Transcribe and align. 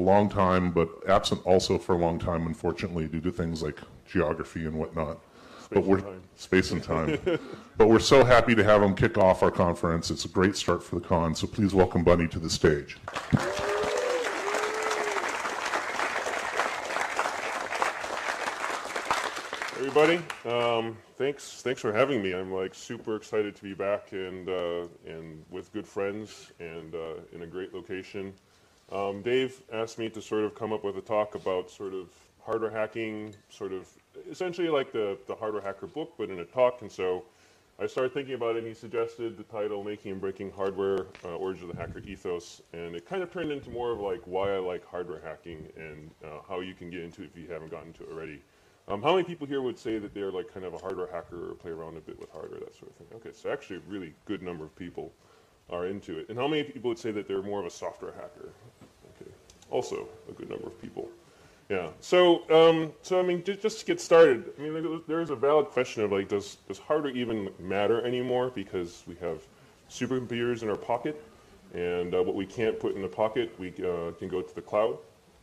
long 0.00 0.28
time, 0.28 0.70
but 0.70 0.88
absent 1.08 1.44
also 1.44 1.78
for 1.78 1.94
a 1.94 1.98
long 1.98 2.18
time, 2.18 2.46
unfortunately, 2.46 3.06
due 3.08 3.20
to 3.20 3.30
things 3.30 3.62
like 3.62 3.78
geography 4.06 4.66
and 4.66 4.78
whatnot. 4.78 5.18
but 5.70 5.84
we're 5.84 6.00
time. 6.00 6.22
space 6.36 6.72
and 6.72 6.82
time. 6.82 7.18
but 7.76 7.88
we're 7.88 7.98
so 7.98 8.24
happy 8.24 8.54
to 8.54 8.64
have 8.64 8.82
him 8.82 8.94
kick 8.94 9.16
off 9.16 9.42
our 9.42 9.50
conference. 9.50 10.10
It's 10.10 10.24
a 10.24 10.28
great 10.28 10.56
start 10.56 10.82
for 10.82 10.96
the 10.96 11.06
con. 11.06 11.34
So 11.34 11.46
please 11.46 11.74
welcome 11.74 12.02
Bunnie 12.02 12.28
to 12.28 12.38
the 12.38 12.50
stage. 12.50 12.96
Everybody, 19.78 20.20
um, 20.44 20.96
thanks 21.16 21.62
thanks 21.62 21.80
for 21.80 21.90
having 21.90 22.22
me. 22.22 22.34
I'm 22.34 22.52
like 22.52 22.74
super 22.74 23.16
excited 23.16 23.56
to 23.56 23.62
be 23.62 23.72
back 23.72 24.12
and 24.12 24.48
uh, 24.48 24.86
and 25.06 25.42
with 25.50 25.72
good 25.72 25.86
friends 25.86 26.52
and 26.60 26.94
uh, 26.94 27.14
in 27.32 27.42
a 27.42 27.46
great 27.46 27.72
location. 27.72 28.34
Um, 28.92 29.22
Dave 29.22 29.62
asked 29.72 29.98
me 29.98 30.08
to 30.10 30.20
sort 30.20 30.44
of 30.44 30.54
come 30.54 30.72
up 30.72 30.82
with 30.82 30.96
a 30.96 31.00
talk 31.00 31.34
about 31.36 31.70
sort 31.70 31.94
of 31.94 32.08
hardware 32.44 32.70
hacking, 32.70 33.34
sort 33.48 33.72
of 33.72 33.88
essentially 34.28 34.68
like 34.68 34.92
the 34.92 35.16
the 35.26 35.34
hardware 35.34 35.62
hacker 35.62 35.86
book, 35.86 36.14
but 36.18 36.30
in 36.30 36.40
a 36.40 36.44
talk. 36.44 36.82
And 36.82 36.90
so 36.90 37.24
I 37.78 37.86
started 37.86 38.12
thinking 38.12 38.34
about 38.34 38.56
it. 38.56 38.58
and 38.58 38.66
He 38.66 38.74
suggested 38.74 39.36
the 39.36 39.44
title 39.44 39.84
"Making 39.84 40.12
and 40.12 40.20
Breaking 40.20 40.50
Hardware: 40.50 41.06
uh, 41.24 41.36
Origin 41.36 41.70
of 41.70 41.76
the 41.76 41.80
Hacker 41.80 42.00
Ethos," 42.00 42.62
and 42.72 42.96
it 42.96 43.06
kind 43.06 43.22
of 43.22 43.32
turned 43.32 43.52
into 43.52 43.70
more 43.70 43.92
of 43.92 44.00
like 44.00 44.22
why 44.24 44.54
I 44.54 44.58
like 44.58 44.84
hardware 44.84 45.20
hacking 45.20 45.68
and 45.76 46.10
uh, 46.24 46.40
how 46.48 46.60
you 46.60 46.74
can 46.74 46.90
get 46.90 47.02
into 47.02 47.22
it 47.22 47.30
if 47.32 47.40
you 47.40 47.46
haven't 47.48 47.70
gotten 47.70 47.88
into 47.88 48.02
it 48.02 48.10
already. 48.10 48.42
Um, 48.88 49.00
how 49.02 49.14
many 49.14 49.22
people 49.22 49.46
here 49.46 49.62
would 49.62 49.78
say 49.78 49.98
that 49.98 50.14
they're 50.14 50.32
like 50.32 50.52
kind 50.52 50.66
of 50.66 50.74
a 50.74 50.78
hardware 50.78 51.06
hacker 51.06 51.52
or 51.52 51.54
play 51.54 51.70
around 51.70 51.96
a 51.96 52.00
bit 52.00 52.18
with 52.18 52.28
hardware, 52.32 52.58
that 52.58 52.74
sort 52.74 52.90
of 52.90 52.96
thing? 52.96 53.06
Okay, 53.14 53.30
so 53.32 53.52
actually 53.52 53.76
a 53.76 53.82
really 53.88 54.14
good 54.24 54.42
number 54.42 54.64
of 54.64 54.74
people 54.74 55.12
are 55.70 55.86
into 55.86 56.18
it. 56.18 56.28
And 56.28 56.36
how 56.36 56.48
many 56.48 56.64
people 56.64 56.88
would 56.88 56.98
say 56.98 57.12
that 57.12 57.28
they're 57.28 57.42
more 57.42 57.60
of 57.60 57.66
a 57.66 57.70
software 57.70 58.12
hacker? 58.12 58.50
Also 59.70 60.08
a 60.28 60.32
good 60.32 60.50
number 60.50 60.66
of 60.66 60.80
people. 60.80 61.08
Yeah. 61.68 61.90
So, 62.00 62.42
um, 62.50 62.92
so 63.02 63.20
I 63.20 63.22
mean, 63.22 63.44
just, 63.44 63.62
just 63.62 63.80
to 63.80 63.86
get 63.86 64.00
started, 64.00 64.52
I 64.58 64.62
mean, 64.62 64.72
there- 64.74 65.00
there's 65.06 65.30
a 65.30 65.36
valid 65.36 65.66
question 65.66 66.02
of 66.02 66.10
like, 66.10 66.28
does 66.28 66.56
does 66.66 66.78
hardware 66.78 67.12
even 67.12 67.50
matter 67.60 68.04
anymore? 68.04 68.50
Because 68.52 69.04
we 69.06 69.14
have 69.16 69.46
supercomputers 69.88 70.62
in 70.62 70.68
our 70.68 70.76
pocket, 70.76 71.22
and 71.72 72.12
uh, 72.14 72.22
what 72.22 72.34
we 72.34 72.44
can't 72.46 72.78
put 72.80 72.96
in 72.96 73.02
the 73.02 73.08
pocket, 73.08 73.52
we 73.58 73.68
uh, 73.68 74.10
can 74.18 74.28
go 74.28 74.42
to 74.42 74.54
the 74.54 74.60
cloud, 74.60 74.98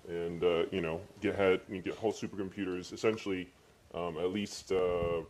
and 0.09 0.43
uh, 0.43 0.65
you 0.71 0.81
know, 0.81 0.99
get 1.21 1.35
had 1.35 1.61
get 1.83 1.95
whole 1.95 2.11
supercomputers 2.11 2.91
essentially, 2.91 3.47
um, 3.93 4.17
at 4.17 4.31
least 4.33 4.73
uh, 4.73 5.21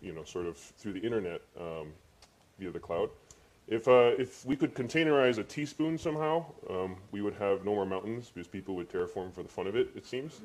you 0.00 0.12
know, 0.12 0.24
sort 0.24 0.46
of 0.46 0.56
through 0.56 0.94
the 0.94 1.00
internet 1.00 1.42
um, 1.60 1.92
via 2.58 2.70
the 2.70 2.78
cloud. 2.78 3.10
If, 3.68 3.88
uh, 3.88 4.12
if 4.16 4.46
we 4.46 4.54
could 4.54 4.74
containerize 4.74 5.38
a 5.38 5.44
teaspoon 5.44 5.98
somehow, 5.98 6.44
um, 6.70 6.96
we 7.10 7.20
would 7.20 7.34
have 7.34 7.64
no 7.64 7.74
more 7.74 7.84
mountains 7.84 8.30
because 8.32 8.46
people 8.46 8.76
would 8.76 8.88
terraform 8.88 9.34
for 9.34 9.42
the 9.42 9.48
fun 9.48 9.66
of 9.66 9.74
it, 9.74 9.88
it 9.96 10.06
seems, 10.06 10.40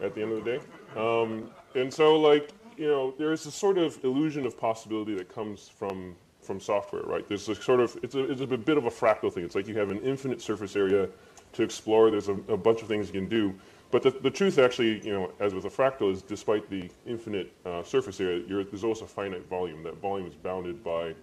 at 0.00 0.14
the 0.14 0.22
end 0.22 0.32
of 0.32 0.42
the 0.42 0.50
day. 0.52 0.60
Um, 0.96 1.50
and 1.74 1.92
so, 1.92 2.18
like, 2.18 2.52
you 2.78 2.88
know, 2.88 3.14
there's 3.18 3.44
a 3.44 3.50
sort 3.50 3.76
of 3.76 4.02
illusion 4.02 4.46
of 4.46 4.58
possibility 4.58 5.14
that 5.14 5.28
comes 5.32 5.68
from, 5.68 6.16
from 6.40 6.58
software, 6.58 7.02
right? 7.02 7.28
There's 7.28 7.48
a 7.50 7.54
sort 7.54 7.80
of, 7.80 7.98
it's 8.02 8.14
a, 8.14 8.30
it's 8.30 8.40
a 8.40 8.46
bit 8.46 8.78
of 8.78 8.86
a 8.86 8.90
fractal 8.90 9.30
thing. 9.30 9.44
It's 9.44 9.54
like 9.54 9.68
you 9.68 9.78
have 9.78 9.90
an 9.90 10.00
infinite 10.00 10.40
surface 10.40 10.74
area 10.74 11.10
to 11.52 11.62
explore. 11.62 12.10
There's 12.10 12.28
a, 12.28 12.36
a 12.48 12.56
bunch 12.56 12.80
of 12.80 12.88
things 12.88 13.08
you 13.08 13.20
can 13.20 13.28
do. 13.28 13.54
But 13.90 14.02
the, 14.02 14.10
the 14.10 14.30
truth 14.30 14.58
actually, 14.58 15.06
you 15.06 15.12
know, 15.12 15.32
as 15.38 15.54
with 15.54 15.66
a 15.66 15.70
fractal, 15.70 16.10
is 16.10 16.22
despite 16.22 16.68
the 16.70 16.90
infinite 17.06 17.52
uh, 17.66 17.82
surface 17.82 18.20
area, 18.20 18.42
there's 18.48 18.84
also 18.84 19.04
a 19.04 19.08
finite 19.08 19.46
volume. 19.48 19.82
That 19.82 19.98
volume 19.98 20.26
is 20.26 20.34
bounded 20.34 20.82
by 20.82 21.14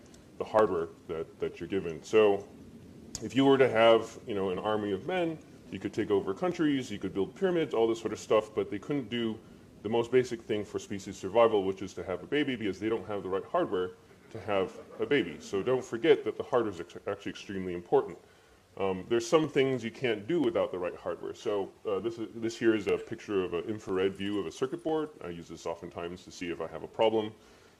the 0.41 0.49
hardware 0.49 0.87
that, 1.07 1.39
that 1.39 1.59
you're 1.59 1.69
given. 1.69 2.01
So 2.01 2.43
if 3.21 3.35
you 3.35 3.45
were 3.45 3.59
to 3.59 3.69
have, 3.69 4.17
you 4.25 4.33
know, 4.33 4.49
an 4.49 4.57
army 4.57 4.91
of 4.91 5.05
men, 5.05 5.37
you 5.69 5.77
could 5.77 5.93
take 5.93 6.09
over 6.09 6.33
countries, 6.33 6.89
you 6.89 6.97
could 6.97 7.13
build 7.13 7.35
pyramids, 7.35 7.75
all 7.75 7.87
this 7.87 7.99
sort 7.99 8.11
of 8.11 8.17
stuff, 8.19 8.49
but 8.55 8.71
they 8.71 8.79
couldn't 8.79 9.07
do 9.07 9.37
the 9.83 9.89
most 9.89 10.11
basic 10.11 10.41
thing 10.41 10.65
for 10.65 10.79
species 10.79 11.15
survival, 11.15 11.63
which 11.63 11.83
is 11.83 11.93
to 11.93 12.03
have 12.03 12.23
a 12.23 12.25
baby 12.25 12.55
because 12.55 12.79
they 12.79 12.89
don't 12.89 13.07
have 13.07 13.21
the 13.21 13.29
right 13.29 13.43
hardware 13.51 13.91
to 14.31 14.39
have 14.41 14.71
a 14.99 15.05
baby. 15.05 15.37
So 15.39 15.61
don't 15.61 15.85
forget 15.85 16.23
that 16.25 16.37
the 16.37 16.43
hardware 16.43 16.73
is 16.73 16.81
actually 17.07 17.29
extremely 17.29 17.75
important. 17.75 18.17
Um, 18.79 19.05
there's 19.09 19.27
some 19.27 19.47
things 19.47 19.83
you 19.83 19.91
can't 19.91 20.27
do 20.27 20.41
without 20.41 20.71
the 20.71 20.79
right 20.79 20.95
hardware. 20.95 21.35
So 21.35 21.69
uh, 21.87 21.99
this, 21.99 22.17
is, 22.17 22.29
this 22.35 22.57
here 22.57 22.73
is 22.73 22.87
a 22.87 22.97
picture 22.97 23.43
of 23.43 23.53
an 23.53 23.65
infrared 23.65 24.15
view 24.15 24.39
of 24.39 24.47
a 24.47 24.51
circuit 24.51 24.83
board. 24.83 25.09
I 25.23 25.27
use 25.27 25.47
this 25.47 25.67
oftentimes 25.67 26.23
to 26.23 26.31
see 26.31 26.47
if 26.49 26.61
I 26.61 26.67
have 26.67 26.81
a 26.81 26.87
problem. 26.87 27.31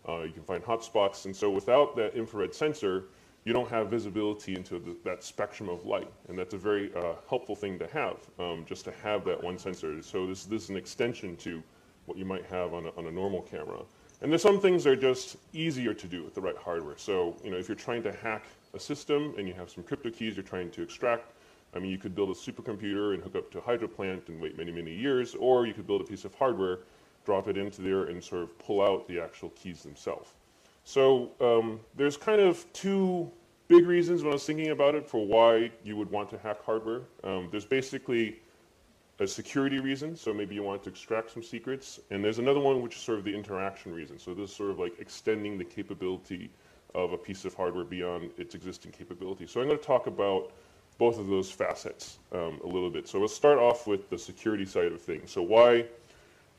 Uh, 0.07 0.22
you 0.22 0.31
can 0.31 0.44
find 0.44 0.63
hotspots. 0.63 1.25
And 1.25 1.35
so 1.35 1.50
without 1.50 1.95
that 1.95 2.16
infrared 2.16 2.53
sensor, 2.53 3.06
you 3.45 3.53
don't 3.53 3.69
have 3.69 3.89
visibility 3.89 4.56
into 4.56 4.79
the, 4.79 4.95
that 5.03 5.23
spectrum 5.23 5.69
of 5.69 5.85
light. 5.85 6.12
And 6.28 6.38
that's 6.38 6.53
a 6.53 6.57
very 6.57 6.94
uh, 6.95 7.13
helpful 7.28 7.56
thing 7.56 7.79
to 7.79 7.88
have, 7.88 8.17
um, 8.40 8.66
just 8.67 8.85
to 8.85 8.91
have 9.03 9.25
that 9.25 9.44
one 9.44 9.57
sensor. 9.57 10.01
So 10.01 10.28
this, 10.28 10.45
this 10.45 10.63
is 10.63 10.69
an 10.69 10.78
extension 10.78 11.35
to 11.38 11.61
what 12.06 12.17
you 12.17 12.25
might 12.25 12.45
have 12.45 12.73
on 12.73 12.85
a, 12.85 12.90
on 12.97 13.07
a 13.07 13.11
normal 13.11 13.41
camera. 13.41 13.81
And 14.22 14.31
there's 14.31 14.44
some 14.44 14.59
things 14.59 14.84
that 14.84 14.91
are 14.91 14.95
just 14.95 15.38
easier 15.53 15.94
to 15.95 16.07
do 16.07 16.23
with 16.23 16.35
the 16.35 16.41
right 16.41 16.57
hardware. 16.57 16.97
So, 16.97 17.35
you 17.44 17.50
know, 17.50 17.57
if 17.57 17.67
you're 17.67 17.75
trying 17.75 18.03
to 18.03 18.11
hack 18.11 18.45
a 18.75 18.79
system 18.79 19.34
and 19.38 19.47
you 19.47 19.53
have 19.56 19.72
some 19.72 19.84
crypto 19.84 20.11
keys 20.11 20.35
you're 20.35 20.44
trying 20.44 20.69
to 20.72 20.84
extract, 20.84 21.34
I 21.73 21.79
mean, 21.79 21.90
you 21.90 21.97
could 21.97 22.13
build 22.13 22.29
a 22.29 22.34
supercomputer 22.34 23.13
and 23.13 23.23
hook 23.23 23.35
up 23.35 23.51
to 23.51 23.57
a 23.57 23.61
hydro 23.61 23.88
plant 23.88 24.28
and 24.28 24.40
wait 24.40 24.57
many, 24.57 24.72
many 24.72 24.94
years, 24.94 25.35
or 25.35 25.66
you 25.66 25.73
could 25.73 25.88
build 25.88 26.01
a 26.01 26.03
piece 26.03 26.25
of 26.25 26.35
hardware, 26.35 26.79
drop 27.26 27.48
it 27.48 27.58
into 27.58 27.82
there, 27.82 28.06
and 28.06 28.24
sort 28.24 28.44
of 28.44 28.58
pull 28.59 28.82
out 28.82 29.08
the 29.08 29.20
actual 29.20 29.50
keys 29.50 29.84
themselves. 29.84 30.30
So 30.84 31.32
um, 31.40 31.80
there's 31.96 32.18
kind 32.18 32.42
of 32.42 32.66
two 32.74 33.32
big 33.68 33.86
reasons 33.86 34.24
when 34.24 34.32
I 34.32 34.34
was 34.34 34.46
thinking 34.46 34.70
about 34.70 34.96
it 34.96 35.08
for 35.08 35.26
why 35.26 35.72
you 35.84 35.96
would 35.96 36.09
want 36.12 36.30
to 36.32 36.38
hack 36.38 36.64
hardware. 36.64 37.02
Um, 37.24 37.48
there's 37.52 37.66
basically 37.66 38.40
a 39.20 39.28
security 39.28 39.80
reason, 39.80 40.16
so 40.16 40.34
maybe 40.34 40.56
you 40.56 40.64
want 40.64 40.84
to 40.84 40.90
extract 40.90 41.32
some 41.32 41.44
secrets, 41.44 42.00
and 42.09 42.24
there's 42.24 42.40
another 42.40 42.59
one 42.59 42.82
which 42.82 42.96
is 42.96 43.02
sort 43.02 43.20
of 43.20 43.24
the 43.24 43.34
interaction 43.34 43.94
reason. 43.94 44.18
So 44.18 44.34
this 44.34 44.50
is 44.50 44.56
sort 44.56 44.72
of 44.72 44.80
like 44.80 45.00
extending 45.00 45.58
the 45.58 45.64
capability 45.64 46.50
of 46.96 47.14
a 47.14 47.18
piece 47.18 47.46
of 47.46 47.53
hardware 47.53 47.86
beyond 47.86 48.32
its 48.38 48.56
existing 48.56 48.92
capability. 48.92 49.48
So 49.48 49.62
I'm 49.62 49.68
going 49.68 49.80
to 49.80 49.86
talk 49.86 50.08
about 50.08 50.52
both 50.98 51.18
of 51.18 51.28
those 51.28 51.50
facets 51.50 52.20
um, 52.34 52.59
a 52.64 52.68
little 52.68 52.90
bit. 52.90 53.08
So 53.08 53.20
let's 53.20 53.34
start 53.34 53.58
off 53.58 53.88
with 53.88 54.09
the 54.09 54.18
security 54.18 54.66
side 54.66 54.92
of 54.92 55.02
things. 55.02 55.32
So 55.32 55.42
why 55.42 55.86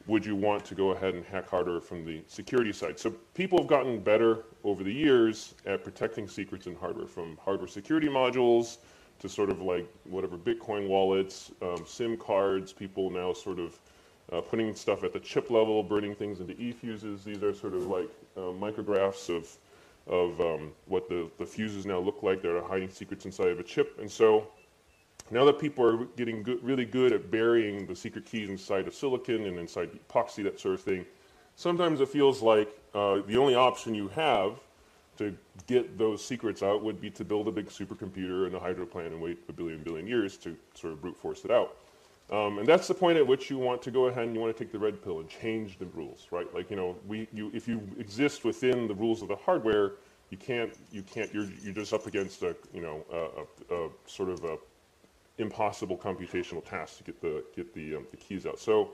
would 0.06 0.24
you 0.24 0.34
want 0.34 0.64
to 0.64 0.74
go 0.74 0.90
ahead 0.90 1.14
and 1.14 1.24
hack 1.24 1.48
hardware 1.48 1.80
from 1.80 2.04
the 2.04 2.22
security 2.26 2.72
side? 2.72 2.98
So 2.98 3.10
people 3.34 3.58
have 3.58 3.68
gotten 3.68 4.00
better 4.00 4.44
over 4.64 4.82
the 4.82 4.92
years 4.92 5.54
at 5.66 5.84
protecting 5.84 6.28
secrets 6.28 6.66
in 6.66 6.74
hardware, 6.74 7.06
from 7.06 7.38
hardware 7.44 7.68
security 7.68 8.08
modules 8.08 8.78
to 9.20 9.28
sort 9.28 9.50
of 9.50 9.60
like 9.60 9.86
whatever 10.04 10.36
Bitcoin 10.36 10.88
wallets, 10.88 11.52
um, 11.62 11.84
SIM 11.86 12.16
cards. 12.16 12.72
People 12.72 13.10
now 13.10 13.32
sort 13.32 13.58
of 13.58 13.78
uh, 14.32 14.40
putting 14.40 14.74
stuff 14.74 15.04
at 15.04 15.12
the 15.12 15.20
chip 15.20 15.50
level, 15.50 15.82
burning 15.82 16.14
things 16.14 16.40
into 16.40 16.60
e-fuses. 16.60 17.22
These 17.24 17.42
are 17.42 17.54
sort 17.54 17.74
of 17.74 17.86
like 17.86 18.08
uh, 18.36 18.40
micrographs 18.40 19.28
of 19.34 19.56
of 20.08 20.40
um, 20.40 20.72
what 20.86 21.08
the, 21.08 21.30
the 21.38 21.46
fuses 21.46 21.86
now 21.86 21.98
look 21.98 22.24
like. 22.24 22.42
They're 22.42 22.62
hiding 22.62 22.90
secrets 22.90 23.24
inside 23.24 23.48
of 23.48 23.60
a 23.60 23.62
chip. 23.62 23.98
And 24.00 24.10
so 24.10 24.48
now 25.32 25.44
that 25.46 25.58
people 25.58 25.84
are 25.84 26.04
getting 26.16 26.42
good, 26.42 26.62
really 26.62 26.84
good 26.84 27.12
at 27.12 27.30
burying 27.30 27.86
the 27.86 27.96
secret 27.96 28.26
keys 28.26 28.50
inside 28.50 28.86
of 28.86 28.94
silicon 28.94 29.46
and 29.46 29.58
inside 29.58 29.90
epoxy, 30.08 30.42
that 30.44 30.60
sort 30.60 30.74
of 30.74 30.80
thing, 30.80 31.06
sometimes 31.56 32.00
it 32.00 32.08
feels 32.08 32.42
like 32.42 32.68
uh, 32.94 33.20
the 33.26 33.36
only 33.36 33.54
option 33.54 33.94
you 33.94 34.08
have 34.08 34.60
to 35.16 35.36
get 35.66 35.98
those 35.98 36.24
secrets 36.24 36.62
out 36.62 36.82
would 36.82 37.00
be 37.00 37.10
to 37.10 37.24
build 37.24 37.48
a 37.48 37.50
big 37.50 37.68
supercomputer 37.68 38.46
and 38.46 38.54
a 38.54 38.60
hydro 38.60 38.84
plant 38.86 39.12
and 39.12 39.20
wait 39.20 39.38
a 39.48 39.52
billion 39.52 39.82
billion 39.82 40.06
years 40.06 40.36
to 40.36 40.56
sort 40.74 40.92
of 40.92 41.00
brute 41.00 41.16
force 41.16 41.44
it 41.44 41.50
out. 41.50 41.76
Um, 42.30 42.58
and 42.58 42.66
that's 42.66 42.88
the 42.88 42.94
point 42.94 43.18
at 43.18 43.26
which 43.26 43.50
you 43.50 43.58
want 43.58 43.82
to 43.82 43.90
go 43.90 44.06
ahead 44.06 44.24
and 44.24 44.34
you 44.34 44.40
want 44.40 44.56
to 44.56 44.64
take 44.64 44.72
the 44.72 44.78
red 44.78 45.02
pill 45.02 45.20
and 45.20 45.28
change 45.28 45.78
the 45.78 45.86
rules, 45.86 46.28
right? 46.30 46.52
Like 46.54 46.70
you 46.70 46.76
know, 46.76 46.96
we 47.06 47.28
you 47.32 47.50
if 47.52 47.68
you 47.68 47.80
exist 47.98 48.44
within 48.44 48.86
the 48.86 48.94
rules 48.94 49.20
of 49.22 49.28
the 49.28 49.36
hardware, 49.36 49.92
you 50.30 50.38
can't 50.38 50.72
you 50.90 51.02
can't 51.02 51.32
you're 51.34 51.48
you're 51.62 51.74
just 51.74 51.92
up 51.92 52.06
against 52.06 52.42
a 52.42 52.56
you 52.72 52.80
know 52.80 53.04
a, 53.12 53.74
a, 53.74 53.86
a 53.86 53.90
sort 54.06 54.30
of 54.30 54.44
a 54.44 54.56
impossible 55.38 55.96
computational 55.96 56.64
task 56.64 56.98
to 56.98 57.04
get 57.04 57.20
the 57.20 57.44
get 57.56 57.74
the 57.74 57.96
um, 57.96 58.06
the 58.10 58.16
keys 58.16 58.46
out. 58.46 58.58
So 58.58 58.92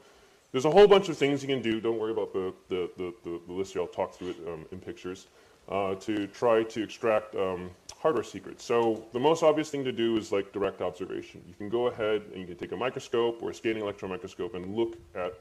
there's 0.53 0.65
a 0.65 0.71
whole 0.71 0.87
bunch 0.87 1.09
of 1.09 1.17
things 1.17 1.43
you 1.43 1.49
can 1.49 1.63
do. 1.63 1.81
Don't 1.81 1.99
worry 1.99 2.13
about 2.13 2.33
the 2.33 2.55
the 2.69 2.91
the, 2.97 3.15
the, 3.25 3.41
the 3.47 3.53
list 3.53 3.73
here. 3.73 3.83
I'll 3.83 3.89
talk 3.89 4.15
through 4.15 4.31
it 4.31 4.37
um, 4.47 4.67
in 4.73 4.79
pictures 4.79 5.27
uh, 5.69 5.95
to 5.97 6.27
try 6.29 6.63
to 6.63 6.83
extract 6.83 7.35
um, 7.35 7.71
hardware 8.01 8.25
secrets. 8.25 8.65
So 8.65 9.05
the 9.13 9.21
most 9.21 9.43
obvious 9.43 9.71
thing 9.71 9.85
to 9.85 9.93
do 9.93 10.17
is 10.17 10.33
like 10.33 10.53
direct 10.53 10.81
observation. 10.81 11.43
You 11.47 11.55
can 11.55 11.69
go 11.69 11.89
ahead 11.89 12.23
and 12.33 12.41
you 12.41 12.47
can 12.47 12.57
take 12.57 12.73
a 12.73 12.77
microscope 12.77 13.43
or 13.43 13.51
a 13.51 13.55
scanning 13.55 13.83
electron 13.83 14.11
microscope 14.11 14.55
and 14.55 14.75
look 14.75 14.97
at 15.15 15.35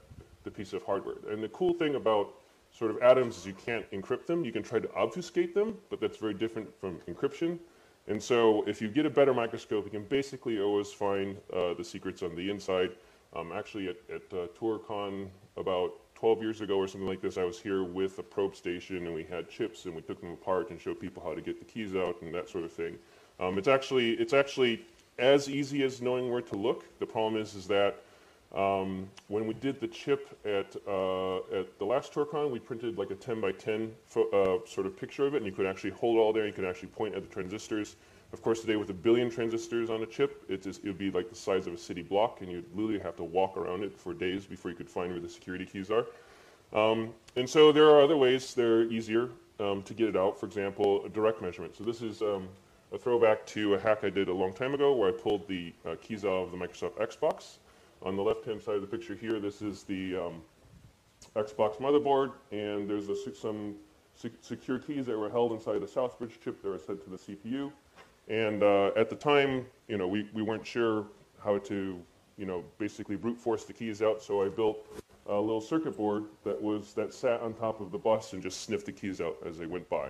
the 0.44 0.52
piece 0.52 0.74
of 0.74 0.84
hardware. 0.84 1.16
And 1.30 1.42
the 1.42 1.50
cool 1.50 1.74
thing 1.74 1.96
about 1.96 2.34
sort 2.72 2.92
of 2.92 3.02
atoms 3.02 3.38
is 3.38 3.46
you 3.46 3.54
can't 3.54 3.90
encrypt 3.92 4.26
them. 4.26 4.44
You 4.44 4.52
can 4.52 4.64
try 4.64 4.80
to 4.80 4.88
obfuscate 4.90 5.54
them, 5.54 5.78
but 5.90 6.00
that's 6.00 6.18
very 6.18 6.34
different 6.34 6.68
from 6.80 7.00
encryption. 7.08 7.60
And 8.08 8.22
so 8.22 8.64
if 8.68 8.82
you 8.82 8.88
get 8.88 9.06
a 9.06 9.10
better 9.10 9.34
microscope, 9.34 9.86
you 9.86 9.92
can 9.92 10.04
basically 10.04 10.60
always 10.60 10.92
find 10.92 11.38
uh, 11.54 11.74
the 11.74 11.84
secrets 11.84 12.24
on 12.24 12.36
the 12.36 12.50
inside. 12.50 12.92
Um, 13.36 13.52
actually, 13.52 13.90
at, 13.90 13.98
at 14.10 14.22
uh, 14.32 14.48
ToorCon 14.58 15.28
about 15.58 15.92
12 16.16 16.42
years 16.42 16.62
ago 16.62 16.78
or 16.78 16.88
something 16.88 17.08
like 17.08 17.22
this, 17.22 17.38
I 17.38 17.44
was 17.44 17.60
here 17.60 17.84
with 17.84 18.18
a 18.18 18.24
probe 18.24 18.56
station 18.56 19.06
and 19.06 19.14
we 19.14 19.24
had 19.24 19.50
chips 19.50 19.86
and 19.86 19.94
we 19.94 20.02
took 20.02 20.22
them 20.22 20.32
apart 20.32 20.70
and 20.72 20.80
showed 20.80 21.00
people 21.00 21.22
how 21.22 21.36
to 21.36 21.42
get 21.42 21.60
the 21.60 21.66
keys 21.66 21.96
out 21.96 22.22
and 22.22 22.34
that 22.34 22.50
sort 22.50 22.64
of 22.64 22.72
thing. 22.72 22.98
Um, 23.40 23.58
it's 23.58 23.68
actually 23.68 24.14
it's 24.14 24.34
actually 24.34 24.82
as 25.20 25.50
easy 25.50 25.84
as 25.84 26.02
knowing 26.02 26.32
where 26.32 26.42
to 26.42 26.56
look. 26.56 26.86
The 27.00 27.06
problem 27.06 27.42
is, 27.42 27.56
is 27.56 27.68
that 27.68 28.04
um, 28.56 29.10
when 29.28 29.46
we 29.46 29.54
did 29.54 29.80
the 29.80 29.88
chip 29.88 30.38
at, 30.46 30.76
uh, 30.88 31.38
at 31.60 31.78
the 31.80 31.86
last 31.86 32.14
ToorCon, 32.14 32.50
we 32.50 32.60
printed 32.60 32.98
like 32.98 33.12
a 33.12 33.16
10 33.16 33.42
by 33.42 33.52
10 33.52 33.94
uh, 34.16 34.58
sort 34.66 34.86
of 34.86 34.98
picture 34.98 35.28
of 35.28 35.34
it, 35.34 35.38
and 35.38 35.46
you 35.46 35.52
could 35.52 35.66
actually 35.66 35.90
hold 35.92 36.18
it 36.18 36.20
all 36.20 36.32
there, 36.32 36.48
you 36.48 36.54
could 36.54 36.66
actually 36.66 36.90
point 36.90 37.14
at 37.14 37.24
the 37.24 37.30
transistors. 37.30 37.98
Of 38.34 38.42
course, 38.42 38.62
today 38.62 38.76
with 38.76 38.90
a 38.90 38.94
billion 38.94 39.30
transistors 39.30 39.90
on 39.90 40.02
a 40.02 40.06
chip, 40.06 40.44
it, 40.50 40.66
it 40.66 40.80
would 40.84 40.98
be 40.98 41.12
like 41.12 41.30
the 41.30 41.36
size 41.36 41.68
of 41.68 41.74
a 41.74 41.78
city 41.78 42.02
block, 42.02 42.42
and 42.42 42.52
you'd 42.52 42.66
literally 42.74 43.00
have 43.00 43.16
to 43.18 43.24
walk 43.24 43.58
around 43.58 43.84
it 43.84 43.98
for 43.98 44.14
days 44.14 44.46
before 44.46 44.72
you 44.72 44.78
could 44.78 44.90
find 44.90 45.12
where 45.12 45.22
the 45.22 45.30
security 45.30 45.66
keys 45.66 45.92
are. 45.92 46.06
Um, 46.74 47.14
and 47.36 47.50
so 47.50 47.72
there 47.72 47.86
are 47.86 48.02
other 48.02 48.18
ways 48.18 48.54
that 48.54 48.66
are 48.66 48.84
easier 48.84 49.30
um, 49.60 49.82
to 49.84 49.94
get 49.94 50.10
it 50.10 50.18
out. 50.18 50.40
For 50.40 50.46
example, 50.46 51.06
a 51.06 51.10
direct 51.10 51.42
measurement. 51.42 51.76
So 51.76 51.84
this 51.84 52.02
is 52.02 52.22
um, 52.22 52.48
a 52.92 52.98
throwback 52.98 53.46
to 53.48 53.76
a 53.76 53.80
hack 53.80 54.00
I 54.04 54.10
did 54.10 54.28
a 54.28 54.34
long 54.34 54.54
time 54.54 54.74
ago 54.74 54.94
where 54.94 55.10
I 55.10 55.12
pulled 55.12 55.48
the 55.48 55.74
uh, 55.86 55.96
keys 56.02 56.26
out 56.26 56.44
of 56.44 56.52
the 56.52 56.58
Microsoft 56.58 56.98
Xbox. 56.98 57.58
On 58.02 58.16
the 58.16 58.22
left-hand 58.22 58.62
side 58.62 58.76
of 58.76 58.82
the 58.82 58.88
picture 58.88 59.16
here, 59.16 59.40
this 59.40 59.62
is 59.62 59.84
the 59.84 60.16
um, 60.18 60.42
Xbox 61.36 61.78
motherboard, 61.78 62.32
and 62.52 62.90
there's 62.90 63.10
a, 63.10 63.36
some 63.36 63.76
secure 64.42 64.80
keys 64.80 65.06
that 65.06 65.18
were 65.18 65.30
held 65.30 65.52
inside 65.52 65.80
the 65.80 65.88
Southbridge 65.88 66.40
chip 66.44 66.62
that 66.62 66.70
were 66.70 66.80
sent 66.80 67.04
to 67.04 67.10
the 67.10 67.18
CPU. 67.18 67.72
And 68.28 68.62
uh, 68.62 68.92
at 68.96 69.10
the 69.10 69.16
time, 69.16 69.66
you 69.88 69.98
know, 69.98 70.08
we, 70.08 70.30
we 70.34 70.42
weren't 70.42 70.66
sure 70.66 71.08
how 71.44 71.58
to, 71.60 72.00
you 72.38 72.46
know, 72.46 72.64
basically 72.78 73.16
brute 73.16 73.38
force 73.38 73.64
the 73.64 73.74
keys 73.74 74.02
out, 74.02 74.22
so 74.22 74.44
I 74.44 74.50
built 74.50 74.86
a 75.28 75.40
little 75.40 75.62
circuit 75.62 75.98
board 75.98 76.26
that 76.44 76.62
was 76.62 76.94
that 76.94 77.14
sat 77.14 77.42
on 77.42 77.54
top 77.54 77.82
of 77.82 77.92
the 77.92 77.98
bus 77.98 78.34
and 78.34 78.42
just 78.42 78.62
sniffed 78.62 78.86
the 78.86 78.92
keys 78.92 79.20
out 79.22 79.38
as 79.46 79.58
they 79.58 79.66
went 79.66 79.90
by. 79.90 80.10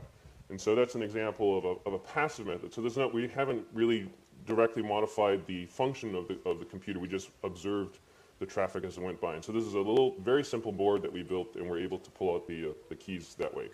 And 0.49 0.59
so 0.59 0.75
that's 0.75 0.95
an 0.95 1.01
example 1.01 1.57
of 1.57 1.65
a, 1.65 1.75
of 1.87 1.93
a 1.93 1.99
passive 1.99 2.47
method. 2.47 2.73
So 2.73 2.81
there's 2.81 2.97
not, 2.97 3.13
we 3.13 3.27
haven't 3.27 3.65
really 3.73 4.09
directly 4.47 4.81
modified 4.81 5.45
the 5.45 5.65
function 5.67 6.15
of 6.15 6.27
the, 6.27 6.39
of 6.49 6.59
the 6.59 6.65
computer. 6.65 6.99
We 6.99 7.07
just 7.07 7.29
observed 7.43 7.99
the 8.39 8.45
traffic 8.45 8.83
as 8.83 8.97
it 8.97 9.03
went 9.03 9.19
by. 9.21 9.35
And 9.35 9.43
so 9.43 9.51
this 9.51 9.63
is 9.63 9.73
a 9.73 9.79
little, 9.79 10.15
very 10.21 10.43
simple 10.43 10.71
board 10.71 11.01
that 11.01 11.11
we 11.11 11.21
built, 11.21 11.55
and 11.55 11.69
we're 11.69 11.79
able 11.79 11.99
to 11.99 12.11
pull 12.11 12.33
out 12.33 12.47
the, 12.47 12.69
uh, 12.69 12.73
the 12.89 12.95
keys 12.95 13.35
that 13.37 13.53
way. 13.53 13.69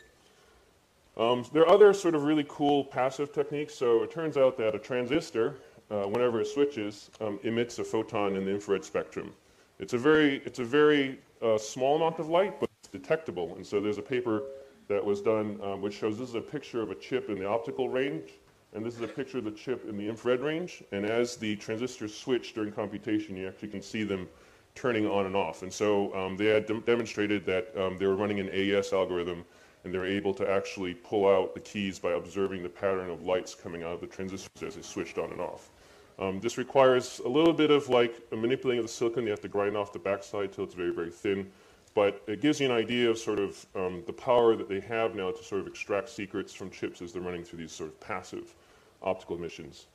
Um, 1.15 1.45
there 1.53 1.61
are 1.63 1.69
other 1.69 1.93
sort 1.93 2.15
of 2.15 2.23
really 2.23 2.45
cool 2.47 2.83
passive 2.83 3.31
techniques. 3.31 3.75
So 3.75 4.03
it 4.03 4.11
turns 4.11 4.35
out 4.35 4.57
that 4.57 4.73
a 4.73 4.79
transistor, 4.79 5.55
uh, 5.91 6.03
whenever 6.03 6.41
it 6.41 6.47
switches, 6.47 7.11
um, 7.21 7.39
emits 7.43 7.77
a 7.79 7.83
photon 7.83 8.35
in 8.35 8.45
the 8.45 8.51
infrared 8.51 8.83
spectrum. 8.83 9.31
It's 9.79 9.93
a 9.93 9.97
very, 9.97 10.41
it's 10.45 10.59
a 10.59 10.65
very 10.65 11.19
uh, 11.41 11.57
small 11.57 11.97
amount 11.97 12.19
of 12.19 12.29
light, 12.29 12.59
but 12.59 12.69
it's 12.79 12.89
detectable. 12.89 13.55
And 13.55 13.65
so 13.65 13.79
there's 13.79 13.97
a 13.97 14.03
paper 14.03 14.43
that 14.87 15.03
was 15.03 15.21
done 15.21 15.59
um, 15.63 15.81
which 15.81 15.93
shows 15.93 16.17
this 16.17 16.29
is 16.29 16.35
a 16.35 16.41
picture 16.41 16.81
of 16.81 16.91
a 16.91 16.95
chip 16.95 17.29
in 17.29 17.37
the 17.37 17.47
optical 17.47 17.89
range, 17.89 18.31
and 18.73 18.85
this 18.85 18.95
is 18.95 19.01
a 19.01 19.07
picture 19.07 19.37
of 19.37 19.43
the 19.43 19.51
chip 19.51 19.87
in 19.87 19.97
the 19.97 20.07
infrared 20.07 20.41
range. 20.41 20.83
And 20.91 21.05
as 21.05 21.35
the 21.35 21.55
transistors 21.57 22.15
switch 22.15 22.53
during 22.53 22.71
computation, 22.71 23.37
you 23.37 23.47
actually 23.47 23.69
can 23.69 23.81
see 23.81 24.03
them 24.03 24.27
turning 24.75 25.07
on 25.07 25.25
and 25.25 25.35
off. 25.35 25.61
And 25.61 25.71
so 25.71 26.13
um, 26.15 26.35
they 26.35 26.47
had 26.47 26.65
demonstrated 26.85 27.45
that 27.45 27.75
um, 27.77 27.97
they 27.97 28.07
were 28.07 28.15
running 28.15 28.39
an 28.39 28.49
AES 28.51 28.91
algorithm 28.91 29.45
and 29.83 29.93
they 29.93 29.97
were 29.97 30.05
able 30.05 30.33
to 30.33 30.49
actually 30.49 30.93
pull 30.93 31.27
out 31.27 31.53
the 31.53 31.59
keys 31.59 31.99
by 31.99 32.13
observing 32.13 32.63
the 32.63 32.69
pattern 32.69 33.09
of 33.09 33.23
lights 33.23 33.53
coming 33.53 33.83
out 33.83 33.93
of 33.93 34.01
the 34.01 34.07
transistors 34.07 34.63
as 34.63 34.75
they 34.75 34.81
switched 34.81 35.17
on 35.17 35.31
and 35.31 35.41
off. 35.41 35.69
Um, 36.17 36.39
this 36.39 36.57
requires 36.57 37.19
a 37.25 37.27
little 37.27 37.53
bit 37.53 37.69
of 37.69 37.89
like 37.89 38.21
manipulating 38.31 38.79
of 38.79 38.85
the 38.85 38.91
silicon. 38.91 39.25
You 39.25 39.31
have 39.31 39.41
to 39.41 39.47
grind 39.47 39.75
off 39.75 39.91
the 39.91 39.99
backside 39.99 40.53
till 40.53 40.63
it's 40.63 40.73
very, 40.73 40.93
very 40.93 41.11
thin. 41.11 41.51
But 41.95 42.23
it 42.25 42.41
gives 42.41 42.59
you 42.59 42.65
an 42.65 42.71
idea 42.71 43.09
of 43.09 43.19
sort 43.19 43.39
of 43.39 43.65
um, 43.75 44.03
the 44.07 44.13
power 44.13 44.55
that 44.55 44.67
they 44.67 44.79
have 44.79 45.15
now 45.15 45.29
to 45.31 45.43
sort 45.43 45.61
of 45.61 45.67
extract 45.67 46.09
secrets 46.09 46.53
from 46.53 46.71
chips 46.71 47.01
as 47.03 47.13
they're 47.13 47.21
running 47.21 47.43
through 47.43 47.59
these 47.59 47.71
sort 47.71 47.89
of 47.89 47.99
passive 47.99 48.55
optical 49.03 49.35
emissions. 49.35 49.87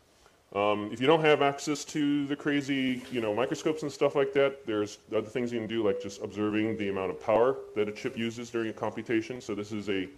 Um, 0.54 0.88
if 0.90 1.00
you 1.00 1.06
don't 1.06 1.20
have 1.20 1.42
access 1.42 1.84
to 1.86 2.26
the 2.26 2.34
crazy, 2.34 3.02
you 3.12 3.20
know, 3.20 3.34
microscopes 3.34 3.82
and 3.82 3.92
stuff 3.92 4.16
like 4.16 4.32
that, 4.32 4.64
there's 4.66 4.98
other 5.14 5.28
things 5.28 5.52
you 5.52 5.58
can 5.58 5.68
do, 5.68 5.84
like 5.84 6.00
just 6.02 6.22
observing 6.22 6.78
the 6.78 6.88
amount 6.88 7.10
of 7.10 7.20
power 7.20 7.56
that 7.76 7.86
a 7.86 7.92
chip 7.92 8.16
uses 8.16 8.48
during 8.48 8.70
a 8.70 8.72
computation. 8.72 9.42
So 9.42 9.54
this 9.54 9.72
is 9.72 9.90
a 9.90 10.08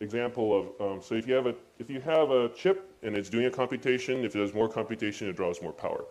example 0.00 0.72
of, 0.78 0.80
um, 0.80 1.02
so 1.02 1.16
if 1.16 1.26
you 1.26 1.34
have 1.34 1.46
a 1.46 1.54
if 1.80 1.90
you 1.90 2.00
have 2.00 2.30
a 2.30 2.48
chip 2.50 2.94
and 3.02 3.16
it's 3.16 3.28
doing 3.28 3.46
a 3.46 3.50
computation, 3.50 4.24
if 4.24 4.36
it 4.36 4.38
does 4.38 4.54
more 4.54 4.68
computation, 4.68 5.28
it 5.28 5.34
draws 5.34 5.60
more 5.60 5.72
power, 5.72 6.04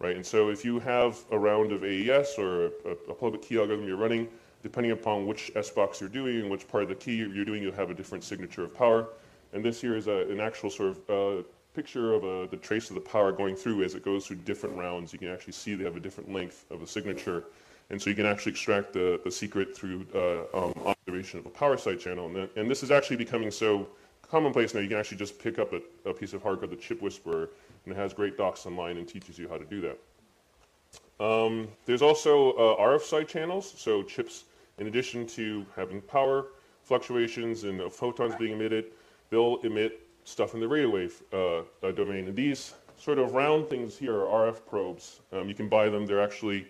right? 0.00 0.16
And 0.16 0.26
so 0.26 0.48
if 0.48 0.64
you 0.64 0.80
have 0.80 1.18
a 1.30 1.38
round 1.38 1.70
of 1.70 1.84
AES 1.84 2.34
or 2.38 2.66
a, 2.66 2.90
a 3.08 3.14
public 3.14 3.42
key 3.42 3.58
algorithm 3.58 3.86
you're 3.86 3.96
running, 3.96 4.28
depending 4.64 4.92
upon 4.92 5.26
which 5.28 5.52
S-box 5.54 6.00
you're 6.00 6.10
doing 6.10 6.40
and 6.40 6.50
which 6.50 6.66
part 6.66 6.82
of 6.82 6.88
the 6.88 6.94
key 6.96 7.16
you're 7.16 7.44
doing, 7.44 7.62
you'll 7.62 7.72
have 7.72 7.90
a 7.90 7.94
different 7.94 8.24
signature 8.24 8.64
of 8.64 8.74
power. 8.74 9.08
And 9.52 9.64
this 9.64 9.80
here 9.80 9.96
is 9.96 10.06
a, 10.06 10.28
an 10.30 10.40
actual 10.40 10.70
sort 10.70 10.90
of 10.90 11.10
uh, 11.10 11.42
picture 11.74 12.12
of 12.14 12.24
a, 12.24 12.46
the 12.50 12.56
trace 12.56 12.90
of 12.90 12.94
the 12.94 13.00
power 13.00 13.32
going 13.32 13.56
through 13.56 13.82
as 13.82 13.94
it 13.94 14.04
goes 14.04 14.26
through 14.26 14.36
different 14.36 14.76
rounds. 14.76 15.12
You 15.12 15.18
can 15.18 15.28
actually 15.28 15.54
see 15.54 15.74
they 15.74 15.84
have 15.84 15.96
a 15.96 16.00
different 16.00 16.32
length 16.32 16.64
of 16.70 16.82
a 16.82 16.86
signature. 16.86 17.44
And 17.90 18.00
so 18.00 18.10
you 18.10 18.16
can 18.16 18.26
actually 18.26 18.52
extract 18.52 18.92
the, 18.92 19.20
the 19.24 19.30
secret 19.30 19.76
through 19.76 20.06
uh, 20.14 20.66
um, 20.66 20.74
observation 20.84 21.38
of 21.38 21.46
a 21.46 21.50
power 21.50 21.76
side 21.76 22.00
channel. 22.00 22.26
And, 22.26 22.48
and, 22.56 22.70
this 22.70 22.82
is 22.82 22.90
actually 22.90 23.16
becoming 23.16 23.50
so 23.50 23.86
commonplace 24.30 24.72
now, 24.72 24.80
you 24.80 24.88
can 24.88 24.98
actually 24.98 25.18
just 25.18 25.38
pick 25.38 25.58
up 25.58 25.72
a, 25.74 25.82
a 26.08 26.14
piece 26.14 26.32
of 26.32 26.42
hardware, 26.42 26.66
the 26.66 26.76
ChipWhisperer, 26.76 27.48
and 27.84 27.94
it 27.94 27.96
has 27.96 28.14
great 28.14 28.38
docs 28.38 28.64
online 28.64 28.96
and 28.96 29.06
teaches 29.06 29.38
you 29.38 29.46
how 29.48 29.58
to 29.58 29.64
do 29.64 29.80
that. 29.82 31.24
Um, 31.24 31.68
there's 31.84 32.00
also 32.00 32.52
uh, 32.52 32.80
RF 32.80 33.02
side 33.02 33.28
channels, 33.28 33.74
so 33.76 34.02
chips, 34.02 34.44
in 34.78 34.86
addition 34.86 35.26
to 35.28 35.66
having 35.76 36.00
power 36.00 36.46
fluctuations 36.82 37.64
and 37.64 37.80
uh, 37.80 37.90
photons 37.90 38.34
being 38.36 38.54
emitted, 38.54 38.86
they'll 39.30 39.58
emit 39.64 40.00
stuff 40.24 40.54
in 40.54 40.60
the 40.60 40.68
radio 40.68 40.90
wave 40.90 41.22
uh, 41.32 41.62
domain. 41.92 42.26
And 42.28 42.36
these 42.36 42.74
sort 42.96 43.18
of 43.18 43.32
round 43.32 43.68
things 43.68 43.96
here 43.96 44.14
are 44.14 44.52
RF 44.52 44.66
probes. 44.66 45.20
Um, 45.32 45.48
you 45.48 45.54
can 45.54 45.68
buy 45.68 45.88
them. 45.88 46.06
They're 46.06 46.22
actually 46.22 46.66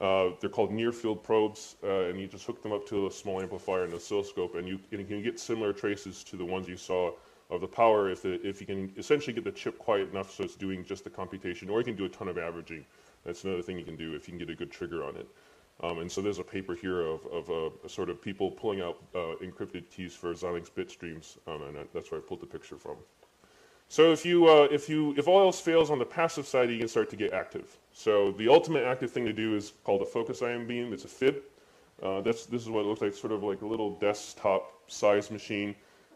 uh, 0.00 0.30
they're 0.40 0.50
called 0.50 0.72
near 0.72 0.90
field 0.90 1.22
probes, 1.22 1.76
uh, 1.84 2.06
and 2.06 2.18
you 2.18 2.26
just 2.26 2.44
hook 2.44 2.60
them 2.60 2.72
up 2.72 2.86
to 2.88 3.06
a 3.06 3.10
small 3.10 3.40
amplifier 3.40 3.84
and 3.84 3.94
oscilloscope, 3.94 4.56
and 4.56 4.66
you, 4.66 4.80
and 4.90 5.00
you 5.00 5.06
can 5.06 5.22
get 5.22 5.38
similar 5.38 5.72
traces 5.72 6.24
to 6.24 6.36
the 6.36 6.44
ones 6.44 6.66
you 6.66 6.76
saw 6.76 7.12
of 7.50 7.60
the 7.60 7.68
power 7.68 8.10
if, 8.10 8.22
the, 8.22 8.44
if 8.46 8.60
you 8.60 8.66
can 8.66 8.92
essentially 8.96 9.32
get 9.32 9.44
the 9.44 9.52
chip 9.52 9.78
quiet 9.78 10.10
enough 10.10 10.32
so 10.32 10.42
it's 10.42 10.56
doing 10.56 10.84
just 10.84 11.04
the 11.04 11.10
computation, 11.10 11.70
or 11.70 11.78
you 11.78 11.84
can 11.84 11.94
do 11.94 12.04
a 12.04 12.08
ton 12.08 12.26
of 12.26 12.36
averaging. 12.36 12.84
That's 13.24 13.44
another 13.44 13.62
thing 13.62 13.78
you 13.78 13.84
can 13.84 13.94
do 13.94 14.16
if 14.16 14.26
you 14.26 14.32
can 14.32 14.38
get 14.38 14.50
a 14.50 14.56
good 14.56 14.72
trigger 14.72 15.04
on 15.04 15.14
it. 15.14 15.28
Um, 15.80 15.98
and 15.98 16.10
so 16.10 16.20
there's 16.20 16.38
a 16.38 16.44
paper 16.44 16.74
here 16.74 17.00
of, 17.00 17.26
of 17.26 17.50
uh, 17.50 17.88
sort 17.88 18.08
of 18.08 18.22
people 18.22 18.50
pulling 18.50 18.80
out 18.80 18.98
uh, 19.14 19.34
encrypted 19.42 19.90
keys 19.90 20.14
for 20.14 20.32
Xilinx 20.32 20.72
bit 20.72 20.90
streams, 20.90 21.38
um, 21.46 21.62
and 21.62 21.76
that's 21.92 22.10
where 22.10 22.20
I 22.20 22.22
pulled 22.22 22.40
the 22.40 22.46
picture 22.46 22.76
from. 22.76 22.96
So 23.88 24.10
if 24.10 24.24
you, 24.24 24.48
uh, 24.48 24.68
if 24.70 24.88
you, 24.88 25.14
if 25.18 25.28
all 25.28 25.40
else 25.40 25.60
fails 25.60 25.90
on 25.90 25.98
the 25.98 26.04
passive 26.04 26.46
side, 26.46 26.70
you 26.70 26.78
can 26.78 26.88
start 26.88 27.10
to 27.10 27.16
get 27.16 27.32
active. 27.32 27.76
So 27.92 28.32
the 28.32 28.48
ultimate 28.48 28.84
active 28.84 29.10
thing 29.10 29.26
to 29.26 29.34
do 29.34 29.54
is 29.54 29.74
called 29.84 30.00
a 30.00 30.06
focus 30.06 30.40
ion 30.40 30.66
beam. 30.66 30.92
It's 30.92 31.04
a 31.04 31.08
FIB. 31.08 31.42
Uh, 32.02 32.20
that's, 32.22 32.46
this 32.46 32.62
is 32.62 32.70
what 32.70 32.80
it 32.80 32.86
looks 32.86 33.02
like, 33.02 33.12
sort 33.12 33.32
of 33.32 33.42
like 33.42 33.60
a 33.60 33.66
little 33.66 33.98
desktop 33.98 34.72
size 34.86 35.30
machine. 35.30 35.74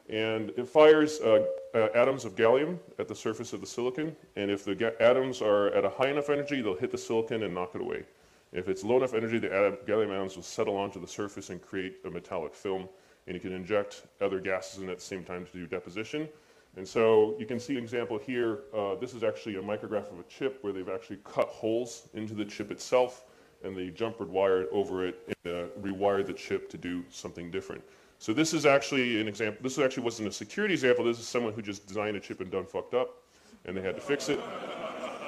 And 0.09 0.51
it 0.57 0.67
fires 0.69 1.21
uh, 1.21 1.45
uh, 1.75 1.89
atoms 1.95 2.25
of 2.25 2.35
gallium 2.35 2.79
at 2.99 3.09
the 3.09 3.15
surface 3.15 3.53
of 3.53 3.61
the 3.61 3.67
silicon. 3.67 4.17
And 4.37 4.51
if 4.51 4.65
the 4.65 4.95
atoms 5.01 5.43
are 5.43 5.69
at 5.75 5.85
a 5.85 5.91
high 5.91 6.09
enough 6.09 6.31
energy, 6.31 6.63
they'll 6.63 6.77
hit 6.77 6.93
the 6.93 6.99
silicon 6.99 7.43
and 7.43 7.53
knock 7.53 7.75
it 7.75 7.83
away. 7.83 8.05
If 8.53 8.69
it's 8.69 8.85
low 8.85 8.97
enough 8.97 9.15
energy, 9.15 9.39
the 9.39 9.49
gallium 9.87 10.11
atoms 10.15 10.37
will 10.37 10.43
settle 10.43 10.77
onto 10.77 11.01
the 11.01 11.07
surface 11.07 11.51
and 11.51 11.61
create 11.61 11.97
a 12.05 12.11
metallic 12.11 12.55
film. 12.55 12.89
And 13.27 13.35
you 13.35 13.41
can 13.41 13.53
inject 13.53 14.07
other 14.21 14.41
gases 14.41 14.83
in 14.83 14.89
at 14.89 14.99
the 14.99 15.05
same 15.05 15.25
time 15.25 15.45
to 15.47 15.53
do 15.53 15.67
deposition. 15.67 16.29
And 16.77 16.87
so 16.87 17.35
you 17.39 17.47
can 17.47 17.59
see 17.59 17.77
an 17.77 17.83
example 17.83 18.19
here. 18.19 18.61
Uh, 18.75 18.95
this 18.97 19.15
is 19.15 19.25
actually 19.25 19.57
a 19.57 19.63
micrograph 19.63 20.13
of 20.13 20.21
a 20.21 20.25
chip 20.29 20.59
where 20.61 20.73
they've 20.73 20.89
actually 20.89 21.19
cut 21.25 21.49
holes 21.49 22.09
into 22.15 22.35
the 22.35 22.45
chip 22.45 22.71
itself 22.71 23.25
and 23.65 23.77
they 23.77 23.89
jumpered 23.89 24.29
wire 24.29 24.67
over 24.71 25.07
it 25.07 25.35
and 25.45 25.55
uh, 25.55 25.67
rewired 25.81 26.27
the 26.27 26.33
chip 26.33 26.69
to 26.71 26.77
do 26.77 27.03
something 27.11 27.51
different. 27.51 27.83
So 28.19 28.33
this 28.33 28.55
is 28.55 28.65
actually 28.65 29.21
an 29.21 29.27
example. 29.27 29.63
This 29.63 29.79
actually 29.79 30.05
wasn't 30.05 30.29
a 30.29 30.33
security 30.33 30.75
example. 30.75 31.05
This 31.05 31.19
is 31.19 31.27
someone 31.27 31.53
who 31.53 31.63
just 31.63 31.87
designed 31.87 32.17
a 32.17 32.21
chip 32.21 32.41
and 32.41 32.51
done 32.51 32.67
fucked 32.67 32.95
up 32.95 33.23
and 33.65 33.77
they 33.77 33.83
had 33.83 33.97
to 33.97 34.01
fix 34.01 34.29
it 34.29 34.39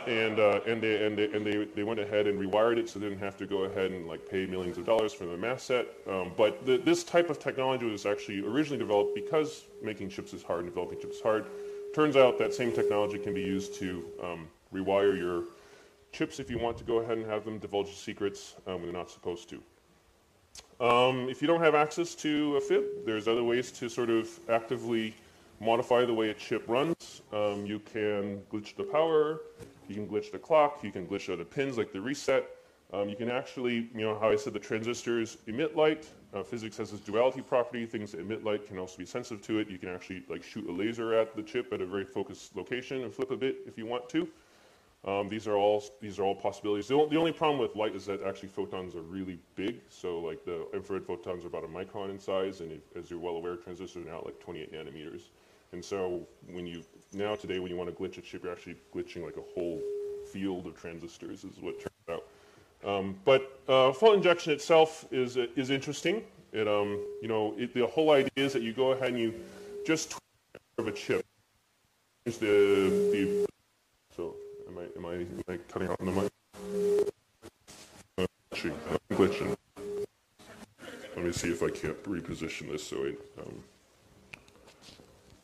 and 0.08 0.40
uh, 0.40 0.60
and 0.66 0.82
they 0.82 1.04
and 1.04 1.18
they 1.18 1.30
and 1.32 1.46
they, 1.46 1.64
they 1.64 1.82
went 1.82 2.00
ahead 2.00 2.26
and 2.26 2.40
rewired 2.40 2.78
it, 2.78 2.88
so 2.88 2.98
they 2.98 3.08
didn't 3.08 3.20
have 3.20 3.36
to 3.36 3.46
go 3.46 3.64
ahead 3.64 3.90
and 3.90 4.06
like 4.06 4.28
pay 4.28 4.46
millions 4.46 4.78
of 4.78 4.86
dollars 4.86 5.12
for 5.12 5.26
the 5.26 5.36
mask 5.36 5.66
set. 5.66 5.86
Um, 6.08 6.32
but 6.36 6.64
the, 6.64 6.78
this 6.78 7.04
type 7.04 7.28
of 7.28 7.38
technology 7.38 7.84
was 7.84 8.06
actually 8.06 8.40
originally 8.40 8.78
developed 8.78 9.14
because 9.14 9.64
making 9.82 10.08
chips 10.08 10.32
is 10.32 10.42
hard 10.42 10.60
and 10.60 10.68
developing 10.68 11.00
chips 11.00 11.16
is 11.16 11.22
hard. 11.22 11.46
Turns 11.94 12.16
out 12.16 12.38
that 12.38 12.54
same 12.54 12.72
technology 12.72 13.18
can 13.18 13.34
be 13.34 13.42
used 13.42 13.74
to 13.74 14.04
um, 14.22 14.48
rewire 14.74 15.16
your 15.16 15.44
chips 16.12 16.40
if 16.40 16.50
you 16.50 16.58
want 16.58 16.78
to 16.78 16.84
go 16.84 16.98
ahead 16.98 17.18
and 17.18 17.26
have 17.26 17.44
them 17.44 17.58
divulge 17.58 17.94
secrets 17.94 18.56
um, 18.66 18.74
when 18.74 18.84
they're 18.84 18.92
not 18.92 19.10
supposed 19.10 19.48
to. 19.50 19.62
Um, 20.80 21.28
if 21.28 21.42
you 21.42 21.48
don't 21.48 21.60
have 21.60 21.74
access 21.74 22.14
to 22.16 22.56
a 22.56 22.60
FIB, 22.60 22.84
there's 23.04 23.28
other 23.28 23.44
ways 23.44 23.70
to 23.72 23.88
sort 23.88 24.10
of 24.10 24.28
actively 24.48 25.14
modify 25.60 26.04
the 26.04 26.14
way 26.14 26.30
a 26.30 26.34
chip 26.34 26.64
runs. 26.68 27.22
Um, 27.32 27.66
you 27.66 27.80
can 27.80 28.40
glitch 28.52 28.76
the 28.76 28.84
power, 28.84 29.40
you 29.88 29.94
can 29.94 30.08
glitch 30.08 30.30
the 30.30 30.38
clock, 30.38 30.80
you 30.82 30.90
can 30.90 31.06
glitch 31.06 31.32
other 31.32 31.44
pins 31.44 31.78
like 31.78 31.92
the 31.92 32.00
reset. 32.00 32.48
Um, 32.90 33.08
you 33.08 33.16
can 33.16 33.30
actually, 33.30 33.90
you 33.94 34.00
know, 34.00 34.18
how 34.18 34.30
I 34.30 34.36
said 34.36 34.54
the 34.54 34.58
transistors 34.58 35.36
emit 35.46 35.76
light. 35.76 36.08
Uh, 36.32 36.42
physics 36.42 36.78
has 36.78 36.90
this 36.90 37.00
duality 37.00 37.42
property. 37.42 37.84
Things 37.84 38.12
that 38.12 38.20
emit 38.20 38.44
light 38.44 38.66
can 38.66 38.78
also 38.78 38.96
be 38.96 39.04
sensitive 39.04 39.44
to 39.46 39.58
it. 39.58 39.68
You 39.68 39.78
can 39.78 39.90
actually 39.90 40.24
like 40.28 40.42
shoot 40.42 40.66
a 40.68 40.72
laser 40.72 41.12
at 41.12 41.36
the 41.36 41.42
chip 41.42 41.70
at 41.72 41.82
a 41.82 41.86
very 41.86 42.04
focused 42.04 42.56
location 42.56 43.02
and 43.02 43.12
flip 43.12 43.30
a 43.30 43.36
bit 43.36 43.58
if 43.66 43.76
you 43.76 43.84
want 43.84 44.08
to. 44.10 44.28
Um, 45.04 45.28
these 45.28 45.46
are 45.46 45.54
all 45.54 45.84
these 46.00 46.18
are 46.18 46.24
all 46.24 46.34
possibilities. 46.34 46.88
The, 46.88 47.06
the 47.08 47.16
only 47.16 47.32
problem 47.32 47.60
with 47.60 47.76
light 47.76 47.94
is 47.94 48.06
that 48.06 48.22
actually 48.24 48.48
photons 48.48 48.94
are 48.94 49.02
really 49.02 49.38
big. 49.54 49.80
So 49.90 50.18
like 50.20 50.44
the 50.44 50.66
infrared 50.74 51.04
photons 51.04 51.44
are 51.44 51.48
about 51.48 51.64
a 51.64 51.68
micron 51.68 52.10
in 52.10 52.18
size, 52.18 52.60
and 52.60 52.72
if, 52.72 52.80
as 52.96 53.10
you're 53.10 53.20
well 53.20 53.34
aware, 53.34 53.56
transistors 53.56 54.06
are 54.06 54.10
now 54.10 54.22
like 54.24 54.40
28 54.40 54.72
nanometers. 54.72 55.22
And 55.72 55.84
so 55.84 56.26
when 56.50 56.66
you 56.66 56.82
now 57.12 57.34
today 57.34 57.58
when 57.58 57.70
you 57.70 57.76
want 57.76 57.90
to 57.90 57.96
glitch 57.96 58.18
a 58.18 58.20
chip, 58.20 58.42
you're 58.42 58.52
actually 58.52 58.76
glitching 58.94 59.24
like 59.24 59.36
a 59.36 59.54
whole 59.54 59.80
field 60.32 60.66
of 60.66 60.78
transistors, 60.78 61.44
is 61.44 61.60
what 61.60 61.78
turns 61.80 61.90
out. 62.10 62.24
Um, 62.84 63.16
but 63.24 63.60
uh, 63.68 63.92
fault 63.92 64.14
injection 64.14 64.52
itself 64.52 65.06
is 65.10 65.36
is 65.36 65.70
interesting. 65.70 66.22
It 66.52 66.68
um 66.68 67.04
you 67.20 67.28
know 67.28 67.54
it, 67.58 67.74
the 67.74 67.86
whole 67.86 68.10
idea 68.10 68.30
is 68.36 68.52
that 68.52 68.62
you 68.62 68.72
go 68.72 68.92
ahead 68.92 69.10
and 69.10 69.18
you 69.18 69.34
just 69.86 70.10
twist 70.10 70.22
of 70.78 70.86
a 70.86 70.92
chip. 70.92 71.24
The 72.24 72.30
the 72.36 73.46
so 74.14 74.34
am 74.68 74.78
I 74.78 74.82
am 74.96 75.06
I 75.06 75.14
am 75.14 75.42
I 75.48 75.58
cutting 75.68 75.88
out 75.88 75.98
the 75.98 76.04
mic? 76.04 76.30
Glitching, 78.18 78.74
I'm 78.90 79.16
glitching. 79.16 79.56
Let 81.16 81.24
me 81.24 81.32
see 81.32 81.50
if 81.50 81.62
I 81.62 81.70
can't 81.70 82.00
reposition 82.04 82.70
this 82.70 82.86
so 82.86 83.04
it. 83.04 83.18
Um, 83.40 83.64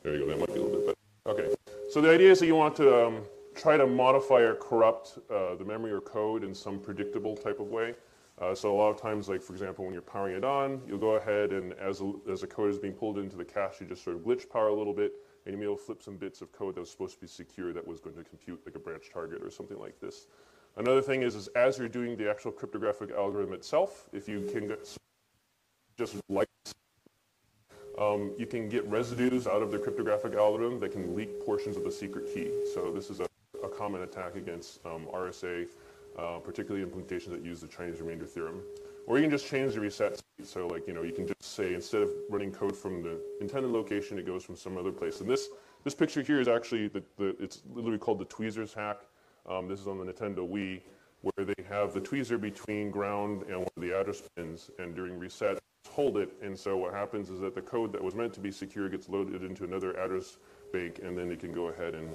there 0.03 0.15
you 0.15 0.21
go. 0.21 0.27
That 0.27 0.39
might 0.39 0.47
be 0.47 0.53
a 0.53 0.63
little 0.63 0.71
bit 0.71 0.87
better. 0.87 1.04
Okay. 1.27 1.55
So 1.91 2.03
the 2.03 2.11
idea 2.11 2.31
is 2.31 2.41
that 2.41 2.47
you 2.47 2.55
want 2.55 2.77
to 2.77 3.07
um, 3.07 3.23
try 3.55 3.79
to 3.79 3.87
modify 3.87 4.41
or 4.41 4.55
corrupt 4.57 5.19
uh, 5.31 5.55
the 5.55 5.65
memory 5.65 5.91
or 5.91 6.01
code 6.01 6.45
in 6.45 6.55
some 6.55 6.79
predictable 6.79 7.35
type 7.35 7.61
of 7.61 7.69
way. 7.69 7.95
Uh, 8.39 8.55
so 8.55 8.75
a 8.75 8.77
lot 8.77 8.91
of 8.91 9.01
times, 9.01 9.29
like 9.29 9.41
for 9.41 9.55
example, 9.55 9.85
when 9.85 9.95
you're 9.95 10.03
powering 10.03 10.37
it 10.37 10.45
on, 10.45 10.83
you'll 10.87 10.99
go 10.99 11.13
ahead 11.13 11.53
and 11.53 11.73
as 11.75 12.03
a, 12.03 12.13
as 12.31 12.43
a 12.43 12.47
code 12.47 12.71
is 12.71 12.79
being 12.79 12.93
pulled 12.93 13.17
into 13.17 13.37
the 13.37 13.45
cache, 13.45 13.81
you 13.81 13.87
just 13.87 14.05
sort 14.05 14.17
of 14.17 14.23
glitch 14.23 14.51
power 14.51 14.69
a 14.69 14.75
little 14.75 14.93
bit, 14.93 15.13
and 15.47 15.55
you 15.55 15.71
may 15.71 15.77
flip 15.77 16.03
some 16.03 16.17
bits 16.17 16.43
of 16.43 16.53
code 16.53 16.75
that 16.75 16.81
was 16.81 16.91
supposed 16.91 17.15
to 17.15 17.21
be 17.21 17.27
secure 17.27 17.73
that 17.73 17.87
was 17.87 18.01
going 18.01 18.17
to 18.17 18.25
compute 18.25 18.61
like 18.67 18.75
a 18.75 18.79
branch 18.79 19.05
target 19.11 19.41
or 19.43 19.51
something 19.51 19.79
like 19.79 19.99
this. 20.01 20.27
Another 20.77 21.01
thing 21.01 21.23
is, 21.23 21.37
is 21.37 21.49
as 21.49 21.79
you're 21.79 21.89
doing 21.89 22.17
the 22.17 22.29
actual 22.29 22.51
cryptographic 22.51 23.13
algorithm 23.13 23.55
itself, 23.55 24.09
if 24.13 24.29
you 24.29 24.47
can 24.53 24.77
just 25.97 26.17
like 26.29 26.49
um, 27.99 28.33
you 28.39 28.47
can 28.47 28.69
get 28.69 28.87
residues 28.87 29.47
out 29.47 29.63
of 29.63 29.71
the 29.71 29.79
cryptographic 29.79 30.35
algorithm 30.35 30.81
that 30.81 30.93
can 30.93 31.15
leak 31.15 31.45
portions 31.45 31.77
of 31.77 31.85
the 31.85 31.93
secret 31.93 32.33
key. 32.33 32.51
So 32.75 32.91
this 32.93 33.11
is 33.11 33.21
a, 33.21 33.27
a 33.63 33.69
common 33.69 34.03
attack 34.03 34.37
against 34.37 34.85
um, 34.85 35.07
RSA, 35.13 35.69
uh, 36.19 36.39
particularly 36.39 36.85
implementations 36.85 37.31
that 37.31 37.45
use 37.45 37.61
the 37.61 37.69
Chinese 37.69 38.01
remainder 38.01 38.27
theorem. 38.27 38.63
Or 39.07 39.19
you 39.19 39.23
can 39.23 39.31
just 39.31 39.47
change 39.47 39.75
the 39.75 39.81
reset. 39.81 40.21
So 40.43 40.67
like, 40.67 40.89
you 40.89 40.95
know, 40.95 41.03
you 41.03 41.13
can 41.13 41.27
just 41.27 41.55
say 41.55 41.75
instead 41.75 42.03
of 42.03 42.11
running 42.31 42.51
code 42.51 42.77
from 42.77 43.03
the 43.03 43.21
intended 43.41 43.71
location, 43.71 44.19
it 44.19 44.27
goes 44.27 44.45
from 44.45 44.57
some 44.57 44.77
other 44.77 44.93
place. 44.93 45.21
And 45.21 45.29
this, 45.29 45.49
this 45.85 45.95
picture 45.95 46.23
here 46.23 46.41
is 46.41 46.49
actually, 46.49 46.89
the, 46.89 47.03
the, 47.17 47.37
it's 47.39 47.63
literally 47.73 47.99
called 47.99 48.19
the 48.19 48.25
tweezers 48.25 48.73
hack. 48.75 49.01
Um, 49.47 49.69
this 49.69 49.79
is 49.79 49.87
on 49.87 49.99
the 49.99 50.11
Nintendo 50.11 50.49
Wii, 50.49 50.81
where 51.21 51.47
they 51.47 51.63
have 51.69 51.93
the 51.93 52.01
tweezer 52.01 52.41
between 52.41 52.91
ground 52.91 53.43
and 53.43 53.59
one 53.59 53.69
of 53.77 53.83
the 53.83 53.99
address 53.99 54.23
pins, 54.37 54.71
and 54.79 54.95
during 54.95 55.19
reset, 55.19 55.59
hold 55.91 56.17
it. 56.17 56.31
And 56.43 56.59
so 56.59 56.77
what 56.77 56.93
happens 56.93 57.31
is 57.31 57.41
that 57.41 57.55
the 57.55 57.63
code 57.63 57.93
that 57.93 58.03
was 58.03 58.15
meant 58.15 58.33
to 58.35 58.41
be 58.41 58.51
secure 58.51 58.89
gets 58.89 59.09
loaded 59.09 59.43
into 59.43 59.65
another 59.65 59.99
address 59.99 60.39
bank, 60.73 61.01
and 61.03 61.17
then 61.17 61.31
it 61.31 61.41
can 61.41 61.53
go 61.53 61.69
ahead 61.69 61.95
and 61.95 62.11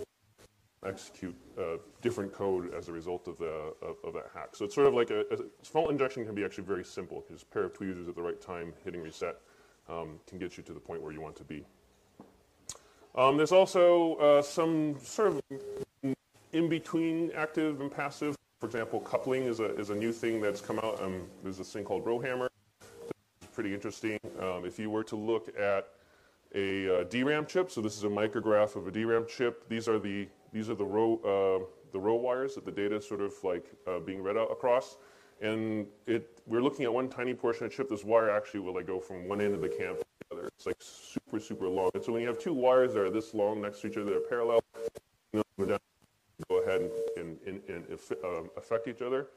execute 0.86 1.36
uh, 1.58 1.78
different 2.02 2.32
code 2.32 2.74
as 2.74 2.88
a 2.88 2.92
result 2.92 3.28
of, 3.28 3.38
the, 3.38 3.74
of, 3.82 3.98
of 4.04 4.14
that 4.14 4.32
hack. 4.34 4.56
So 4.56 4.66
it's 4.66 4.76
sort 4.76 4.88
of 4.88 4.94
like 4.94 5.12
a, 5.12 5.22
a 5.32 5.38
fault 5.64 5.92
injection 5.92 6.26
can 6.26 6.36
be 6.36 6.46
actually 6.46 6.64
very 6.64 6.86
simple. 6.86 7.24
Just 7.30 7.44
a 7.44 7.48
pair 7.48 7.64
of 7.64 7.74
tweezers 7.74 8.08
at 8.08 8.16
the 8.16 8.22
right 8.22 8.40
time, 8.40 8.74
hitting 8.86 9.02
reset, 9.02 9.38
um, 9.90 10.20
can 10.28 10.40
get 10.40 10.58
you 10.58 10.64
to 10.64 10.74
the 10.74 10.80
point 10.80 11.02
where 11.02 11.12
you 11.12 11.22
want 11.22 11.36
to 11.36 11.44
be. 11.44 11.66
Um, 13.16 13.38
there's 13.38 13.52
also 13.52 14.16
uh, 14.16 14.42
some 14.42 14.98
sort 15.02 15.34
of 15.34 16.16
in 16.54 16.70
between 16.70 17.32
active 17.36 17.82
and 17.82 17.92
passive. 17.92 18.36
For 18.62 18.68
example, 18.68 19.00
coupling 19.00 19.44
is 19.44 19.60
a, 19.60 19.76
is 19.78 19.90
a 19.90 19.96
new 19.96 20.12
thing 20.12 20.42
that's 20.42 20.62
come 20.62 20.80
out. 20.80 21.02
Um, 21.02 21.28
there's 21.44 21.58
this 21.58 21.72
thing 21.72 21.84
called 21.84 22.06
Rowhammer. 22.06 22.50
Pretty 23.60 23.76
interesting. 23.76 24.18
Um, 24.40 24.64
if 24.64 24.80
you 24.80 24.90
were 24.90 25.04
to 25.04 25.18
look 25.18 25.50
at 25.60 25.90
a 26.56 27.02
uh, 27.02 27.04
DRAM 27.04 27.46
chip, 27.46 27.70
so 27.70 27.82
this 27.82 27.98
is 27.98 28.06
a 28.06 28.08
micrograph 28.08 28.78
of 28.78 28.88
a 28.88 28.92
DRAM 28.92 29.26
chip. 29.28 29.68
These 29.68 29.90
are 29.90 30.00
the 30.00 30.30
these 30.54 30.70
are 30.70 30.76
the 30.76 30.86
row 30.86 31.18
uh, 31.26 31.66
the 31.92 32.00
row 32.00 32.16
wires 32.16 32.56
that 32.56 32.64
the 32.64 32.72
data 32.72 32.96
is 32.96 33.06
sort 33.06 33.20
of 33.20 33.34
like 33.44 33.66
uh, 33.86 34.00
being 34.00 34.24
read 34.24 34.38
out 34.38 34.50
across. 34.50 34.96
And 35.42 35.88
it 36.08 36.42
we're 36.48 36.62
looking 36.62 36.86
at 36.86 36.94
one 36.94 37.10
tiny 37.10 37.34
portion 37.34 37.66
of 37.66 37.74
chip. 37.74 37.90
This 37.90 38.06
wire 38.06 38.30
actually 38.30 38.62
will 38.62 38.76
like 38.76 38.88
go 38.88 38.98
from 38.98 39.28
one 39.28 39.42
end 39.42 39.54
of 39.54 39.60
the 39.60 39.68
camp 39.68 39.98
to 39.98 40.06
the 40.30 40.38
other. 40.38 40.48
It's 40.56 40.66
like 40.66 40.78
super 40.80 41.42
super 41.42 41.68
long. 41.68 41.92
And 41.94 42.02
so 42.02 42.14
when 42.14 42.22
you 42.22 42.30
have 42.30 42.40
two 42.40 42.54
wires 42.54 42.94
that 42.94 43.02
are 43.02 43.12
this 43.12 43.34
long 43.34 43.62
next 43.62 43.82
to 43.82 43.88
each 43.88 43.98
other, 43.98 44.12
they're 44.12 44.22
parallel. 44.22 44.62
You 45.34 45.44
know, 45.60 45.78
go 46.50 46.62
ahead 46.62 46.90
and, 47.18 47.38
and, 47.46 47.62
and, 47.68 47.86
and 47.90 48.00
um, 48.24 48.50
affect 48.56 48.88
each 48.88 49.02
other. 49.02 49.28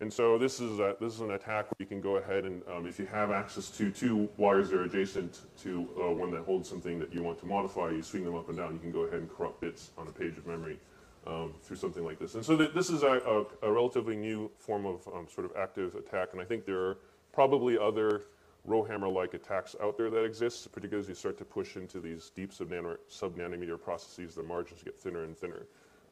And 0.00 0.12
so 0.12 0.36
this 0.36 0.60
is 0.60 0.78
a, 0.78 0.94
this 1.00 1.14
is 1.14 1.20
an 1.20 1.30
attack 1.30 1.64
where 1.64 1.76
you 1.78 1.86
can 1.86 2.02
go 2.02 2.16
ahead 2.16 2.44
and 2.44 2.62
um, 2.68 2.86
if 2.86 2.98
you 2.98 3.06
have 3.06 3.30
access 3.30 3.70
to 3.70 3.90
two 3.90 4.28
wires 4.36 4.68
that 4.68 4.78
are 4.78 4.84
adjacent 4.84 5.40
to 5.62 5.88
uh, 5.98 6.12
one 6.12 6.30
that 6.32 6.42
holds 6.44 6.68
something 6.68 6.98
that 6.98 7.14
you 7.14 7.22
want 7.22 7.38
to 7.38 7.46
modify, 7.46 7.88
you 7.90 8.02
swing 8.02 8.24
them 8.24 8.34
up 8.34 8.48
and 8.48 8.58
down. 8.58 8.74
You 8.74 8.78
can 8.78 8.92
go 8.92 9.00
ahead 9.00 9.20
and 9.20 9.30
corrupt 9.34 9.62
bits 9.62 9.92
on 9.96 10.06
a 10.06 10.12
page 10.12 10.36
of 10.36 10.46
memory 10.46 10.78
um, 11.26 11.54
through 11.62 11.76
something 11.76 12.04
like 12.04 12.18
this. 12.18 12.34
And 12.34 12.44
so 12.44 12.58
th- 12.58 12.74
this 12.74 12.90
is 12.90 13.04
a, 13.04 13.46
a, 13.62 13.68
a 13.68 13.72
relatively 13.72 14.16
new 14.16 14.50
form 14.58 14.84
of 14.84 15.08
um, 15.08 15.26
sort 15.32 15.46
of 15.46 15.56
active 15.56 15.94
attack, 15.94 16.28
and 16.32 16.42
I 16.42 16.44
think 16.44 16.66
there 16.66 16.78
are 16.78 16.98
probably 17.32 17.78
other 17.78 18.24
Rowhammer-like 18.66 19.32
attacks 19.32 19.76
out 19.82 19.96
there 19.96 20.10
that 20.10 20.24
exist, 20.24 20.70
particularly 20.72 21.04
as 21.04 21.08
you 21.08 21.14
start 21.14 21.38
to 21.38 21.44
push 21.44 21.76
into 21.76 22.00
these 22.00 22.30
deep 22.34 22.52
sub-nano- 22.52 22.98
sub-nanometer 23.08 23.80
processes, 23.80 24.34
the 24.34 24.42
margins 24.42 24.82
get 24.82 24.98
thinner 24.98 25.24
and 25.24 25.36
thinner. 25.36 25.66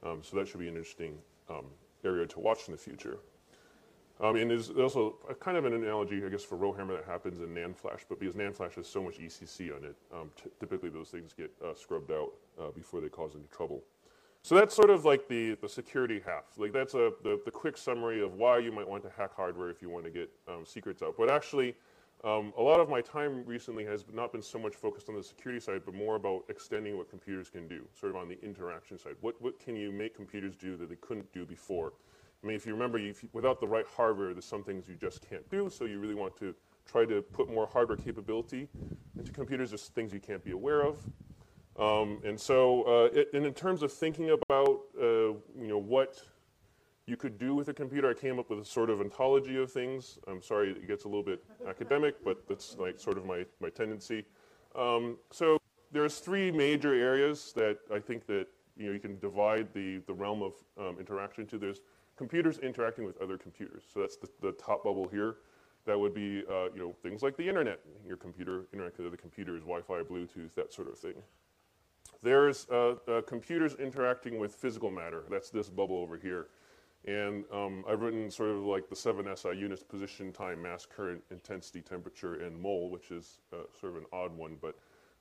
Um, 0.05 0.21
so 0.23 0.37
that 0.37 0.49
should 0.49 0.61
be 0.61 0.69
an 0.69 0.77
interesting 0.77 1.19
um, 1.51 1.67
area 2.05 2.27
to 2.27 2.41
watch 2.41 2.69
in 2.69 2.73
the 2.73 2.79
future. 2.79 3.19
Um, 4.21 4.37
and 4.37 4.51
there's 4.51 4.71
also 4.71 5.17
a 5.29 5.35
kind 5.35 5.57
of 5.57 5.65
an 5.65 5.75
analogy, 5.75 6.25
I 6.25 6.29
guess, 6.29 6.45
for 6.45 6.57
Rowhammer 6.57 6.95
that 6.95 7.05
happens 7.05 7.41
in 7.41 7.49
NAND 7.49 7.77
flash, 7.77 8.05
but 8.09 8.21
because 8.21 8.35
NAND 8.37 8.55
flash 8.55 8.77
has 8.77 8.87
so 8.87 9.03
much 9.03 9.19
ECC 9.19 9.77
on 9.77 9.85
it, 9.85 9.97
um, 10.13 10.31
typically 10.61 10.89
those 10.89 11.09
things 11.09 11.33
get 11.37 11.51
uh, 11.65 11.75
scrubbed 11.75 12.13
out 12.13 12.31
uh, 12.61 12.71
before 12.71 13.01
they 13.01 13.09
cause 13.09 13.33
any 13.35 13.49
trouble. 13.51 13.83
So 14.43 14.55
that's 14.55 14.75
sort 14.75 14.91
of 14.91 15.05
like 15.05 15.27
the, 15.27 15.57
the 15.61 15.69
security 15.69 16.21
half. 16.25 16.45
Like 16.59 16.73
that's 16.73 16.95
a, 16.95 17.13
the, 17.23 17.41
the 17.45 17.51
quick 17.51 17.77
summary 17.77 18.23
of 18.23 18.35
why 18.35 18.59
you 18.59 18.71
might 18.71 18.87
want 18.87 19.03
to 19.05 19.11
hack 19.17 19.35
hardware 19.35 19.71
if 19.71 19.83
you 19.83 19.89
want 19.89 20.05
to 20.05 20.11
get 20.11 20.31
um, 20.47 20.65
secrets 20.65 21.03
out. 21.03 21.15
But 21.19 21.31
actually, 21.31 21.75
um, 22.23 22.53
a 22.57 22.63
lot 22.63 22.79
of 22.79 22.89
my 22.89 23.01
time 23.01 23.43
recently 23.47 23.85
has 23.87 24.05
not 24.13 24.33
been 24.33 24.43
so 24.43 24.59
much 24.59 24.75
focused 24.75 25.09
on 25.09 25.17
the 25.17 25.23
security 25.23 25.61
side, 25.61 25.83
but 25.85 25.95
more 25.95 26.17
about 26.17 26.45
extending 26.49 26.97
what 26.97 27.11
computers 27.11 27.51
can 27.51 27.67
do, 27.67 27.83
sort 27.99 28.15
of 28.15 28.17
on 28.17 28.29
the 28.29 28.39
interaction 28.45 28.97
side. 28.97 29.17
What, 29.23 29.41
what 29.43 29.59
can 29.59 29.77
you 29.77 29.91
make 29.91 30.15
computers 30.15 30.55
do 30.57 30.77
that 30.77 30.89
they 30.89 30.97
couldn't 30.97 31.33
do 31.33 31.45
before? 31.45 31.95
I 32.45 32.47
mean, 32.47 32.57
if 32.57 32.67
you 32.67 32.75
remember, 32.75 32.99
if 32.99 33.23
you, 33.23 33.29
without 33.33 33.59
the 33.59 33.67
right 33.67 33.87
hardware, 33.97 34.35
there's 34.35 34.45
some 34.45 34.63
things 34.63 34.87
you 34.87 34.97
just 34.97 35.27
can't 35.27 35.49
do, 35.49 35.71
so 35.71 35.87
you 35.87 35.99
really 35.99 36.15
want 36.15 36.37
to 36.37 36.55
try 36.87 37.07
to 37.07 37.23
put 37.23 37.51
more 37.51 37.67
hardware 37.67 37.97
capability 37.97 38.69
into 39.19 39.33
computers. 39.33 39.71
There's 39.71 39.89
things 39.89 40.13
you 40.13 40.21
can't 40.21 40.45
be 40.45 40.51
aware 40.51 40.83
of. 40.83 40.99
Um, 41.81 42.21
and 42.23 42.39
so, 42.39 42.83
uh, 42.83 43.09
it, 43.19 43.31
and 43.33 43.47
in 43.47 43.55
terms 43.55 43.83
of 43.83 43.91
thinking 43.91 44.31
about, 44.31 44.83
uh, 45.01 45.05
you 45.05 45.69
know, 45.69 45.79
what 45.79 46.23
you 47.07 47.17
could 47.17 47.39
do 47.39 47.55
with 47.55 47.69
a 47.69 47.75
computer, 47.75 48.11
I 48.11 48.15
came 48.15 48.39
up 48.39 48.51
with 48.51 48.59
a 48.59 48.65
sort 48.65 48.91
of 48.91 49.01
ontology 49.01 49.57
of 49.57 49.73
things. 49.73 50.19
I'm 50.29 50.43
sorry 50.43 50.71
it 50.71 50.87
gets 50.87 51.05
a 51.05 51.09
little 51.09 51.23
bit 51.23 51.43
academic, 51.67 52.23
but 52.23 52.47
that's 52.47 52.77
like 52.79 53.01
sort 53.01 53.17
of 53.17 53.25
my, 53.25 53.47
my 53.61 53.71
tendency. 53.71 54.27
Um, 54.77 55.17
so 55.31 55.57
there's 55.93 56.19
three 56.19 56.51
major 56.51 56.93
areas 56.93 57.55
that 57.57 57.79
I 57.93 58.01
think 58.01 58.27
that, 58.27 58.49
you 58.77 58.87
know, 58.87 58.93
you 58.93 59.01
can 59.01 59.19
divide 59.19 59.73
the, 59.73 60.03
the 60.07 60.13
realm 60.13 60.43
of 60.43 60.53
um, 60.79 60.99
interaction 61.01 61.47
to. 61.47 61.59
There's 61.59 61.81
computers 62.17 62.59
interacting 62.59 63.05
with 63.05 63.21
other 63.21 63.39
computers. 63.39 63.85
So 63.93 64.01
that's 64.01 64.17
the, 64.17 64.29
the 64.41 64.53
top 64.53 64.85
bubble 64.85 65.09
here. 65.09 65.37
That 65.87 65.99
would 65.99 66.15
be, 66.15 66.43
uh, 66.49 66.71
you 66.75 66.79
know, 66.79 66.95
things 67.03 67.23
like 67.23 67.37
the 67.37 67.47
internet. 67.47 67.81
Your 68.07 68.17
computer 68.17 68.67
interacting 68.73 69.05
with 69.05 69.13
other 69.13 69.21
computers, 69.21 69.63
Wi-Fi, 69.63 70.03
Bluetooth, 70.03 70.55
that 70.55 70.73
sort 70.73 70.89
of 70.89 70.99
thing. 70.99 71.15
There's 72.23 72.67
uh, 72.71 72.95
uh, 73.07 73.21
computers 73.23 73.75
interacting 73.75 74.39
with 74.39 74.55
physical 74.55 74.91
matter. 74.91 75.25
That's 75.31 75.51
this 75.51 75.69
bubble 75.69 75.99
over 75.99 76.17
here. 76.17 76.49
And 77.07 77.45
um, 77.53 77.85
I've 77.87 78.01
written 78.01 78.31
sort 78.31 78.51
of 78.51 78.65
like 78.65 78.89
the 78.89 78.97
seven 78.97 79.27
SI 79.37 79.51
units, 79.51 79.83
position, 79.83 80.33
time, 80.33 80.63
mass, 80.63 80.87
current, 80.87 81.23
intensity, 81.31 81.83
temperature, 81.83 82.37
and 82.37 82.59
mole, 82.59 82.89
which 82.89 83.11
is 83.11 83.41
uh, 83.53 83.57
sort 83.79 83.93
of 83.93 83.99
an 83.99 84.07
odd 84.11 84.35
one. 84.35 84.57
But 84.61 84.79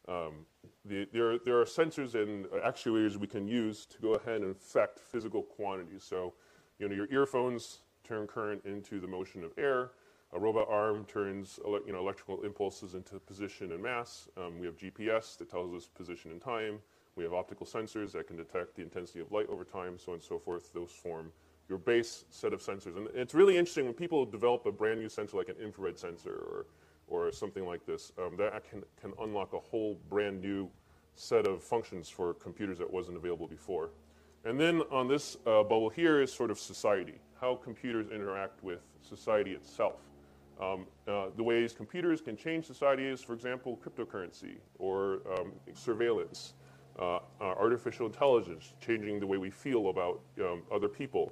um, 0.07 0.45
the, 0.85 1.07
there, 1.12 1.39
there 1.39 1.59
are 1.59 1.65
sensors 1.65 2.15
and 2.15 2.45
actuators 2.65 3.17
we 3.17 3.27
can 3.27 3.47
use 3.47 3.85
to 3.88 3.97
go 4.00 4.13
ahead 4.13 4.41
and 4.41 4.51
affect 4.51 5.00
physical 5.00 5.43
quantities. 5.43 6.03
So, 6.03 6.33
you 6.80 6.88
know, 6.88 6.96
your 6.96 7.08
earphones 7.12 7.80
turn 8.03 8.27
current 8.27 8.62
into 8.65 9.00
the 9.00 9.08
motion 9.08 9.44
of 9.44 9.51
air. 9.58 9.92
A 10.34 10.39
robot 10.39 10.68
arm 10.70 11.06
turns 11.06 11.60
you 11.86 11.94
know, 11.94 12.00
electrical 12.00 12.44
impulses 12.44 12.96
into 12.96 13.20
position 13.20 13.72
and 13.72 13.82
mass. 13.82 14.27
Um, 14.36 14.60
we 14.60 14.65
have 14.65 14.75
GPS 14.77 15.38
that 15.38 15.50
tells 15.50 15.74
us 15.74 15.88
position 15.88 16.32
and 16.32 16.42
time. 16.42 16.80
We 17.15 17.24
have 17.24 17.34
optical 17.34 17.68
sensors 17.68 18.12
that 18.13 18.27
can 18.27 18.36
detect 18.36 18.75
the 18.75 18.82
intensity 18.82 19.20
of 19.20 19.32
light 19.32 19.48
over 19.48 19.63
time, 19.63 20.00
so 20.00 20.12
on 20.12 20.15
and 20.15 20.24
so 20.24 20.39
forth. 20.39 20.74
Those 20.74 20.92
form 20.92 21.32
your 21.70 21.77
base 21.77 22.25
set 22.30 22.53
of 22.53 22.62
sensors. 22.62 22.98
And 22.98 23.08
it's 23.13 23.34
really 23.34 23.58
interesting 23.58 23.86
when 23.86 23.94
people 23.94 24.25
develop 24.25 24.65
a 24.65 24.72
brand 24.72 25.00
new 25.00 25.10
sensor 25.10 25.38
like 25.38 25.50
an 25.50 25.56
infrared 25.63 25.98
sensor 25.98 26.36
or, 26.36 26.65
or 27.08 27.32
something 27.32 27.65
like 27.65 27.86
this, 27.86 28.12
um, 28.18 28.36
that 28.38 28.70
can, 28.70 28.84
can 29.00 29.13
unlock 29.22 29.53
a 29.53 29.60
whole 29.60 29.98
brand 30.10 30.42
new 30.42 30.70
set 31.15 31.46
of 31.46 31.63
functions 31.63 32.10
for 32.10 32.34
computers 32.34 32.80
that 32.80 32.92
wasn't 32.92 33.15
available 33.15 33.48
before. 33.48 33.92
And 34.45 34.59
then 34.59 34.81
on 34.91 35.07
this 35.07 35.38
uh, 35.45 35.63
bubble 35.63 35.89
here 35.89 36.21
is 36.21 36.31
sort 36.31 36.51
of 36.51 36.59
society, 36.59 37.19
how 37.39 37.55
computers 37.55 38.07
interact 38.12 38.62
with 38.63 38.79
society 39.01 39.51
itself. 39.51 40.01
Um, 40.62 40.85
uh, 41.07 41.27
the 41.35 41.43
ways 41.43 41.73
computers 41.73 42.21
can 42.21 42.35
change 42.35 42.65
society 42.65 43.05
is, 43.05 43.21
for 43.21 43.33
example, 43.33 43.79
cryptocurrency 43.83 44.57
or 44.79 45.21
um, 45.38 45.53
surveillance, 45.73 46.53
uh, 47.00 47.15
uh, 47.15 47.21
artificial 47.39 48.05
intelligence, 48.05 48.73
changing 48.85 49.19
the 49.19 49.27
way 49.27 49.38
we 49.38 49.50
feel 49.50 49.89
about 49.89 50.19
um, 50.41 50.63
other 50.71 50.89
people. 50.89 51.31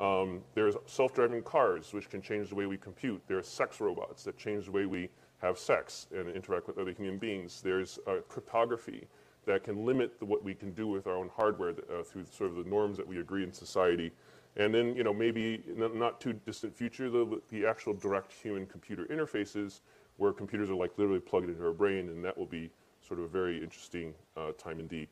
Um, 0.00 0.40
there's 0.54 0.74
self-driving 0.86 1.42
cars, 1.42 1.92
which 1.92 2.08
can 2.08 2.22
change 2.22 2.48
the 2.48 2.54
way 2.54 2.66
we 2.66 2.76
compute. 2.76 3.22
There's 3.26 3.46
sex 3.46 3.80
robots 3.80 4.24
that 4.24 4.38
change 4.38 4.66
the 4.66 4.72
way 4.72 4.86
we 4.86 5.10
have 5.42 5.58
sex 5.58 6.06
and 6.14 6.30
interact 6.30 6.68
with 6.68 6.78
other 6.78 6.92
human 6.92 7.18
beings. 7.18 7.60
There's 7.60 7.98
uh, 8.06 8.16
cryptography 8.28 9.06
that 9.46 9.64
can 9.64 9.84
limit 9.84 10.18
the, 10.18 10.24
what 10.24 10.44
we 10.44 10.54
can 10.54 10.72
do 10.72 10.86
with 10.86 11.06
our 11.06 11.16
own 11.16 11.30
hardware 11.36 11.70
uh, 11.70 12.02
through 12.02 12.24
sort 12.30 12.50
of 12.50 12.56
the 12.56 12.70
norms 12.70 12.96
that 12.96 13.06
we 13.06 13.18
agree 13.18 13.42
in 13.42 13.52
society. 13.52 14.12
And 14.56 14.74
then, 14.74 14.94
you 14.94 15.02
know, 15.02 15.14
maybe 15.14 15.62
in 15.66 15.80
the 15.80 15.88
not 15.88 16.20
too 16.20 16.34
distant 16.46 16.76
future, 16.76 17.08
the, 17.08 17.40
the 17.48 17.66
actual 17.66 17.94
direct 17.94 18.32
human-computer 18.32 19.06
interfaces 19.06 19.80
where 20.18 20.32
computers 20.32 20.68
are 20.70 20.74
like 20.74 20.92
literally 20.98 21.20
plugged 21.20 21.48
into 21.48 21.64
our 21.64 21.72
brain, 21.72 22.08
and 22.10 22.24
that 22.24 22.36
will 22.36 22.46
be 22.46 22.70
sort 23.06 23.18
of 23.18 23.24
a 23.24 23.28
very 23.28 23.62
interesting 23.62 24.14
uh, 24.36 24.52
time 24.52 24.78
indeed. 24.78 25.08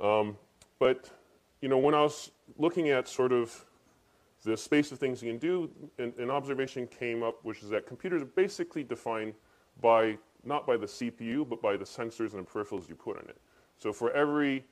Um, 0.00 0.36
but, 0.78 1.10
you 1.60 1.68
know, 1.68 1.78
when 1.78 1.94
I 1.94 2.02
was 2.02 2.32
looking 2.58 2.90
at 2.90 3.08
sort 3.08 3.32
of 3.32 3.64
the 4.44 4.56
space 4.56 4.92
of 4.92 4.98
things 4.98 5.22
you 5.22 5.30
can 5.30 5.38
do, 5.38 5.70
an, 5.98 6.12
an 6.18 6.30
observation 6.30 6.86
came 6.86 7.22
up, 7.22 7.44
which 7.44 7.62
is 7.62 7.70
that 7.70 7.86
computers 7.86 8.22
are 8.22 8.26
basically 8.26 8.84
defined 8.84 9.34
by, 9.80 10.18
not 10.48 10.66
by 10.66 10.76
the 10.76 10.86
CPU, 10.86 11.48
but 11.48 11.62
by 11.62 11.76
the 11.76 11.84
sensors 11.84 12.32
and 12.32 12.44
the 12.44 12.50
peripherals 12.50 12.88
you 12.88 12.94
put 12.94 13.22
in 13.22 13.28
it. 13.28 13.36
So 13.76 13.92
for 13.92 14.10
every 14.12 14.64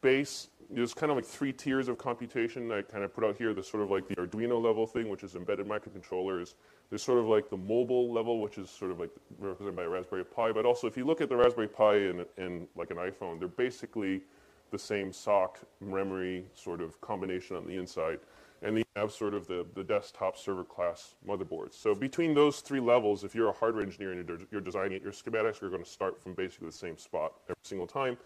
base, 0.00 0.48
there's 0.70 0.94
kind 0.94 1.10
of 1.10 1.16
like 1.16 1.24
three 1.24 1.52
tiers 1.52 1.88
of 1.88 1.98
computation 1.98 2.70
I 2.70 2.82
kind 2.82 3.04
of 3.04 3.14
put 3.14 3.24
out 3.24 3.36
here. 3.36 3.54
There's 3.54 3.70
sort 3.70 3.82
of 3.82 3.90
like 3.90 4.08
the 4.08 4.16
Arduino 4.16 4.62
level 4.62 4.86
thing, 4.86 5.08
which 5.08 5.22
is 5.22 5.34
embedded 5.34 5.66
microcontrollers. 5.66 6.54
There's 6.90 7.02
sort 7.02 7.18
of 7.18 7.26
like 7.26 7.48
the 7.48 7.56
mobile 7.56 8.12
level, 8.12 8.40
which 8.40 8.58
is 8.58 8.70
sort 8.70 8.90
of 8.90 9.00
like 9.00 9.10
represented 9.38 9.76
by 9.76 9.84
a 9.84 9.88
Raspberry 9.88 10.24
Pi. 10.24 10.52
But 10.52 10.66
also, 10.66 10.86
if 10.86 10.96
you 10.96 11.04
look 11.04 11.20
at 11.20 11.28
the 11.28 11.36
Raspberry 11.36 11.68
Pi 11.68 11.94
and, 11.96 12.26
and 12.36 12.66
like 12.76 12.90
an 12.90 12.98
iPhone, 12.98 13.38
they're 13.38 13.48
basically 13.48 14.22
the 14.70 14.78
same 14.78 15.12
SOC 15.12 15.60
memory 15.80 16.46
sort 16.54 16.80
of 16.80 17.00
combination 17.00 17.56
on 17.56 17.66
the 17.66 17.76
inside. 17.76 18.18
And 18.62 18.76
then 18.76 18.84
you 18.94 19.00
have 19.00 19.12
sort 19.12 19.34
of 19.34 19.48
the, 19.48 19.66
the 19.74 19.82
desktop 19.82 20.38
server 20.38 20.62
class 20.62 21.14
motherboards. 21.26 21.74
So 21.74 21.94
between 21.94 22.32
those 22.32 22.60
three 22.60 22.78
levels, 22.78 23.24
if 23.24 23.34
you're 23.34 23.48
a 23.48 23.52
hardware 23.52 23.82
engineer 23.82 24.12
and 24.12 24.28
you're, 24.28 24.38
you're 24.52 24.60
designing 24.60 24.92
it, 24.92 25.02
your 25.02 25.12
schematics 25.12 25.62
are 25.62 25.68
going 25.68 25.82
to 25.82 25.90
start 25.90 26.22
from 26.22 26.34
basically 26.34 26.68
the 26.68 26.72
same 26.72 26.96
spot 26.96 27.32
every 27.48 27.56
single 27.64 27.88
time. 27.88 28.16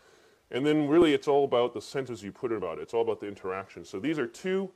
And 0.50 0.64
then 0.64 0.88
really 0.88 1.14
it's 1.14 1.26
all 1.26 1.44
about 1.44 1.72
the 1.72 1.80
sensors 1.80 2.22
you 2.22 2.32
put 2.32 2.52
about 2.52 2.78
it. 2.78 2.82
It's 2.82 2.94
all 2.94 3.02
about 3.02 3.20
the 3.20 3.26
interaction. 3.26 3.84
So 3.84 3.98
these 3.98 4.18
are 4.18 4.26
two 4.26 4.70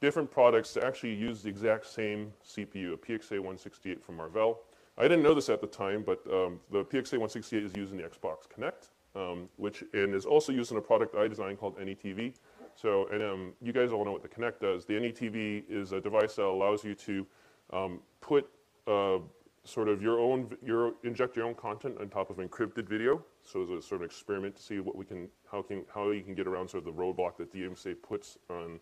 different 0.00 0.30
products 0.30 0.74
that 0.74 0.84
actually 0.84 1.14
use 1.14 1.42
the 1.42 1.48
exact 1.48 1.86
same 1.86 2.32
CPU, 2.46 2.92
a 2.92 2.96
PXA168 2.96 4.02
from 4.02 4.16
Marvell. 4.16 4.60
I 4.98 5.02
didn't 5.02 5.22
know 5.22 5.34
this 5.34 5.48
at 5.48 5.60
the 5.60 5.66
time, 5.66 6.04
but 6.06 6.20
um, 6.32 6.60
the 6.70 6.84
PXA168 6.84 7.64
is 7.64 7.76
used 7.76 7.92
in 7.92 7.98
the 7.98 8.04
Xbox 8.04 8.46
Kinect, 8.48 8.88
um, 9.14 9.48
which 9.56 9.82
and 9.92 10.14
is 10.14 10.24
also 10.24 10.52
used 10.52 10.70
in 10.70 10.78
a 10.78 10.80
product 10.80 11.14
I 11.14 11.28
designed 11.28 11.58
called 11.58 11.78
NETV. 11.78 12.34
So, 12.76 13.08
and 13.08 13.22
um, 13.22 13.52
you 13.62 13.72
guys 13.72 13.90
all 13.90 14.04
know 14.04 14.12
what 14.12 14.22
the 14.22 14.28
Kinect 14.28 14.60
does. 14.60 14.84
The 14.84 14.94
NETV 14.94 15.64
is 15.68 15.92
a 15.92 16.00
device 16.00 16.36
that 16.36 16.44
allows 16.44 16.84
you 16.84 16.94
to 16.94 17.26
um, 17.72 18.00
put 18.20 18.48
uh, 18.86 19.18
sort 19.64 19.88
of 19.88 20.02
your 20.02 20.20
own, 20.20 20.56
your, 20.64 20.94
inject 21.02 21.36
your 21.36 21.46
own 21.46 21.54
content 21.54 21.96
on 22.00 22.08
top 22.08 22.30
of 22.30 22.36
encrypted 22.36 22.86
video. 22.86 23.24
So 23.42 23.62
it's 23.62 23.84
a 23.84 23.88
sort 23.88 24.02
of 24.02 24.06
experiment 24.06 24.56
to 24.56 24.62
see 24.62 24.80
what 24.80 24.94
we 24.94 25.04
can, 25.04 25.28
how 25.50 25.62
can, 25.62 25.84
how 25.92 26.10
you 26.10 26.22
can 26.22 26.34
get 26.34 26.46
around 26.46 26.68
sort 26.68 26.86
of 26.86 26.94
the 26.94 27.02
roadblock 27.02 27.36
that 27.38 27.52
DMCA 27.52 27.96
puts 28.02 28.38
on 28.50 28.78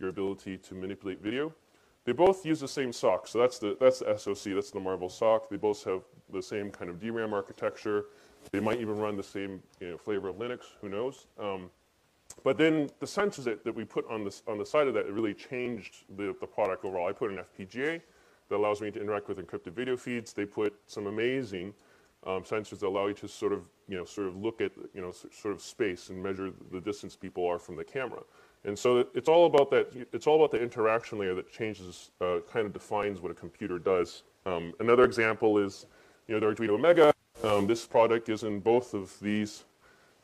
your 0.00 0.08
ability 0.08 0.56
to 0.58 0.74
manipulate 0.74 1.20
video. 1.22 1.52
They 2.04 2.12
both 2.12 2.44
use 2.44 2.60
the 2.60 2.68
same 2.68 2.92
SOC, 2.92 3.26
so 3.26 3.38
that's 3.38 3.58
the, 3.58 3.76
that's 3.80 4.00
the 4.00 4.16
SOC, 4.16 4.54
that's 4.54 4.70
the 4.70 4.80
Marvell 4.80 5.08
SOC. 5.08 5.48
They 5.48 5.56
both 5.56 5.82
have 5.84 6.02
the 6.32 6.42
same 6.42 6.70
kind 6.70 6.90
of 6.90 7.00
DRAM 7.00 7.32
architecture. 7.32 8.06
They 8.52 8.60
might 8.60 8.80
even 8.80 8.96
run 8.96 9.16
the 9.16 9.22
same 9.22 9.62
you 9.80 9.90
know, 9.90 9.96
flavor 9.96 10.28
of 10.28 10.36
Linux, 10.36 10.60
who 10.82 10.90
knows. 10.90 11.26
Um, 11.38 11.70
but 12.42 12.58
then 12.58 12.90
the 13.00 13.06
sensors 13.06 13.44
that, 13.44 13.64
that 13.64 13.74
we 13.74 13.84
put 13.84 14.08
on, 14.10 14.24
this, 14.24 14.42
on 14.48 14.58
the 14.58 14.66
side 14.66 14.88
of 14.88 14.94
that 14.94 15.10
really 15.10 15.34
changed 15.34 16.04
the, 16.16 16.34
the 16.40 16.46
product 16.46 16.84
overall. 16.84 17.08
I 17.08 17.12
put 17.12 17.30
an 17.30 17.38
FPGA, 17.58 18.00
that 18.48 18.56
allows 18.56 18.80
me 18.80 18.90
to 18.90 19.00
interact 19.00 19.28
with 19.28 19.38
encrypted 19.38 19.72
video 19.72 19.96
feeds. 19.96 20.32
They 20.32 20.44
put 20.44 20.74
some 20.86 21.06
amazing 21.06 21.74
um, 22.26 22.42
sensors 22.42 22.78
that 22.80 22.86
allow 22.86 23.06
you 23.06 23.14
to 23.14 23.28
sort 23.28 23.52
of, 23.52 23.62
you 23.88 23.96
know, 23.96 24.04
sort 24.04 24.28
of 24.28 24.36
look 24.36 24.60
at, 24.60 24.72
you 24.94 25.00
know, 25.00 25.12
sort 25.12 25.54
of 25.54 25.60
space 25.60 26.10
and 26.10 26.22
measure 26.22 26.52
the 26.72 26.80
distance 26.80 27.16
people 27.16 27.46
are 27.46 27.58
from 27.58 27.76
the 27.76 27.84
camera. 27.84 28.22
And 28.64 28.78
so 28.78 29.06
it's 29.14 29.28
all 29.28 29.46
about 29.46 29.70
that, 29.70 29.92
it's 30.12 30.26
all 30.26 30.36
about 30.36 30.50
the 30.50 30.62
interaction 30.62 31.18
layer 31.18 31.34
that 31.34 31.52
changes, 31.52 32.10
uh, 32.20 32.38
kind 32.50 32.66
of 32.66 32.72
defines 32.72 33.20
what 33.20 33.30
a 33.30 33.34
computer 33.34 33.78
does. 33.78 34.22
Um, 34.46 34.72
another 34.80 35.04
example 35.04 35.58
is, 35.58 35.86
you 36.28 36.38
know, 36.38 36.40
the 36.40 36.54
Arduino 36.54 36.80
Mega. 36.80 37.12
Um, 37.42 37.66
this 37.66 37.86
product 37.86 38.30
is 38.30 38.42
in 38.42 38.60
both 38.60 38.94
of 38.94 39.18
these 39.20 39.64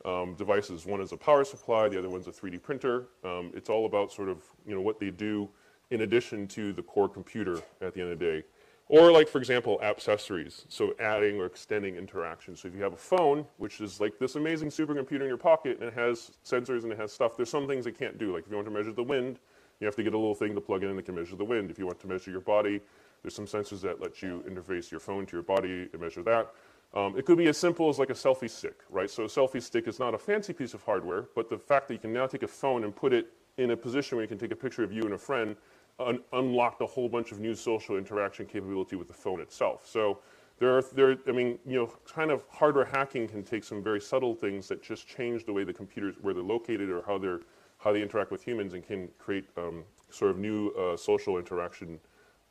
um, 0.05 0.35
devices. 0.35 0.87
One 0.87 1.01
is 1.01 1.13
a 1.13 1.17
power 1.17 1.45
supply, 1.45 1.89
the 1.89 1.99
other 1.99 2.09
one's 2.09 2.27
a 2.27 2.33
3D 2.33 2.63
printer. 2.63 3.09
Um, 3.25 3.53
it's 3.55 3.69
all 3.69 3.87
about 3.87 4.13
sort 4.13 4.29
of, 4.29 4.43
you 4.67 4.75
know, 4.75 4.81
what 4.81 4.99
they 4.99 5.11
do 5.11 5.49
in 5.91 6.03
addition 6.03 6.47
to 6.49 6.73
the 6.73 6.83
core 6.83 7.09
computer 7.09 7.61
at 7.81 7.95
the 7.95 8.01
end 8.01 8.13
of 8.13 8.19
the 8.19 8.25
day. 8.25 8.45
Or 8.89 9.13
like, 9.13 9.29
for 9.29 9.39
example, 9.39 9.81
accessories, 9.83 10.65
so 10.69 10.95
adding 10.99 11.39
or 11.39 11.47
extending 11.47 11.95
interaction. 11.95 12.57
So 12.57 12.67
if 12.67 12.75
you 12.75 12.83
have 12.83 12.93
a 12.93 12.97
phone, 12.97 13.47
which 13.59 13.81
is 13.81 14.01
like 14.01 14.19
this 14.19 14.35
amazing 14.35 14.71
supercomputer 14.71 15.21
in 15.21 15.29
your 15.29 15.37
pocket, 15.37 15.79
and 15.79 15.89
it 15.89 15.95
has 15.95 16.33
sensors 16.45 16.83
and 16.83 16.91
it 16.91 16.99
has 16.99 17.13
stuff, 17.13 17.37
there's 17.37 17.51
some 17.51 17.69
things 17.69 17.87
it 17.87 17.97
can't 17.97 18.19
do. 18.19 18.35
Like 18.35 18.47
if 18.47 18.51
you 18.51 18.57
want 18.57 18.67
to 18.67 18.75
measure 18.75 18.93
the 18.93 19.05
wind, 19.05 19.39
you 19.79 19.87
have 19.87 19.95
to 19.95 20.03
get 20.03 20.13
a 20.13 20.19
little 20.19 20.35
thing 20.35 20.57
to 20.57 20.61
plug 20.61 20.83
in 20.83 20.97
that 20.97 21.05
can 21.05 21.15
measure 21.15 21.37
the 21.37 21.45
wind. 21.45 21.71
If 21.71 21.79
you 21.79 21.87
want 21.87 22.01
to 22.01 22.09
measure 22.09 22.33
your 22.33 22.41
body, 22.41 22.81
there's 23.23 23.35
some 23.35 23.47
sensors 23.47 23.81
that 23.83 24.01
let 24.01 24.23
you 24.23 24.43
interface 24.49 24.91
your 24.91 25.01
phone 25.01 25.25
to 25.27 25.37
your 25.37 25.45
body 25.45 25.89
and 25.93 26.01
measure 26.01 26.23
that. 26.25 26.53
Um, 26.93 27.17
it 27.17 27.25
could 27.25 27.39
be 27.39 27.47
as 27.47 27.57
simple 27.57 27.89
as 27.89 27.99
like 27.99 28.11
a 28.11 28.15
selfie 28.15 28.51
stick, 28.51 28.81
right? 28.91 29.09
So 29.09 29.25
a 29.25 29.29
selfie 29.29 29.63
stick 29.63 29.87
is 29.87 29.99
not 29.99 30.15
a 30.15 30.19
fancy 30.19 30.53
piece 30.53 30.75
of 30.75 30.83
hardware, 30.83 31.29
but 31.37 31.49
the 31.49 31.59
fact 31.59 31.89
that 31.89 31.95
you 31.95 32.01
can 32.01 32.13
now 32.13 32.27
take 32.27 32.43
a 32.43 32.49
phone 32.49 32.83
and 32.85 32.95
put 32.95 33.13
it 33.13 33.29
in 33.59 33.71
a 33.71 33.77
position 33.77 34.17
where 34.17 34.25
you 34.25 34.29
can 34.29 34.39
take 34.39 34.51
a 34.51 34.57
picture 34.57 34.83
of 34.83 34.93
you 34.93 35.03
and 35.03 35.13
a 35.13 35.19
friend 35.19 35.57
un 36.01 36.21
unlocked 36.33 36.81
a 36.81 36.87
whole 36.87 37.09
bunch 37.09 37.31
of 37.31 37.41
new 37.41 37.55
social 37.55 37.97
interaction 37.97 38.47
capability 38.47 38.97
with 38.97 39.07
the 39.07 39.15
phone 39.15 39.41
itself. 39.41 39.87
So 39.87 40.19
there 40.59 40.77
are, 40.77 40.83
there, 40.95 41.17
I 41.29 41.33
mean, 41.33 41.59
you 41.67 41.77
know, 41.77 41.93
kind 42.07 42.31
of 42.31 42.43
hardware 42.51 42.85
hacking 42.85 43.29
can 43.29 43.43
take 43.43 43.65
some 43.65 43.83
very 43.83 44.01
subtle 44.01 44.35
things 44.35 44.69
that 44.69 44.83
just 44.83 45.07
change 45.07 45.45
the 45.45 45.53
way 45.53 45.65
the 45.65 45.73
computers, 45.73 46.17
where 46.21 46.35
they're 46.35 46.43
located 46.43 46.91
or 46.91 47.03
how 47.07 47.19
they're, 47.19 47.41
how 47.79 47.93
they 47.93 48.03
interact 48.03 48.31
with 48.31 48.43
humans 48.43 48.75
and 48.75 48.85
can 48.87 49.09
create 49.19 49.47
um, 49.57 49.85
sort 50.11 50.31
of 50.31 50.39
new 50.39 50.71
uh, 50.71 50.97
social 50.97 51.39
interaction 51.39 51.99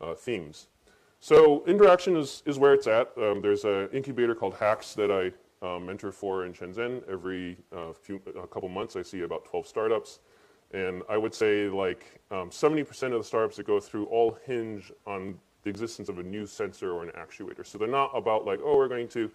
uh, 0.02 0.16
themes. 0.16 0.68
So 1.20 1.66
interaction 1.66 2.16
is, 2.16 2.44
is 2.46 2.58
where 2.58 2.74
it's 2.74 2.88
at. 2.88 3.12
Um, 3.18 3.42
there's 3.42 3.66
an 3.66 3.90
incubator 3.92 4.34
called 4.34 4.56
HAX 4.56 4.94
that 4.94 5.12
I 5.12 5.32
um, 5.66 5.86
mentor 5.86 6.12
for 6.12 6.46
in 6.46 6.54
Shenzhen. 6.54 7.02
Every 7.10 7.58
uh, 7.76 7.92
few, 7.92 8.22
a 8.42 8.48
couple 8.48 8.70
months 8.70 8.96
I 8.96 9.02
see 9.02 9.22
about 9.22 9.44
12 9.46 9.68
startups. 9.68 10.20
And 10.72 11.02
I 11.10 11.18
would 11.18 11.34
say 11.34 11.68
like 11.68 12.22
70% 12.32 13.04
um, 13.04 13.14
of 13.14 13.20
the 13.20 13.24
startups 13.24 13.58
that 13.58 13.68
go 13.68 13.80
through 13.80 14.06
all 14.06 14.38
hinge 14.46 14.92
on 15.06 15.38
the 15.64 15.70
existence 15.70 16.08
of 16.08 16.20
a 16.20 16.24
new 16.24 16.46
sensor 16.46 16.92
or 16.92 17.04
an 17.04 17.12
actuator. 17.12 17.66
So 17.66 17.78
they're 17.78 17.88
not 17.88 18.12
about 18.16 18.46
like, 18.46 18.60
oh, 18.64 18.78
we're 18.78 18.88
going 18.88 19.10
to, 19.10 19.30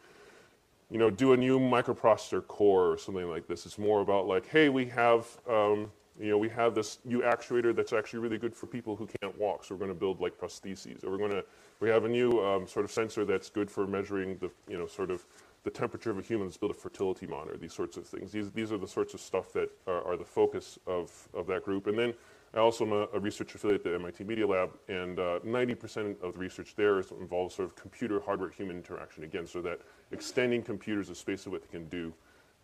you 0.90 0.98
know, 0.98 1.10
do 1.10 1.34
a 1.34 1.36
new 1.36 1.58
microprocessor 1.58 2.46
core 2.46 2.92
or 2.92 2.96
something 2.96 3.28
like 3.28 3.46
this. 3.46 3.66
It's 3.66 3.78
more 3.78 4.00
about 4.00 4.26
like, 4.26 4.46
hey, 4.46 4.70
we 4.70 4.86
have, 4.86 5.26
um, 5.50 5.90
you 6.18 6.30
know, 6.30 6.38
we 6.38 6.48
have 6.50 6.74
this 6.74 7.00
new 7.04 7.20
actuator 7.20 7.74
that's 7.74 7.92
actually 7.92 8.20
really 8.20 8.38
good 8.38 8.54
for 8.54 8.66
people 8.66 8.96
who 8.96 9.06
can't 9.20 9.36
walk. 9.38 9.64
So 9.64 9.74
we're 9.74 9.80
going 9.80 9.90
to 9.90 9.98
build 9.98 10.20
like 10.20 10.38
prostheses, 10.38 11.04
or 11.04 11.10
we're 11.10 11.18
going 11.18 11.32
to, 11.32 11.44
we 11.80 11.88
have 11.88 12.04
a 12.04 12.08
new 12.08 12.40
um, 12.44 12.66
sort 12.66 12.84
of 12.84 12.90
sensor 12.90 13.24
that's 13.24 13.50
good 13.50 13.70
for 13.70 13.86
measuring 13.86 14.36
the, 14.38 14.50
you 14.68 14.78
know, 14.78 14.86
sort 14.86 15.10
of 15.10 15.26
the 15.64 15.70
temperature 15.70 16.10
of 16.10 16.18
a 16.18 16.22
human 16.22 16.46
is 16.46 16.56
built 16.56 16.72
a 16.72 16.74
fertility 16.74 17.26
monitor, 17.26 17.56
these 17.56 17.72
sorts 17.72 17.96
of 17.96 18.06
things. 18.06 18.30
These, 18.30 18.50
these 18.50 18.70
are 18.70 18.78
the 18.78 18.86
sorts 18.86 19.14
of 19.14 19.20
stuff 19.20 19.52
that 19.54 19.70
are, 19.86 20.06
are 20.06 20.16
the 20.16 20.24
focus 20.24 20.78
of, 20.86 21.10
of 21.32 21.46
that 21.46 21.64
group. 21.64 21.86
And 21.86 21.98
then 21.98 22.14
I 22.54 22.58
also 22.58 22.84
am 22.84 22.92
a, 22.92 23.08
a 23.14 23.18
research 23.18 23.54
affiliate 23.54 23.84
at 23.86 23.92
the 23.92 23.94
MIT 23.96 24.24
Media 24.24 24.46
Lab, 24.46 24.70
and 24.88 25.16
90% 25.18 26.22
uh, 26.22 26.26
of 26.26 26.34
the 26.34 26.38
research 26.38 26.74
there 26.76 26.98
is, 26.98 27.10
involves 27.12 27.54
sort 27.54 27.66
of 27.66 27.74
computer 27.74 28.20
hardware 28.20 28.50
human 28.50 28.76
interaction 28.76 29.24
again, 29.24 29.46
so 29.46 29.60
that 29.62 29.80
extending 30.12 30.62
computers 30.62 31.08
the 31.08 31.14
space 31.14 31.46
of 31.46 31.52
what 31.52 31.62
they 31.62 31.68
can 31.68 31.88
do 31.88 32.12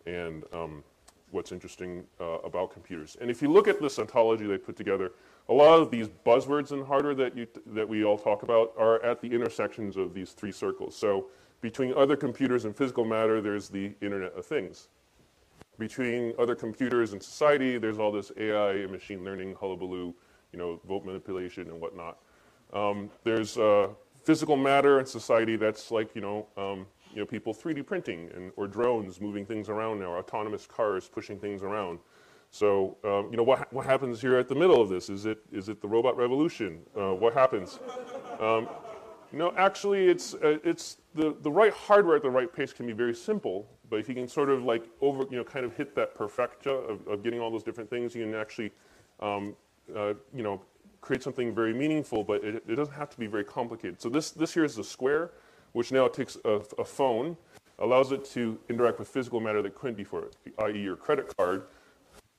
and 0.05 0.43
um, 0.53 0.83
what's 1.31 1.51
interesting 1.51 2.05
uh, 2.19 2.37
about 2.43 2.71
computers. 2.71 3.17
And 3.19 3.29
if 3.29 3.41
you 3.41 3.51
look 3.51 3.67
at 3.67 3.81
this 3.81 3.99
ontology 3.99 4.45
they 4.45 4.57
put 4.57 4.75
together, 4.75 5.11
a 5.49 5.53
lot 5.53 5.79
of 5.79 5.91
these 5.91 6.07
buzzwords 6.25 6.71
in 6.71 6.85
hardware 6.85 7.15
that, 7.15 7.35
you, 7.35 7.47
that 7.67 7.87
we 7.87 8.03
all 8.03 8.17
talk 8.17 8.43
about 8.43 8.73
are 8.77 9.03
at 9.03 9.21
the 9.21 9.27
intersections 9.27 9.97
of 9.97 10.13
these 10.13 10.31
three 10.31 10.51
circles. 10.51 10.95
So 10.95 11.27
between 11.61 11.93
other 11.93 12.15
computers 12.15 12.65
and 12.65 12.75
physical 12.75 13.05
matter, 13.05 13.41
there's 13.41 13.69
the 13.69 13.93
Internet 14.01 14.33
of 14.33 14.45
Things. 14.45 14.87
Between 15.77 16.33
other 16.37 16.55
computers 16.55 17.13
and 17.13 17.21
society, 17.21 17.77
there's 17.77 17.97
all 17.97 18.11
this 18.11 18.31
AI 18.37 18.71
and 18.73 18.91
machine 18.91 19.23
learning 19.23 19.55
hullabaloo, 19.59 20.13
you 20.51 20.59
know, 20.59 20.79
vote 20.87 21.05
manipulation 21.05 21.69
and 21.69 21.79
whatnot. 21.79 22.17
Um, 22.73 23.09
there's 23.23 23.57
uh, 23.57 23.89
physical 24.23 24.55
matter 24.55 24.99
and 24.99 25.07
society 25.07 25.55
that's 25.55 25.91
like, 25.91 26.15
you 26.15 26.21
know, 26.21 26.47
um, 26.57 26.85
you 27.13 27.19
know, 27.19 27.25
people 27.25 27.53
3D 27.53 27.85
printing 27.85 28.29
and, 28.35 28.51
or 28.55 28.67
drones 28.67 29.19
moving 29.19 29.45
things 29.45 29.69
around 29.69 29.99
now, 29.99 30.13
autonomous 30.13 30.65
cars 30.65 31.09
pushing 31.09 31.37
things 31.37 31.61
around. 31.63 31.99
So, 32.51 32.97
um, 33.05 33.29
you 33.31 33.37
know, 33.37 33.43
what, 33.43 33.71
what 33.71 33.85
happens 33.85 34.19
here 34.19 34.37
at 34.37 34.49
the 34.49 34.55
middle 34.55 34.81
of 34.81 34.89
this? 34.89 35.09
Is 35.09 35.25
it, 35.25 35.39
is 35.53 35.69
it 35.69 35.81
the 35.81 35.87
robot 35.87 36.17
revolution? 36.17 36.81
Uh, 36.95 37.13
what 37.13 37.33
happens? 37.33 37.79
Um, 38.41 38.67
no, 39.31 39.53
actually, 39.55 40.07
it's, 40.07 40.33
uh, 40.33 40.57
it's 40.61 40.97
the, 41.15 41.33
the 41.41 41.49
right 41.49 41.71
hardware 41.71 42.17
at 42.17 42.21
the 42.21 42.29
right 42.29 42.51
pace 42.51 42.73
can 42.73 42.85
be 42.85 42.91
very 42.91 43.15
simple, 43.15 43.65
but 43.89 43.99
if 43.99 44.09
you 44.09 44.15
can 44.15 44.27
sort 44.27 44.49
of 44.49 44.63
like 44.63 44.83
over, 44.99 45.23
you 45.31 45.37
know, 45.37 45.45
kind 45.45 45.65
of 45.65 45.73
hit 45.77 45.95
that 45.95 46.13
perfecta 46.13 46.71
of, 46.71 47.07
of 47.07 47.23
getting 47.23 47.39
all 47.39 47.49
those 47.49 47.63
different 47.63 47.89
things, 47.89 48.13
you 48.13 48.25
can 48.25 48.35
actually, 48.35 48.71
um, 49.21 49.55
uh, 49.95 50.13
you 50.35 50.43
know, 50.43 50.61
create 50.99 51.23
something 51.23 51.55
very 51.55 51.73
meaningful, 51.73 52.21
but 52.21 52.43
it, 52.43 52.61
it, 52.67 52.75
doesn't 52.75 52.93
have 52.93 53.09
to 53.09 53.17
be 53.17 53.27
very 53.27 53.45
complicated. 53.45 54.01
So 54.01 54.09
this, 54.09 54.31
this 54.31 54.53
here 54.53 54.65
is 54.65 54.75
the 54.75 54.83
square, 54.83 55.31
which 55.71 55.93
now 55.93 56.09
takes 56.09 56.37
a, 56.43 56.61
a 56.77 56.83
phone, 56.83 57.37
allows 57.79 58.11
it 58.11 58.25
to 58.25 58.59
interact 58.69 58.99
with 58.99 59.07
physical 59.07 59.39
matter 59.39 59.61
that 59.61 59.73
couldn't 59.73 59.95
before, 59.95 60.27
i.e. 60.59 60.77
your 60.77 60.97
credit 60.97 61.33
card, 61.37 61.63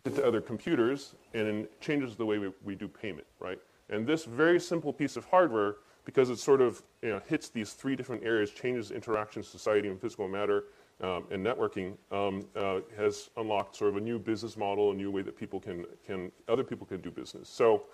to 0.04 0.26
other 0.26 0.40
computers, 0.40 1.14
and 1.32 1.68
changes 1.80 2.16
the 2.16 2.26
way 2.26 2.38
we, 2.38 2.50
we 2.64 2.74
do 2.74 2.88
payment, 2.88 3.26
right? 3.38 3.58
And 3.88 4.06
this 4.06 4.24
very 4.24 4.58
simple 4.58 4.92
piece 4.92 5.16
of 5.16 5.24
hardware 5.26 5.76
because 6.04 6.30
it 6.30 6.38
sort 6.38 6.60
of 6.60 6.82
you 7.02 7.10
know, 7.10 7.20
hits 7.28 7.48
these 7.48 7.74
three 7.74 7.94
different 7.94 8.24
areas, 8.24 8.50
changes 8.50 8.90
interaction, 8.90 9.42
society, 9.42 9.88
and 9.88 10.00
physical 10.00 10.26
matter, 10.26 10.64
um, 11.00 11.24
and 11.30 11.44
networking, 11.44 11.96
um, 12.10 12.44
uh, 12.56 12.80
has 12.96 13.30
unlocked 13.36 13.76
sort 13.76 13.90
of 13.90 13.96
a 13.96 14.00
new 14.00 14.18
business 14.18 14.56
model, 14.56 14.90
a 14.90 14.94
new 14.94 15.10
way 15.10 15.22
that 15.22 15.36
people 15.36 15.60
can, 15.60 15.84
can 16.04 16.32
other 16.48 16.64
people 16.64 16.86
can 16.86 17.00
do 17.00 17.10
business. 17.10 17.48
So, 17.48 17.84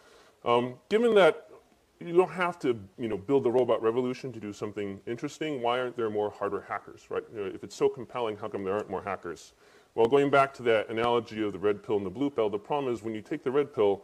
um, 0.44 0.74
given 0.88 1.14
that 1.14 1.48
you 2.00 2.16
don't 2.16 2.30
have 2.30 2.58
to, 2.60 2.78
you 2.98 3.08
know, 3.08 3.18
build 3.18 3.44
the 3.44 3.50
robot 3.50 3.82
revolution 3.82 4.32
to 4.32 4.40
do 4.40 4.52
something 4.52 5.00
interesting, 5.06 5.60
why 5.60 5.80
aren't 5.80 5.96
there 5.96 6.08
more 6.08 6.30
hardware 6.30 6.62
hackers, 6.62 7.06
right? 7.10 7.24
You 7.34 7.40
know, 7.40 7.46
if 7.46 7.64
it's 7.64 7.74
so 7.74 7.88
compelling, 7.88 8.36
how 8.36 8.48
come 8.48 8.64
there 8.64 8.74
aren't 8.74 8.88
more 8.88 9.02
hackers? 9.02 9.52
Well, 9.94 10.06
going 10.06 10.30
back 10.30 10.54
to 10.54 10.62
that 10.64 10.88
analogy 10.88 11.42
of 11.42 11.52
the 11.52 11.58
red 11.58 11.82
pill 11.82 11.96
and 11.96 12.06
the 12.06 12.10
blue 12.10 12.30
pill, 12.30 12.48
the 12.50 12.58
problem 12.58 12.92
is 12.92 13.02
when 13.02 13.14
you 13.14 13.20
take 13.20 13.42
the 13.42 13.50
red 13.50 13.74
pill, 13.74 14.02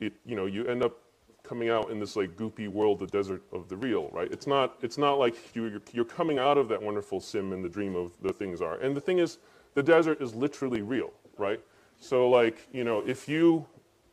it, 0.00 0.14
you 0.24 0.34
know, 0.34 0.46
you 0.46 0.66
end 0.66 0.82
up 0.82 0.98
coming 1.42 1.68
out 1.68 1.90
in 1.90 1.98
this 1.98 2.16
like 2.16 2.36
goopy 2.36 2.68
world, 2.68 2.98
the 2.98 3.06
desert 3.06 3.42
of 3.52 3.68
the 3.68 3.76
real, 3.76 4.08
right? 4.12 4.30
It's 4.30 4.46
not, 4.46 4.76
it's 4.82 4.98
not 4.98 5.14
like 5.14 5.34
you, 5.54 5.80
you're 5.92 6.04
coming 6.04 6.38
out 6.38 6.58
of 6.58 6.68
that 6.68 6.82
wonderful 6.82 7.20
sim 7.20 7.52
and 7.52 7.64
the 7.64 7.68
dream 7.68 7.96
of 7.96 8.12
the 8.22 8.32
things 8.32 8.60
are. 8.60 8.78
And 8.80 8.96
the 8.96 9.00
thing 9.00 9.18
is, 9.18 9.38
the 9.74 9.82
desert 9.82 10.20
is 10.20 10.34
literally 10.34 10.82
real, 10.82 11.12
right? 11.38 11.60
So 11.98 12.28
like, 12.28 12.66
you 12.72 12.84
know, 12.84 13.02
if 13.06 13.28
you, 13.28 13.66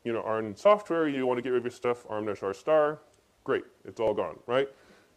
you 0.03 0.13
know, 0.13 0.21
are 0.21 0.39
in 0.39 0.55
software, 0.55 1.07
you 1.07 1.25
want 1.25 1.37
to 1.37 1.41
get 1.41 1.49
rid 1.49 1.59
of 1.59 1.65
your 1.65 1.71
stuff, 1.71 2.05
arm-r 2.09 2.53
star, 2.53 2.99
great, 3.43 3.63
it's 3.85 3.99
all 3.99 4.13
gone, 4.13 4.37
right? 4.45 4.69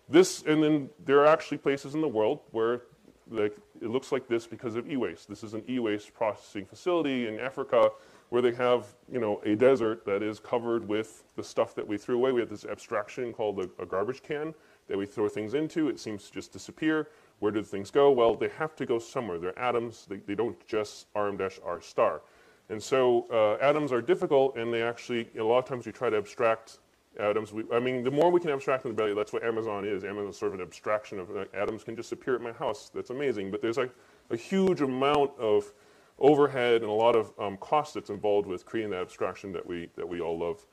This, 0.08 0.42
and 0.42 0.62
then 0.62 0.90
there 1.04 1.20
are 1.20 1.26
actually 1.26 1.58
places 1.58 1.94
in 1.94 2.00
the 2.00 2.08
world 2.08 2.40
where 2.50 2.82
like, 3.30 3.56
it 3.80 3.88
looks 3.88 4.12
like 4.12 4.28
this 4.28 4.46
because 4.46 4.76
of 4.76 4.90
e-waste. 4.90 5.28
This 5.28 5.42
is 5.42 5.54
an 5.54 5.62
e-waste 5.68 6.12
processing 6.14 6.66
facility 6.66 7.28
in 7.28 7.38
Africa 7.38 7.90
where 8.30 8.42
they 8.42 8.52
have, 8.52 8.86
you 9.10 9.18
know, 9.18 9.40
a 9.44 9.56
desert 9.56 10.04
that 10.06 10.22
is 10.22 10.38
covered 10.38 10.86
with 10.86 11.24
the 11.36 11.42
stuff 11.42 11.74
that 11.74 11.86
we 11.86 11.98
threw 11.98 12.16
away. 12.16 12.32
We 12.32 12.40
have 12.40 12.48
this 12.48 12.64
abstraction 12.64 13.32
called 13.32 13.58
a, 13.58 13.82
a 13.82 13.86
garbage 13.86 14.22
can 14.22 14.54
that 14.88 14.96
we 14.96 15.06
throw 15.06 15.28
things 15.28 15.54
into. 15.54 15.88
It 15.88 15.98
seems 15.98 16.26
to 16.26 16.32
just 16.32 16.52
disappear. 16.52 17.08
Where 17.40 17.52
did 17.52 17.66
things 17.66 17.90
go? 17.90 18.10
Well, 18.10 18.34
they 18.34 18.48
have 18.50 18.76
to 18.76 18.86
go 18.86 18.98
somewhere. 18.98 19.38
They're 19.38 19.58
atoms. 19.58 20.06
They, 20.08 20.16
they 20.16 20.34
don't 20.34 20.56
just 20.66 21.06
RM-R 21.14 21.80
star. 21.80 22.22
And 22.68 22.80
so 22.80 23.26
uh, 23.32 23.62
atoms 23.64 23.90
are 23.90 24.00
difficult, 24.00 24.56
and 24.56 24.72
they 24.72 24.82
actually, 24.82 25.28
a 25.36 25.42
lot 25.42 25.58
of 25.58 25.64
times 25.64 25.86
we 25.86 25.92
try 25.92 26.08
to 26.08 26.16
abstract 26.16 26.78
atoms. 27.18 27.52
We, 27.52 27.64
I 27.72 27.80
mean, 27.80 28.04
the 28.04 28.10
more 28.10 28.30
we 28.30 28.40
can 28.40 28.50
abstract 28.50 28.82
from 28.82 28.92
the 28.92 28.96
better. 28.96 29.14
That's 29.14 29.32
what 29.32 29.42
Amazon 29.42 29.84
is. 29.84 30.04
Amazon 30.04 30.30
is 30.30 30.38
sort 30.38 30.52
of 30.52 30.60
an 30.60 30.66
abstraction 30.66 31.18
of 31.18 31.36
uh, 31.36 31.44
atoms 31.54 31.84
can 31.84 31.96
just 31.96 32.12
appear 32.12 32.34
at 32.34 32.40
my 32.40 32.52
house. 32.52 32.90
That's 32.94 33.10
amazing. 33.10 33.50
But 33.50 33.62
there's 33.62 33.76
like 33.76 33.92
a 34.30 34.36
huge 34.36 34.80
amount 34.80 35.32
of 35.38 35.72
overhead 36.18 36.82
and 36.82 36.90
a 36.90 36.94
lot 36.94 37.16
of 37.16 37.32
um, 37.38 37.56
cost 37.56 37.94
that's 37.94 38.10
involved 38.10 38.46
with 38.46 38.64
creating 38.64 38.90
that 38.90 39.00
abstraction 39.00 39.52
that 39.52 39.66
we, 39.66 39.88
that 39.96 40.08
we 40.08 40.20
all 40.20 40.38
love 40.38 40.66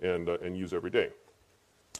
and, 0.00 0.28
uh, 0.28 0.38
and 0.42 0.56
use 0.56 0.72
every 0.72 0.90
day. 0.90 1.10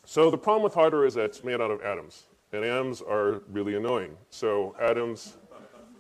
So 0.05 0.31
the 0.31 0.39
problem 0.39 0.63
with 0.63 0.75
hardware 0.75 1.05
is 1.05 1.15
that 1.15 1.25
it's 1.25 1.45
made 1.45 1.61
out 1.61 1.71
of 1.71 1.83
atoms, 1.83 2.25
and 2.53 2.65
atoms 2.65 3.03
are 3.03 3.43
really 3.51 3.77
annoying. 3.77 4.17
So 4.31 4.75
atoms 4.81 5.37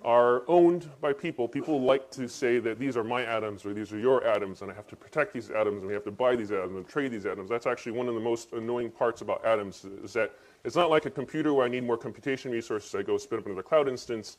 are 0.04 0.42
owned 0.48 0.88
by 1.00 1.12
people. 1.12 1.46
People 1.46 1.80
like 1.80 2.10
to 2.10 2.28
say 2.28 2.58
that 2.58 2.78
these 2.78 2.96
are 2.96 3.04
my 3.04 3.22
atoms 3.24 3.64
or 3.64 3.72
these 3.72 3.92
are 3.92 3.98
your 3.98 4.24
atoms, 4.26 4.62
and 4.62 4.70
I 4.70 4.74
have 4.74 4.86
to 4.88 4.96
protect 4.96 5.32
these 5.32 5.50
atoms, 5.50 5.78
and 5.78 5.86
we 5.86 5.94
have 5.94 6.04
to 6.04 6.10
buy 6.10 6.36
these 6.36 6.50
atoms 6.50 6.76
and 6.76 6.86
trade 6.86 7.12
these 7.12 7.26
atoms. 7.26 7.48
That's 7.48 7.66
actually 7.66 7.92
one 7.92 8.08
of 8.08 8.14
the 8.14 8.20
most 8.20 8.52
annoying 8.52 8.90
parts 8.90 9.20
about 9.20 9.44
atoms 9.44 9.84
is 10.02 10.12
that 10.14 10.32
it's 10.64 10.76
not 10.76 10.90
like 10.90 11.06
a 11.06 11.10
computer 11.10 11.54
where 11.54 11.64
I 11.64 11.68
need 11.68 11.84
more 11.84 11.96
computation 11.96 12.50
resources. 12.50 12.94
I 12.94 13.02
go 13.02 13.16
spin 13.16 13.38
up 13.38 13.46
another 13.46 13.62
cloud 13.62 13.88
instance 13.88 14.38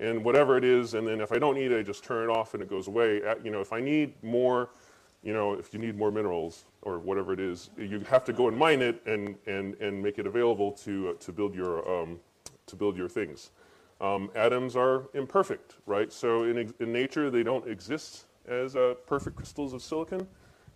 and 0.00 0.24
whatever 0.24 0.56
it 0.56 0.64
is, 0.64 0.94
and 0.94 1.06
then 1.06 1.20
if 1.20 1.30
I 1.30 1.38
don't 1.38 1.54
need 1.54 1.72
it, 1.72 1.78
I 1.78 1.82
just 1.82 2.02
turn 2.02 2.28
it 2.28 2.32
off 2.32 2.54
and 2.54 2.62
it 2.62 2.70
goes 2.70 2.88
away. 2.88 3.20
You 3.44 3.50
know, 3.50 3.60
if 3.60 3.72
I 3.72 3.80
need 3.80 4.14
more, 4.22 4.70
you 5.22 5.34
know, 5.34 5.54
if 5.54 5.74
you 5.74 5.78
need 5.78 5.96
more 5.96 6.10
minerals 6.10 6.64
or 6.82 6.98
whatever 6.98 7.32
it 7.32 7.40
is, 7.40 7.70
you 7.76 8.00
have 8.00 8.24
to 8.24 8.32
go 8.32 8.48
and 8.48 8.56
mine 8.56 8.80
it 8.80 9.02
and, 9.06 9.36
and, 9.46 9.74
and 9.74 10.02
make 10.02 10.18
it 10.18 10.26
available 10.26 10.72
to, 10.72 11.10
uh, 11.10 11.12
to, 11.20 11.32
build 11.32 11.54
your, 11.54 11.88
um, 11.88 12.18
to 12.66 12.76
build 12.76 12.96
your 12.96 13.08
things. 13.08 13.50
Um, 14.00 14.30
atoms 14.34 14.76
are 14.76 15.08
imperfect, 15.12 15.76
right? 15.86 16.12
So 16.12 16.44
in, 16.44 16.72
in 16.80 16.92
nature, 16.92 17.30
they 17.30 17.42
don't 17.42 17.68
exist 17.68 18.24
as 18.48 18.74
uh, 18.74 18.94
perfect 19.06 19.36
crystals 19.36 19.72
of 19.72 19.82
silicon. 19.82 20.26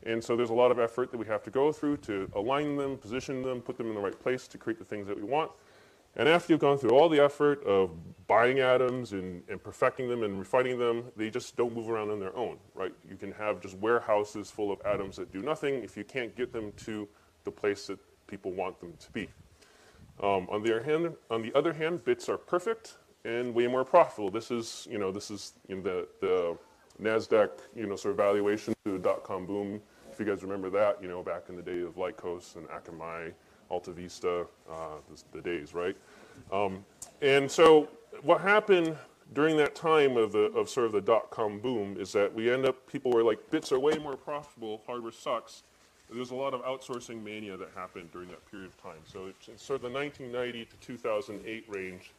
And 0.04 0.22
so 0.22 0.36
there's 0.36 0.50
a 0.50 0.54
lot 0.54 0.70
of 0.70 0.78
effort 0.78 1.10
that 1.10 1.16
we 1.16 1.26
have 1.26 1.42
to 1.44 1.50
go 1.50 1.72
through 1.72 1.98
to 1.98 2.30
align 2.34 2.76
them, 2.76 2.98
position 2.98 3.42
them, 3.42 3.62
put 3.62 3.78
them 3.78 3.88
in 3.88 3.94
the 3.94 4.00
right 4.00 4.18
place 4.18 4.46
to 4.48 4.58
create 4.58 4.78
the 4.78 4.84
things 4.84 5.06
that 5.06 5.16
we 5.16 5.22
want. 5.22 5.50
And 6.16 6.28
after 6.28 6.52
you've 6.52 6.60
gone 6.60 6.78
through 6.78 6.90
all 6.90 7.08
the 7.08 7.18
effort 7.18 7.64
of 7.64 7.90
buying 8.26 8.60
atoms 8.60 9.12
and, 9.12 9.42
and, 9.48 9.62
perfecting 9.62 10.08
them 10.08 10.22
and 10.22 10.38
refining 10.38 10.78
them, 10.78 11.04
they 11.16 11.28
just 11.28 11.56
don't 11.56 11.74
move 11.74 11.90
around 11.90 12.10
on 12.10 12.20
their 12.20 12.36
own, 12.36 12.58
right? 12.74 12.92
You 13.08 13.16
can 13.16 13.32
have 13.32 13.60
just 13.60 13.76
warehouses 13.78 14.50
full 14.50 14.70
of 14.70 14.80
atoms 14.84 15.16
that 15.16 15.32
do 15.32 15.42
nothing 15.42 15.82
if 15.82 15.96
you 15.96 16.04
can't 16.04 16.36
get 16.36 16.52
them 16.52 16.72
to 16.84 17.08
the 17.42 17.50
place 17.50 17.88
that 17.88 17.98
people 18.28 18.52
want 18.52 18.78
them 18.78 18.92
to 19.00 19.10
be. 19.10 19.28
Um, 20.22 20.46
on, 20.50 20.62
the 20.62 20.76
other 20.76 20.84
hand, 20.84 21.14
on 21.30 21.42
the 21.42 21.52
other 21.56 21.72
hand, 21.72 22.04
bits 22.04 22.28
are 22.28 22.38
perfect 22.38 22.94
and 23.24 23.54
way 23.54 23.66
more 23.66 23.84
profitable. 23.84 24.30
This 24.30 24.50
is, 24.50 24.86
you 24.90 24.98
know, 24.98 25.10
this 25.10 25.30
is 25.30 25.54
in 25.68 25.82
the, 25.82 26.06
the 26.20 26.56
NASDAQ, 27.02 27.50
you 27.74 27.86
know, 27.86 27.96
sort 27.96 28.12
of 28.12 28.16
valuation 28.18 28.74
to 28.84 28.98
dot-com 28.98 29.46
boom. 29.46 29.80
If 30.12 30.20
you 30.20 30.26
guys 30.26 30.42
remember 30.42 30.70
that, 30.70 31.02
you 31.02 31.08
know, 31.08 31.22
back 31.22 31.44
in 31.48 31.56
the 31.56 31.62
day 31.62 31.80
of 31.80 31.96
Lycos 31.96 32.56
and 32.56 32.68
Akamai 32.68 33.32
Alta 33.70 33.92
Vista, 33.92 34.46
uh, 34.70 34.74
the, 35.10 35.22
the, 35.32 35.42
days, 35.42 35.74
right? 35.74 35.96
Um, 36.52 36.84
and 37.22 37.50
so 37.50 37.88
what 38.22 38.40
happened 38.40 38.96
during 39.32 39.56
that 39.56 39.74
time 39.74 40.16
of 40.16 40.32
the 40.32 40.52
of 40.52 40.68
sort 40.68 40.86
of 40.86 40.92
the 40.92 41.00
dot 41.00 41.30
com 41.30 41.58
boom 41.58 41.96
is 41.98 42.12
that 42.12 42.32
we 42.32 42.52
end 42.52 42.66
up 42.66 42.86
people 42.86 43.10
were 43.10 43.22
like 43.22 43.50
bits 43.50 43.72
are 43.72 43.80
way 43.80 43.96
more 43.98 44.16
profitable, 44.16 44.82
hardware 44.86 45.12
sucks. 45.12 45.62
There's 46.12 46.30
a 46.30 46.34
lot 46.34 46.52
of 46.52 46.62
outsourcing 46.62 47.24
mania 47.24 47.56
that 47.56 47.70
happened 47.74 48.12
during 48.12 48.28
that 48.28 48.48
period 48.50 48.68
of 48.68 48.80
time. 48.80 49.00
So 49.04 49.26
it's, 49.26 49.48
it's 49.48 49.64
sort 49.64 49.82
of 49.82 49.90
the 49.90 49.98
1990 49.98 50.66
to 50.66 50.76
2008 50.76 51.64
range. 51.68 52.12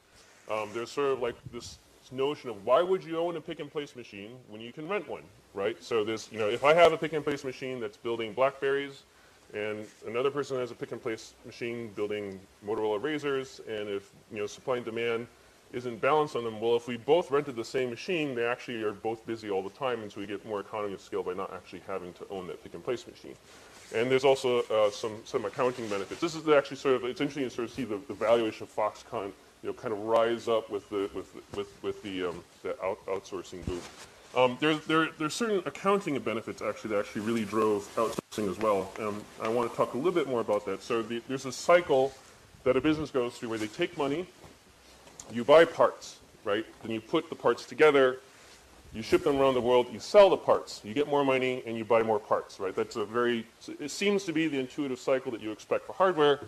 Um, 0.50 0.70
there's 0.74 0.92
sort 0.92 1.12
of 1.12 1.22
like 1.22 1.36
this 1.52 1.80
notion 2.12 2.50
of 2.50 2.66
why 2.66 2.82
would 2.82 3.04
you 3.04 3.18
own 3.18 3.36
a 3.36 3.42
pick 3.42 3.60
and 3.60 3.72
place 3.72 3.96
machine 3.96 4.38
when 4.48 4.62
you 4.62 4.72
can 4.72 4.88
rent 4.88 5.08
one, 5.10 5.24
right? 5.54 5.82
So 5.84 6.04
there's, 6.04 6.30
you 6.32 6.38
know, 6.38 6.48
if 6.50 6.64
I 6.64 6.74
have 6.74 6.94
a 6.94 6.98
pick 6.98 7.14
and 7.14 7.24
place 7.24 7.44
machine 7.44 7.80
that's 7.80 7.98
building 7.98 8.34
Blackberries 8.34 9.04
and 9.54 9.86
another 10.06 10.30
person 10.30 10.58
has 10.58 10.72
a 10.72 10.76
pick 10.76 10.92
and 10.92 11.02
place 11.02 11.34
machine 11.46 11.90
building 11.96 12.40
Motorola 12.66 13.02
Razors, 13.02 13.62
and 13.68 13.90
if 13.90 14.12
you 14.32 14.40
know 14.40 14.48
supply 14.48 14.78
and 14.78 14.86
demand 14.86 15.28
isn't 15.74 16.00
balanced 16.00 16.36
on 16.36 16.44
them, 16.44 16.60
well, 16.60 16.76
if 16.76 16.88
we 16.88 16.98
both 16.98 17.32
rented 17.32 17.56
the 17.56 17.66
same 17.66 17.90
machine, 17.90 18.36
they 18.36 18.46
actually 18.46 18.82
are 18.84 18.94
both 18.94 19.26
busy 19.26 19.50
all 19.50 19.64
the 19.64 19.70
time, 19.72 20.02
and 20.02 20.12
so 20.12 20.20
we 20.20 20.28
get 20.28 20.46
more 20.46 20.60
economy 20.60 20.94
of 20.94 21.02
scale 21.02 21.24
by 21.24 21.34
not 21.34 21.54
actually 21.54 21.82
having 21.88 22.14
to 22.14 22.26
own 22.30 22.48
that 22.48 22.62
pick 22.64 22.74
and 22.74 22.84
place 22.84 23.06
machine. 23.08 23.36
And 23.94 24.10
there's 24.10 24.26
also 24.26 24.62
uh, 24.64 24.90
some 24.90 25.22
some 25.26 25.46
accounting 25.46 25.88
benefits. 25.90 26.20
This 26.20 26.36
is 26.36 26.48
actually 26.50 26.78
sort 26.78 26.96
of 26.96 27.06
it's 27.06 27.22
interesting 27.22 27.44
to 27.44 27.50
sort 27.50 27.68
of 27.68 27.74
see 27.74 27.84
the, 27.84 28.00
the 28.08 28.14
valuation 28.14 28.64
of 28.64 28.76
Foxconn, 28.76 29.32
you 29.66 29.72
know, 29.72 29.74
kind 29.74 29.92
of 29.92 30.00
rise 30.02 30.48
up 30.48 30.70
with 30.70 30.88
the 30.92 31.10
with 31.16 31.34
with 31.56 31.68
with 31.82 32.04
the 32.04 32.26
um, 32.26 32.44
the 32.62 32.80
out, 32.84 33.04
outsourcing 33.08 33.66
boom. 33.66 33.82
Um, 34.36 34.58
there, 34.60 34.76
there, 34.76 35.10
there's 35.18 35.34
certain 35.34 35.64
accounting 35.66 36.20
benefits 36.20 36.62
actually 36.62 36.92
that 36.92 37.00
actually 37.00 37.22
really 37.22 37.46
drove 37.46 37.90
outsourcing 37.96 38.48
as 38.48 38.60
well. 38.60 38.92
Um, 39.00 39.24
I 39.42 39.48
want 39.48 39.72
to 39.72 39.76
talk 39.76 39.96
a 39.96 39.98
little 39.98 40.12
bit 40.12 40.28
more 40.28 40.42
about 40.42 40.66
that. 40.68 40.84
So 40.84 41.02
the, 41.02 41.22
there's 41.28 41.46
a 41.46 41.52
cycle 41.52 42.14
that 42.64 42.78
a 42.78 42.82
business 42.82 43.10
goes 43.10 43.38
through 43.38 43.50
where 43.50 43.58
they 43.58 43.68
take 43.68 43.98
money, 43.98 44.28
you 45.32 45.44
buy 45.46 45.66
parts, 45.66 46.18
right? 46.44 46.66
Then 46.84 46.92
you 46.92 47.00
put 47.00 47.30
the 47.30 47.36
parts 47.36 47.66
together, 47.66 48.20
you 48.94 49.02
ship 49.02 49.24
them 49.24 49.38
around 49.38 49.54
the 49.54 49.62
world, 49.62 49.88
you 49.92 50.00
sell 50.00 50.30
the 50.30 50.38
parts, 50.38 50.82
you 50.84 50.94
get 50.94 51.08
more 51.08 51.24
money, 51.24 51.64
and 51.66 51.78
you 51.78 51.86
buy 51.86 52.04
more 52.04 52.20
parts, 52.20 52.60
right? 52.60 52.76
That's 52.76 52.98
a 52.98 53.06
very, 53.06 53.48
it 53.80 53.90
seems 53.90 54.26
to 54.26 54.34
be 54.34 54.48
the 54.48 54.60
intuitive 54.60 55.00
cycle 55.00 55.32
that 55.32 55.42
you 55.42 55.52
expect 55.52 55.86
for 55.88 55.94
hardware. 55.94 56.42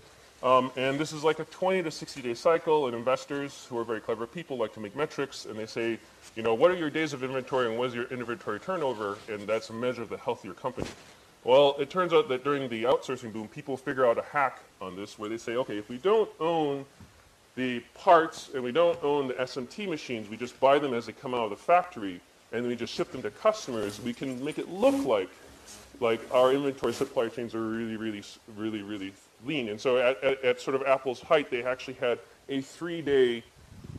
Um, 0.43 0.71
and 0.75 0.99
this 0.99 1.13
is 1.13 1.23
like 1.23 1.39
a 1.39 1.45
20 1.45 1.83
to 1.83 1.91
60 1.91 2.21
day 2.21 2.33
cycle, 2.33 2.85
and 2.85 2.95
investors 2.95 3.65
who 3.69 3.77
are 3.77 3.83
very 3.83 3.99
clever 3.99 4.27
people 4.27 4.57
like 4.57 4.73
to 4.75 4.79
make 4.79 4.95
metrics, 4.95 5.45
and 5.45 5.57
they 5.57 5.65
say, 5.65 5.99
you 6.35 6.43
know, 6.43 6.53
what 6.53 6.69
are 6.69 6.75
your 6.75 6.91
days 6.91 7.13
of 7.13 7.23
inventory 7.23 7.67
and 7.67 7.77
what 7.77 7.89
is 7.89 7.95
your 7.95 8.05
inventory 8.05 8.59
turnover? 8.59 9.17
And 9.29 9.47
that's 9.47 9.69
a 9.71 9.73
measure 9.73 10.03
of 10.03 10.09
the 10.09 10.17
health 10.17 10.39
of 10.39 10.45
your 10.45 10.53
company. 10.53 10.87
Well, 11.43 11.75
it 11.79 11.89
turns 11.89 12.13
out 12.13 12.29
that 12.29 12.43
during 12.43 12.69
the 12.69 12.83
outsourcing 12.83 13.33
boom, 13.33 13.47
people 13.47 13.77
figure 13.77 14.05
out 14.05 14.17
a 14.17 14.21
hack 14.21 14.59
on 14.79 14.95
this 14.95 15.17
where 15.17 15.29
they 15.29 15.37
say, 15.37 15.55
okay, 15.55 15.77
if 15.77 15.89
we 15.89 15.97
don't 15.97 16.29
own 16.39 16.85
the 17.55 17.79
parts 17.95 18.51
and 18.53 18.63
we 18.63 18.71
don't 18.71 19.01
own 19.03 19.27
the 19.27 19.33
SMT 19.35 19.89
machines, 19.89 20.29
we 20.29 20.37
just 20.37 20.59
buy 20.59 20.77
them 20.77 20.93
as 20.93 21.07
they 21.07 21.13
come 21.13 21.33
out 21.33 21.45
of 21.45 21.49
the 21.49 21.55
factory, 21.55 22.21
and 22.51 22.67
we 22.67 22.75
just 22.75 22.93
ship 22.93 23.11
them 23.11 23.23
to 23.23 23.31
customers, 23.31 23.99
we 24.01 24.13
can 24.13 24.43
make 24.43 24.59
it 24.59 24.69
look 24.69 25.03
like 25.05 25.29
like 25.99 26.21
our 26.31 26.53
inventory 26.53 26.93
supply 26.93 27.27
chains 27.27 27.55
are 27.55 27.61
really, 27.61 27.97
really, 27.97 28.23
really, 28.55 28.83
really 28.83 29.11
lean. 29.45 29.69
And 29.69 29.79
so 29.79 29.97
at, 29.97 30.23
at, 30.23 30.43
at 30.43 30.61
sort 30.61 30.75
of 30.75 30.83
Apple's 30.83 31.21
height, 31.21 31.49
they 31.49 31.63
actually 31.63 31.95
had 31.95 32.19
a 32.49 32.61
three-day 32.61 33.43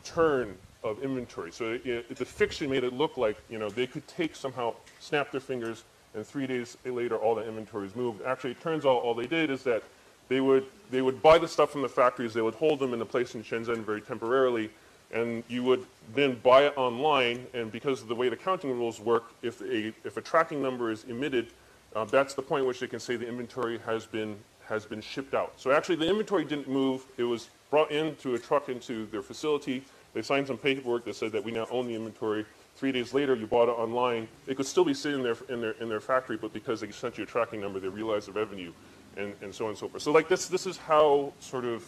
turn 0.03 0.57
of 0.83 1.03
inventory. 1.03 1.51
So 1.51 1.73
it, 1.73 1.85
it, 1.85 2.15
the 2.15 2.25
fiction 2.25 2.69
made 2.69 2.83
it 2.83 2.93
look 2.93 3.17
like 3.17 3.37
you 3.49 3.59
know 3.59 3.69
they 3.69 3.87
could 3.87 4.07
take 4.07 4.35
somehow, 4.35 4.75
snap 4.99 5.31
their 5.31 5.41
fingers, 5.41 5.83
and 6.15 6.25
three 6.25 6.47
days 6.47 6.77
later 6.85 7.17
all 7.17 7.35
the 7.35 7.47
inventory 7.47 7.87
is 7.87 7.95
moved. 7.95 8.21
Actually, 8.23 8.51
it 8.51 8.61
turns 8.61 8.85
out 8.85 9.01
all 9.03 9.13
they 9.13 9.27
did 9.27 9.49
is 9.49 9.63
that 9.63 9.83
they 10.29 10.41
would 10.41 10.65
they 10.91 11.01
would 11.01 11.21
buy 11.21 11.37
the 11.37 11.47
stuff 11.47 11.71
from 11.71 11.81
the 11.81 11.89
factories, 11.89 12.33
they 12.33 12.41
would 12.41 12.55
hold 12.55 12.79
them 12.79 12.93
in 12.93 13.01
a 13.01 13.05
place 13.05 13.35
in 13.35 13.43
Shenzhen 13.43 13.83
very 13.83 14.01
temporarily, 14.01 14.69
and 15.11 15.43
you 15.47 15.63
would 15.63 15.85
then 16.15 16.39
buy 16.43 16.63
it 16.63 16.73
online. 16.77 17.45
And 17.53 17.71
because 17.71 18.01
of 18.01 18.07
the 18.07 18.15
way 18.15 18.29
the 18.29 18.37
counting 18.37 18.71
rules 18.71 18.99
work, 18.99 19.31
if 19.41 19.61
a 19.61 19.93
if 20.05 20.17
a 20.17 20.21
tracking 20.21 20.61
number 20.61 20.91
is 20.91 21.03
emitted, 21.05 21.47
uh, 21.95 22.05
that's 22.05 22.35
the 22.35 22.41
point 22.41 22.61
at 22.61 22.67
which 22.67 22.79
they 22.79 22.87
can 22.87 22.99
say 22.99 23.17
the 23.17 23.27
inventory 23.27 23.79
has 23.85 24.05
been 24.05 24.37
has 24.69 24.85
been 24.85 25.01
shipped 25.01 25.33
out. 25.33 25.53
So 25.57 25.71
actually, 25.71 25.97
the 25.97 26.07
inventory 26.07 26.45
didn't 26.45 26.67
move; 26.67 27.05
it 27.17 27.23
was 27.23 27.49
brought 27.69 27.91
into 27.91 28.35
a 28.35 28.39
truck 28.39 28.69
into 28.69 29.05
their 29.07 29.21
facility. 29.21 29.83
They 30.13 30.21
signed 30.21 30.47
some 30.47 30.57
paperwork 30.57 31.05
that 31.05 31.15
said 31.15 31.31
that 31.33 31.43
we 31.43 31.51
now 31.51 31.67
own 31.69 31.87
the 31.87 31.95
inventory. 31.95 32.45
Three 32.75 32.91
days 32.91 33.13
later, 33.13 33.35
you 33.35 33.45
bought 33.45 33.67
it 33.67 33.73
online. 33.73 34.27
It 34.47 34.55
could 34.55 34.65
still 34.65 34.85
be 34.85 34.93
sitting 34.93 35.21
there 35.21 35.35
in 35.49 35.61
their 35.61 35.71
in 35.81 35.89
their 35.89 35.99
factory, 35.99 36.37
but 36.37 36.53
because 36.53 36.81
they 36.81 36.91
sent 36.91 37.17
you 37.17 37.23
a 37.25 37.27
tracking 37.27 37.61
number, 37.61 37.79
they 37.79 37.89
realized 37.89 38.27
the 38.27 38.31
revenue, 38.31 38.71
and, 39.17 39.33
and 39.41 39.53
so 39.53 39.65
on 39.65 39.69
and 39.71 39.77
so 39.77 39.89
forth. 39.89 40.03
So 40.03 40.11
like 40.11 40.29
this, 40.29 40.47
this 40.47 40.65
is 40.65 40.77
how 40.77 41.33
sort 41.39 41.65
of 41.65 41.83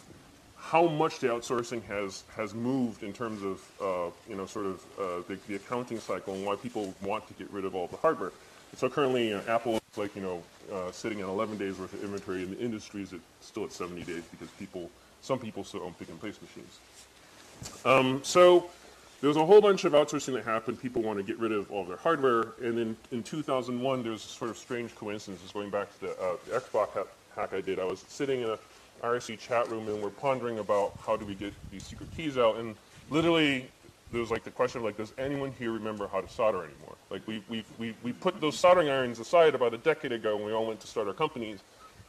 how 0.62 0.88
much 0.88 1.20
the 1.20 1.28
outsourcing 1.28 1.84
has 1.84 2.24
has 2.36 2.54
moved 2.54 3.04
in 3.04 3.12
terms 3.12 3.41
of 3.41 3.62
uh, 3.82 4.12
you 4.30 4.36
know 4.36 4.46
sort 4.46 4.67
of 4.67 4.86
uh, 5.00 5.28
the, 5.28 5.38
the, 5.48 5.56
accounting 5.56 6.00
cycle 6.00 6.36
and 6.36 6.46
why 6.46 6.56
people 6.56 6.94
want 7.02 7.28
to 7.28 7.34
get 7.34 7.50
rid 7.52 7.65
of 7.65 7.74
all 7.74 7.88
the 7.88 7.98
hardware. 7.98 8.32
So 8.76 8.90
currently, 8.90 9.34
uh, 9.34 9.42
Apple 9.48 9.76
is 9.76 9.98
like 9.98 10.16
you 10.16 10.22
know 10.22 10.44
uh, 10.72 10.92
sitting 10.92 11.20
at 11.20 11.28
11 11.28 11.58
days 11.58 11.78
worth 11.78 11.94
of 11.94 12.04
inventory, 12.04 12.44
and 12.44 12.56
the 12.56 12.60
industry 12.60 13.04
is 13.04 13.14
still 13.42 13.66
at 13.66 13.72
70 13.72 14.04
days 14.04 14.24
because 14.32 14.50
people 14.60 14.90
some 15.22 15.40
people 15.40 15.64
still 15.64 15.84
own 15.84 15.94
pick 15.94 16.10
and 16.10 16.20
place 16.20 16.38
machines. 16.42 16.80
Um, 17.86 18.22
so 18.24 18.70
there 19.22 19.28
was 19.28 19.38
a 19.38 19.46
whole 19.46 19.62
bunch 19.62 19.86
of 19.86 19.94
outsourcing 19.94 20.34
that 20.34 20.46
happened. 20.46 20.82
People 20.82 21.04
want 21.04 21.20
to 21.20 21.24
get 21.24 21.38
rid 21.38 21.52
of 21.52 21.72
all 21.72 21.86
their 21.86 21.98
hardware. 21.98 22.54
And 22.62 22.76
then 22.76 22.98
in 23.12 23.22
2001, 23.22 24.02
there 24.02 24.12
was 24.12 24.26
a 24.26 24.28
sort 24.28 24.50
of 24.50 24.58
strange 24.58 24.96
coincidence. 24.96 25.40
Going 25.52 25.70
back 25.70 25.94
to 26.00 26.08
the, 26.08 26.12
uh, 26.20 26.38
the 26.48 26.60
Xbox 26.60 26.94
hack, 26.94 27.06
hack 27.36 27.54
I 27.54 27.62
did, 27.62 27.80
I 27.80 27.84
was 27.84 28.04
sitting 28.08 28.42
in 28.42 28.50
a 28.50 28.58
IRC 29.04 29.40
chat 29.40 29.70
room 29.70 29.88
and 29.88 30.02
we're 30.02 30.10
pondering 30.10 30.60
about 30.60 30.94
how 31.06 31.18
do 31.18 31.26
we 31.26 31.36
get 31.36 31.54
these 31.72 31.84
secret 31.84 32.10
keys 32.18 32.38
out. 32.38 32.58
And 32.58 32.76
literally, 33.12 33.70
there 34.12 34.21
was 34.21 34.32
like 34.32 34.43
the 34.43 34.52
question 34.52 34.80
of 34.80 34.86
like, 34.86 34.97
does 34.97 35.13
anyone 35.17 35.54
here 35.58 35.71
remember 35.71 36.08
how 36.08 36.21
to 36.21 36.30
solder 36.30 36.60
anymore? 36.60 36.95
Like 37.10 37.26
we 37.28 37.43
we 37.50 37.63
we 37.78 37.95
we 38.04 38.13
put 38.13 38.39
those 38.41 38.58
soldering 38.58 38.89
irons 38.89 39.19
aside 39.19 39.56
about 39.56 39.74
a 39.74 39.78
decade 39.78 40.12
ago 40.12 40.36
when 40.36 40.45
we 40.45 40.54
all 40.54 40.65
went 40.65 40.80
to 40.82 40.88
start 40.88 41.08
our 41.08 41.13
companies. 41.13 41.60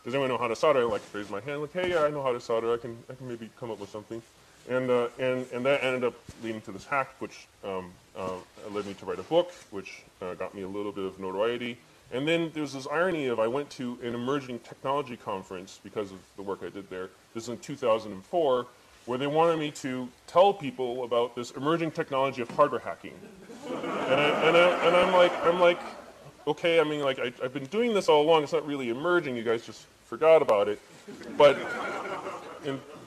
Does 0.05 0.15
anyone 0.15 0.31
know 0.31 0.39
how 0.39 0.49
to 0.49 0.57
solder? 0.57 0.85
Like 0.85 1.03
raise 1.13 1.31
my 1.31 1.41
hand, 1.41 1.61
like, 1.61 1.73
hey, 1.73 1.91
yeah, 1.91 2.03
I 2.03 2.11
know 2.11 2.23
how 2.23 2.33
to 2.33 2.41
solder. 2.41 2.73
I 2.73 2.77
can 2.77 2.99
I 3.09 3.15
can 3.15 3.29
maybe 3.29 3.49
come 3.59 3.71
up 3.71 3.79
with 3.79 3.91
something. 3.91 4.21
And, 4.69 4.91
uh, 4.91 5.09
and, 5.19 5.47
and 5.53 5.67
that 5.67 5.83
ended 5.83 6.05
up 6.05 6.15
leading 6.43 6.61
to 6.63 6.73
this 6.73 6.85
hack, 6.85 7.09
which 7.19 7.47
um, 7.65 7.93
uh, 8.17 8.31
led 8.71 8.87
me 8.87 8.95
to 8.95 9.07
write 9.07 9.19
a 9.19 9.25
book, 9.25 9.53
which 9.71 10.03
uh, 10.21 10.35
got 10.35 10.55
me 10.55 10.63
a 10.63 10.69
little 10.69 10.93
bit 10.93 11.05
of 11.05 11.19
notoriety. 11.19 11.79
And 12.13 12.29
then 12.29 12.51
there's 12.55 12.73
this 12.73 12.87
irony 12.87 13.27
of 13.27 13.41
I 13.41 13.49
went 13.49 13.71
to 13.71 13.99
an 14.03 14.15
emerging 14.15 14.61
technology 14.61 15.17
conference 15.17 15.81
because 15.83 16.13
of 16.13 16.19
the 16.37 16.43
work 16.43 16.61
I 16.63 16.69
did 16.69 16.89
there. 16.91 17.09
This 17.35 17.45
is 17.45 17.49
in 17.49 17.59
2004, 17.59 18.67
where 19.07 19.19
they 19.19 19.27
wanted 19.27 19.59
me 19.59 19.71
to 19.71 20.09
tell 20.27 20.53
people 20.53 21.05
about 21.05 21.35
this 21.35 21.51
emerging 21.53 21.91
technology 21.91 22.43
of 22.43 22.51
hardware 22.51 22.81
hacking. 22.81 23.15
and, 23.69 23.81
I, 23.81 24.49
and, 24.49 24.57
I, 24.57 24.87
and 24.87 24.97
I'm 24.97 25.13
like, 25.13 25.33
I'm 25.45 25.61
like, 25.61 25.81
okay, 26.47 26.81
I 26.81 26.85
mean, 26.85 27.01
like 27.01 27.19
I, 27.19 27.33
I've 27.43 27.53
been 27.53 27.67
doing 27.67 27.95
this 27.95 28.09
all 28.09 28.23
along. 28.23 28.45
It's 28.45 28.53
not 28.53 28.67
really 28.67 28.91
emerging. 28.91 29.37
You 29.37 29.43
guys 29.43 29.67
just 29.67 29.87
forgot 30.05 30.43
about 30.43 30.69
it. 30.69 30.81
But 31.37 31.57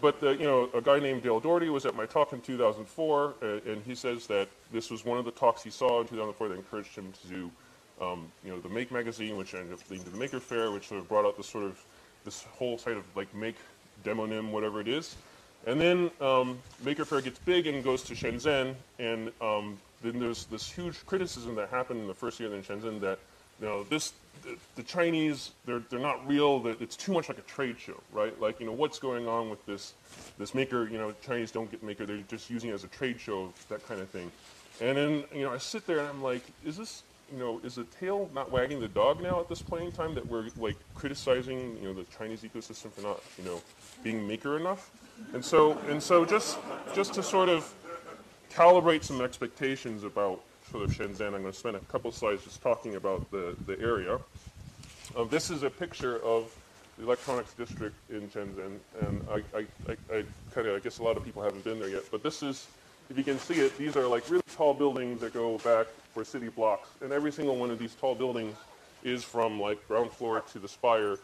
but 0.02 0.20
the, 0.20 0.32
you 0.32 0.44
know, 0.44 0.70
a 0.74 0.82
guy 0.82 1.00
named 1.00 1.24
Dale 1.24 1.40
Dougherty 1.40 1.70
was 1.70 1.86
at 1.86 1.96
my 1.96 2.06
talk 2.06 2.34
in 2.34 2.42
2004, 2.42 3.34
uh, 3.42 3.46
and 3.66 3.82
he 3.84 3.96
says 3.96 4.28
that 4.28 4.50
this 4.72 4.92
was 4.92 5.06
one 5.06 5.18
of 5.18 5.26
the 5.26 5.32
talks 5.32 5.64
he 5.64 5.70
saw 5.70 6.02
in 6.02 6.08
2004 6.08 6.50
that 6.50 6.56
encouraged 6.56 6.96
him 6.96 7.12
to 7.24 7.28
do, 7.28 7.52
um, 8.02 8.32
you 8.44 8.52
know, 8.52 8.60
the 8.60 8.70
Make 8.70 8.92
magazine, 8.92 9.38
which 9.38 9.54
ended 9.54 9.74
up 9.74 9.80
leading 9.90 10.06
to 10.06 10.12
the 10.12 10.18
Maker 10.18 10.40
Faire, 10.40 10.72
which 10.72 10.90
sort 10.90 11.00
of 11.00 11.08
brought 11.08 11.26
out 11.26 11.38
this 11.38 11.48
sort 11.48 11.64
of 11.64 11.84
this 12.24 12.44
whole 12.44 12.78
side 12.78 12.98
of 12.98 13.04
like 13.16 13.34
Make 13.34 13.56
demonym, 14.04 14.52
whatever 14.52 14.82
it 14.82 14.88
is. 14.88 15.16
And 15.66 15.82
then 15.82 16.12
um, 16.22 16.60
Maker 16.84 17.06
Faire 17.06 17.22
gets 17.22 17.40
big 17.40 17.66
and 17.68 17.84
goes 17.84 18.04
to 18.04 18.14
Shenzhen, 18.14 18.76
and 19.00 19.32
um, 19.42 19.78
then 20.04 20.20
there's 20.20 20.46
this 20.46 20.70
huge 20.70 21.04
criticism 21.06 21.56
that 21.56 21.70
happened 21.70 22.02
in 22.02 22.08
the 22.08 22.14
first 22.14 22.40
year 22.40 22.54
in 22.54 22.62
Shenzhen 22.62 23.00
that 23.02 23.18
you 23.60 23.68
know, 23.68 23.84
this 23.84 24.14
the, 24.44 24.58
the, 24.76 24.84
Chinese 24.84 25.52
they're 25.66 25.82
they're 25.90 26.00
not 26.00 26.28
real. 26.28 26.62
It's 26.80 26.96
too 26.96 27.14
much 27.14 27.30
like 27.30 27.38
a 27.38 27.44
trade 27.44 27.80
show, 27.80 28.02
right? 28.12 28.40
Like 28.40 28.60
you 28.60 28.66
know 28.66 28.74
what's 28.74 29.00
going 29.00 29.28
on 29.28 29.50
with 29.50 29.66
this 29.66 29.94
this 30.38 30.54
maker. 30.54 30.88
You 30.90 30.98
know, 30.98 31.14
Chinese 31.26 31.52
don't 31.52 31.72
get 31.72 31.82
maker. 31.82 32.06
They're 32.06 32.18
just 32.28 32.50
using 32.50 32.70
it 32.70 32.74
as 32.74 32.84
a 32.84 32.90
trade 32.90 33.20
show, 33.20 33.52
that 33.70 33.88
kind 33.88 34.02
of 34.02 34.10
thing. 34.10 34.32
And 34.82 34.98
then 34.98 35.24
you 35.34 35.44
know 35.44 35.54
I 35.54 35.58
sit 35.58 35.88
there 35.88 36.00
and 36.00 36.08
I'm 36.08 36.22
like, 36.22 36.44
is 36.66 36.78
this 36.78 37.04
you 37.32 37.40
know 37.40 37.60
is 37.64 37.76
the 37.76 37.84
tail 37.86 38.30
not 38.34 38.52
wagging 38.52 38.80
the 38.80 38.88
dog 38.88 39.22
now 39.22 39.40
at 39.40 39.50
this 39.50 39.62
point 39.62 39.84
in 39.84 39.92
time 39.92 40.14
that 40.16 40.26
we're 40.26 40.48
like 40.58 40.76
criticizing 40.94 41.78
you 41.78 41.84
know 41.84 41.94
the 41.94 42.06
Chinese 42.18 42.42
ecosystem 42.42 42.92
for 42.92 43.02
not 43.02 43.22
you 43.38 43.44
know 43.44 43.62
being 44.04 44.28
maker 44.28 44.58
enough? 44.58 44.92
And 45.34 45.44
so 45.44 45.78
and 45.90 46.02
so 46.02 46.26
just 46.26 46.58
just 46.94 47.14
to 47.16 47.24
sort 47.24 47.50
of 47.50 47.74
calibrate 48.52 49.04
some 49.04 49.22
expectations 49.22 50.04
about 50.04 50.42
sort 50.72 50.84
of 50.84 50.92
Shenzhen. 50.92 51.28
I'm 51.28 51.42
going 51.42 51.46
to 51.46 51.54
spend 51.54 51.76
a 51.76 51.80
couple 51.82 52.12
slides 52.12 52.44
just 52.44 52.62
talking 52.62 52.96
about 52.96 53.30
the, 53.32 53.56
the 53.66 53.80
area. 53.80 54.20
Um, 55.16 55.28
this 55.30 55.50
is 55.50 55.64
a 55.64 55.70
picture 55.70 56.20
of 56.24 56.56
the 56.98 57.04
electronics 57.04 57.54
district 57.54 57.96
in 58.10 58.28
Shenzhen, 58.30 58.78
and 59.02 59.28
I, 59.30 59.58
I, 59.58 59.66
I, 59.90 60.18
I 60.18 60.24
kind 60.54 60.68
of, 60.68 60.76
I 60.76 60.80
guess 60.80 61.00
a 61.00 61.04
lot 61.04 61.18
of 61.18 61.26
people 61.26 61.44
haven't 61.44 61.64
been 61.64 61.80
there 61.80 61.90
yet, 61.90 62.04
but 62.10 62.24
this 62.24 62.42
is, 62.42 62.68
if 63.10 63.18
you 63.18 63.24
can 63.24 63.40
see 63.40 63.56
it, 63.56 63.78
these 63.78 63.96
are 63.96 64.08
like 64.08 64.30
really 64.30 64.44
tall 64.56 64.74
buildings 64.74 65.22
that 65.22 65.34
go 65.34 65.58
back 65.60 65.88
for 66.14 66.24
city 66.24 66.50
blocks, 66.50 66.90
and 67.02 67.12
every 67.12 67.32
single 67.32 67.56
one 67.56 67.72
of 67.72 67.80
these 67.80 67.94
tall 67.96 68.16
buildings 68.16 68.56
is 69.04 69.24
from 69.24 69.60
like 69.60 69.86
ground 69.88 70.12
floor 70.12 70.42
to 70.52 70.60
the 70.60 70.68
spire, 70.68 71.18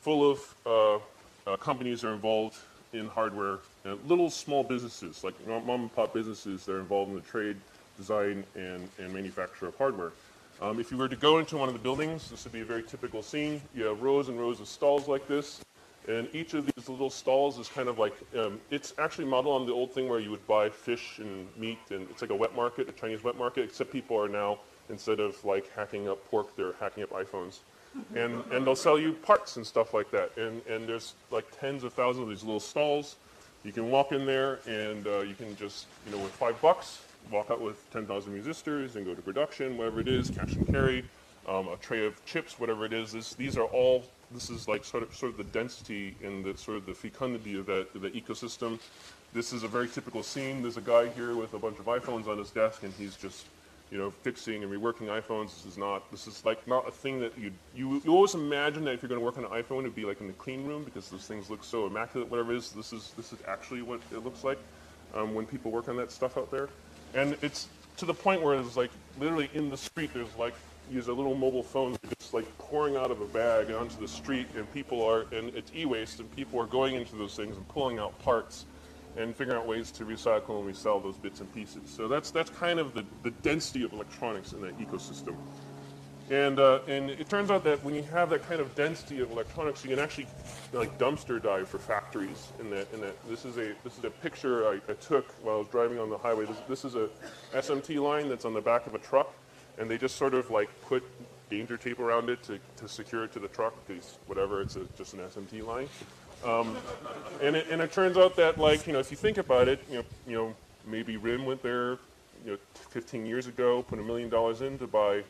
full 0.00 0.30
of 0.30 0.54
uh, 0.66 1.50
uh, 1.50 1.56
companies 1.56 2.00
that 2.00 2.08
are 2.08 2.14
involved 2.14 2.56
in 2.92 3.06
hardware, 3.06 3.58
and 3.84 3.98
little 4.06 4.30
small 4.30 4.64
businesses, 4.64 5.24
like 5.24 5.34
mom 5.46 5.68
and 5.70 5.94
pop 5.94 6.12
businesses 6.12 6.66
that 6.66 6.72
are 6.74 6.80
involved 6.80 7.10
in 7.10 7.16
the 7.16 7.22
trade 7.22 7.56
design 7.96 8.44
and, 8.54 8.88
and 8.98 9.12
manufacture 9.12 9.66
of 9.66 9.76
hardware. 9.76 10.12
Um, 10.60 10.78
if 10.78 10.90
you 10.90 10.96
were 10.96 11.08
to 11.08 11.16
go 11.16 11.38
into 11.38 11.56
one 11.56 11.68
of 11.68 11.74
the 11.74 11.80
buildings, 11.80 12.30
this 12.30 12.44
would 12.44 12.52
be 12.52 12.60
a 12.60 12.64
very 12.64 12.82
typical 12.82 13.22
scene. 13.22 13.60
You 13.74 13.84
have 13.84 14.02
rows 14.02 14.28
and 14.28 14.38
rows 14.38 14.60
of 14.60 14.68
stalls 14.68 15.08
like 15.08 15.26
this, 15.26 15.60
and 16.08 16.28
each 16.32 16.54
of 16.54 16.66
these 16.66 16.88
little 16.88 17.10
stalls 17.10 17.58
is 17.58 17.68
kind 17.68 17.88
of 17.88 17.98
like, 17.98 18.14
um, 18.36 18.60
it's 18.70 18.92
actually 18.98 19.26
modeled 19.26 19.60
on 19.60 19.66
the 19.66 19.72
old 19.72 19.92
thing 19.92 20.08
where 20.08 20.18
you 20.18 20.30
would 20.30 20.46
buy 20.46 20.68
fish 20.68 21.18
and 21.18 21.46
meat, 21.56 21.78
and 21.90 22.08
it's 22.10 22.22
like 22.22 22.30
a 22.30 22.34
wet 22.34 22.56
market, 22.56 22.88
a 22.88 22.92
Chinese 22.92 23.22
wet 23.22 23.36
market, 23.36 23.62
except 23.64 23.92
people 23.92 24.18
are 24.18 24.28
now, 24.28 24.58
instead 24.90 25.20
of 25.20 25.42
like 25.44 25.72
hacking 25.74 26.08
up 26.08 26.24
pork, 26.30 26.56
they're 26.56 26.74
hacking 26.80 27.02
up 27.02 27.10
iPhones. 27.10 27.60
And, 28.16 28.42
and 28.50 28.66
they'll 28.66 28.74
sell 28.74 28.98
you 28.98 29.12
parts 29.12 29.56
and 29.56 29.66
stuff 29.66 29.92
like 29.92 30.10
that. 30.12 30.34
And, 30.38 30.62
and 30.66 30.88
there's 30.88 31.12
like 31.30 31.44
tens 31.60 31.84
of 31.84 31.92
thousands 31.92 32.22
of 32.22 32.30
these 32.30 32.42
little 32.42 32.58
stalls. 32.58 33.16
You 33.64 33.72
can 33.72 33.90
walk 33.90 34.12
in 34.12 34.24
there 34.24 34.60
and 34.66 35.06
uh, 35.06 35.20
you 35.20 35.34
can 35.34 35.54
just, 35.56 35.84
you 36.06 36.12
know, 36.16 36.22
with 36.22 36.32
five 36.32 36.58
bucks, 36.62 37.02
walk 37.30 37.50
out 37.50 37.60
with 37.60 37.90
10,000 37.92 38.42
resistors 38.42 38.96
and 38.96 39.04
go 39.04 39.14
to 39.14 39.20
production, 39.20 39.76
whatever 39.76 40.00
it 40.00 40.08
is, 40.08 40.30
cash 40.30 40.56
and 40.56 40.66
carry, 40.66 41.04
um, 41.46 41.68
a 41.68 41.76
tray 41.76 42.06
of 42.06 42.24
chips, 42.24 42.58
whatever 42.58 42.84
it 42.86 42.92
is. 42.92 43.12
This, 43.12 43.34
these 43.34 43.56
are 43.56 43.64
all, 43.66 44.04
this 44.32 44.50
is 44.50 44.68
like 44.68 44.84
sort 44.84 45.02
of, 45.02 45.14
sort 45.14 45.32
of 45.32 45.38
the 45.38 45.44
density 45.44 46.16
and 46.22 46.44
the 46.44 46.56
sort 46.56 46.76
of 46.76 46.86
the 46.86 46.94
fecundity 46.94 47.58
of 47.58 47.66
that, 47.66 47.92
the 47.94 48.10
ecosystem. 48.10 48.78
This 49.32 49.52
is 49.52 49.62
a 49.62 49.68
very 49.68 49.88
typical 49.88 50.22
scene. 50.22 50.62
There's 50.62 50.76
a 50.76 50.82
guy 50.82 51.08
here 51.08 51.34
with 51.34 51.54
a 51.54 51.58
bunch 51.58 51.78
of 51.78 51.86
iPhones 51.86 52.26
on 52.26 52.38
his 52.38 52.50
desk 52.50 52.82
and 52.82 52.92
he's 52.94 53.16
just, 53.16 53.46
you 53.90 53.98
know, 53.98 54.10
fixing 54.10 54.62
and 54.62 54.72
reworking 54.72 55.08
iPhones. 55.08 55.54
This 55.56 55.66
is 55.72 55.78
not, 55.78 56.10
this 56.10 56.26
is 56.26 56.44
like 56.44 56.66
not 56.68 56.86
a 56.86 56.90
thing 56.90 57.20
that 57.20 57.36
you, 57.38 57.52
you, 57.74 58.02
you 58.04 58.12
always 58.12 58.34
imagine 58.34 58.84
that 58.84 58.92
if 58.92 59.02
you're 59.02 59.08
going 59.08 59.20
to 59.20 59.24
work 59.24 59.38
on 59.38 59.44
an 59.44 59.50
iPhone, 59.50 59.80
it'd 59.80 59.94
be 59.94 60.04
like 60.04 60.20
in 60.20 60.26
the 60.26 60.32
clean 60.34 60.66
room 60.66 60.84
because 60.84 61.08
those 61.08 61.26
things 61.26 61.48
look 61.48 61.64
so 61.64 61.86
immaculate, 61.86 62.30
whatever 62.30 62.52
it 62.52 62.58
is. 62.58 62.72
This 62.72 62.92
is, 62.92 63.12
this 63.16 63.32
is 63.32 63.38
actually 63.48 63.82
what 63.82 64.00
it 64.10 64.24
looks 64.24 64.44
like 64.44 64.58
um, 65.14 65.34
when 65.34 65.46
people 65.46 65.70
work 65.70 65.88
on 65.88 65.96
that 65.96 66.10
stuff 66.10 66.36
out 66.36 66.50
there. 66.50 66.68
And 67.14 67.36
it's 67.42 67.68
to 67.98 68.06
the 68.06 68.14
point 68.14 68.42
where 68.42 68.58
it's 68.58 68.76
like 68.76 68.90
literally 69.18 69.50
in 69.54 69.70
the 69.70 69.76
street, 69.76 70.10
there's 70.14 70.34
like 70.38 70.54
use 70.90 71.08
a 71.08 71.12
little 71.12 71.34
mobile 71.34 71.62
phone 71.62 71.96
just 72.18 72.34
like 72.34 72.46
pouring 72.58 72.96
out 72.96 73.10
of 73.10 73.20
a 73.20 73.26
bag 73.26 73.70
onto 73.70 73.98
the 74.00 74.08
street, 74.08 74.46
and 74.56 74.70
people 74.72 75.02
are, 75.02 75.26
and 75.32 75.54
it's 75.54 75.72
e-waste, 75.74 76.20
and 76.20 76.30
people 76.34 76.60
are 76.60 76.66
going 76.66 76.94
into 76.94 77.16
those 77.16 77.34
things 77.34 77.56
and 77.56 77.66
pulling 77.68 77.98
out 77.98 78.18
parts 78.20 78.66
and 79.16 79.36
figuring 79.36 79.58
out 79.58 79.66
ways 79.66 79.90
to 79.90 80.04
recycle 80.04 80.58
and 80.58 80.66
resell 80.66 80.98
those 80.98 81.16
bits 81.16 81.40
and 81.40 81.54
pieces. 81.54 81.82
So 81.86 82.08
that's 82.08 82.30
that's 82.30 82.50
kind 82.50 82.78
of 82.78 82.94
the, 82.94 83.04
the 83.22 83.30
density 83.30 83.84
of 83.84 83.92
electronics 83.92 84.52
in 84.52 84.62
that 84.62 84.78
ecosystem. 84.78 85.36
And, 86.30 86.58
uh, 86.58 86.78
and 86.86 87.10
it 87.10 87.28
turns 87.28 87.50
out 87.50 87.64
that 87.64 87.84
when 87.84 87.94
you 87.94 88.04
have 88.04 88.30
that 88.30 88.48
kind 88.48 88.60
of 88.60 88.74
density 88.74 89.20
of 89.20 89.30
electronics, 89.32 89.84
you 89.84 89.90
can 89.90 89.98
actually 89.98 90.28
like 90.72 90.96
dumpster 90.98 91.42
dive 91.42 91.68
for 91.68 91.78
factories. 91.78 92.48
In 92.58 92.70
that, 92.70 92.90
in 92.94 93.02
that, 93.02 93.16
this 93.28 93.44
is 93.44 93.58
a 93.58 93.74
this 93.84 93.98
is 93.98 94.04
a 94.04 94.10
picture 94.10 94.66
I, 94.66 94.80
I 94.88 94.94
took 94.94 95.30
while 95.42 95.56
I 95.56 95.58
was 95.58 95.66
driving 95.68 95.98
on 95.98 96.08
the 96.08 96.16
highway. 96.16 96.46
This, 96.46 96.56
this 96.68 96.84
is 96.86 96.94
a 96.94 97.08
SMT 97.52 98.00
line 98.00 98.28
that's 98.28 98.44
on 98.44 98.54
the 98.54 98.60
back 98.60 98.86
of 98.86 98.94
a 98.94 98.98
truck, 98.98 99.34
and 99.78 99.90
they 99.90 99.98
just 99.98 100.16
sort 100.16 100.34
of 100.34 100.50
like 100.50 100.68
put 100.82 101.02
danger 101.50 101.76
tape 101.76 101.98
around 101.98 102.30
it 102.30 102.42
to, 102.44 102.58
to 102.76 102.88
secure 102.88 103.24
it 103.24 103.32
to 103.32 103.38
the 103.38 103.48
truck 103.48 103.74
because 103.86 104.18
whatever, 104.26 104.62
it's 104.62 104.76
a, 104.76 104.84
just 104.96 105.14
an 105.14 105.20
SMT 105.20 105.66
line. 105.66 105.88
Um, 106.44 106.76
and, 107.42 107.54
it, 107.54 107.66
and 107.70 107.80
it 107.80 107.92
turns 107.92 108.16
out 108.16 108.36
that 108.36 108.58
like, 108.58 108.86
you 108.86 108.92
know, 108.92 108.98
if 108.98 109.10
you 109.10 109.16
think 109.16 109.38
about 109.38 109.68
it, 109.68 109.84
you 109.88 109.96
know, 109.98 110.04
you 110.26 110.36
know 110.36 110.54
maybe 110.86 111.16
RIM 111.16 111.44
went 111.44 111.62
there, 111.62 111.98
you 112.44 112.52
know, 112.52 112.58
15 112.74 113.26
years 113.26 113.46
ago, 113.46 113.82
put 113.82 113.98
a 113.98 114.02
million 114.02 114.28
dollars 114.28 114.62
in 114.62 114.78
to 114.78 114.86
buy 114.86 115.22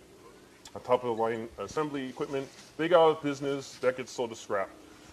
a 0.74 0.78
top 0.80 1.04
of 1.04 1.16
the 1.16 1.22
line 1.22 1.48
assembly 1.58 2.08
equipment. 2.08 2.48
They 2.76 2.88
got 2.88 3.04
out 3.04 3.16
of 3.18 3.22
business, 3.22 3.74
that 3.76 3.96
gets 3.96 4.12
sold 4.12 4.30
to 4.30 4.36
scrap 4.36 4.70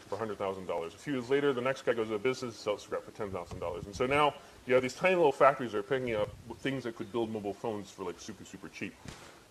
for 0.07 0.17
$100,000. 0.17 0.87
A 0.87 0.89
few 0.91 1.13
years 1.13 1.29
later, 1.29 1.53
the 1.53 1.61
next 1.61 1.85
guy 1.85 1.93
goes 1.93 2.07
out 2.07 2.15
of 2.15 2.23
business, 2.23 2.55
sells 2.55 2.83
scrap 2.83 3.03
for 3.03 3.11
$10,000. 3.11 3.85
And 3.85 3.95
so 3.95 4.05
now 4.05 4.33
have 4.67 4.81
these 4.81 4.93
tiny 4.93 5.15
little 5.15 5.31
factories 5.31 5.73
are 5.73 5.83
picking 5.83 6.15
up 6.15 6.29
things 6.59 6.83
that 6.83 6.95
could 6.95 7.11
build 7.11 7.31
mobile 7.31 7.53
phones 7.53 7.89
for 7.89 8.03
like 8.03 8.19
super, 8.19 8.45
super 8.45 8.69
cheap. 8.69 8.93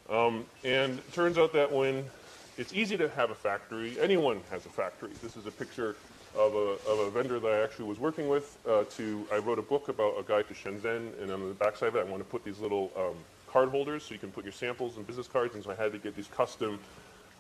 Um, 0.09 0.47
and 0.64 0.99
it 0.99 1.12
turns 1.12 1.38
out 1.38 1.53
that 1.53 1.71
when 1.71 2.05
it's 2.57 2.73
easy 2.73 2.97
to 2.97 3.09
have 3.11 3.31
a 3.31 3.35
factory, 3.35 3.99
anyone 4.01 4.40
has 4.51 4.66
a 4.66 4.68
factory. 4.68 5.11
This 5.23 5.37
is 5.37 5.47
a 5.47 5.51
picture 5.51 5.97
of 6.35 6.55
a, 6.55 6.79
of 6.88 6.99
a 7.01 7.11
vendor 7.11 7.40
that 7.40 7.49
I 7.49 7.62
actually 7.62 7.87
was 7.87 7.99
working 7.99 8.29
with. 8.29 8.59
Uh, 8.66 8.85
to 8.97 9.27
I 9.33 9.38
wrote 9.38 9.59
a 9.59 9.62
book 9.62 9.88
about 9.88 10.18
a 10.18 10.23
guide 10.23 10.49
to 10.49 10.55
Shenzhen, 10.55 11.21
and 11.23 11.31
on 11.31 11.49
the 11.49 11.55
backside 11.55 11.90
of 11.90 11.97
it, 11.97 12.01
I 12.01 12.11
want 12.11 12.21
to 12.21 12.29
put 12.29 12.44
these 12.44 12.59
little 12.59 12.92
um, 12.97 13.16
card 13.47 13.71
holders 13.71 14.05
so 14.05 14.14
you 14.14 14.21
can 14.21 14.31
put 14.31 14.44
your 14.44 14.53
samples 14.53 14.97
and 14.97 15.07
business 15.07 15.29
cards. 15.29 15.55
And 15.55 15.64
so 15.64 15.71
I 15.71 15.75
had 15.75 15.92
to 15.92 15.99
get 15.99 16.14
these 16.14 16.29
custom 16.29 16.79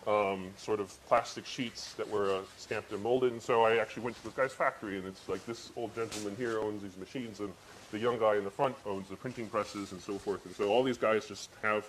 um, 0.08 0.50
sort 0.56 0.80
of 0.80 0.96
plastic 1.06 1.44
sheets 1.44 1.92
that 1.94 2.08
were 2.08 2.34
uh, 2.34 2.40
stamped 2.56 2.92
and 2.92 3.02
molded. 3.02 3.32
And 3.32 3.42
so 3.42 3.62
I 3.62 3.76
actually 3.76 4.04
went 4.04 4.16
to 4.16 4.24
this 4.24 4.32
guy's 4.32 4.52
factory, 4.52 4.96
and 4.96 5.06
it's 5.06 5.28
like 5.28 5.44
this 5.44 5.70
old 5.76 5.94
gentleman 5.94 6.34
here 6.36 6.58
owns 6.58 6.82
these 6.82 6.96
machines, 6.96 7.40
and 7.40 7.52
the 7.92 7.98
young 7.98 8.18
guy 8.18 8.36
in 8.36 8.44
the 8.44 8.50
front 8.50 8.74
owns 8.86 9.08
the 9.10 9.16
printing 9.16 9.48
presses 9.48 9.92
and 9.92 10.00
so 10.00 10.16
forth. 10.18 10.44
And 10.46 10.54
so 10.56 10.68
all 10.70 10.82
these 10.82 10.98
guys 10.98 11.26
just 11.26 11.50
have 11.62 11.88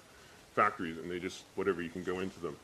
factories, 0.54 0.98
and 0.98 1.10
they 1.10 1.20
just 1.20 1.44
whatever 1.56 1.82
you 1.82 1.90
can 1.90 2.04
go 2.04 2.20
into 2.20 2.40
them. 2.42 2.56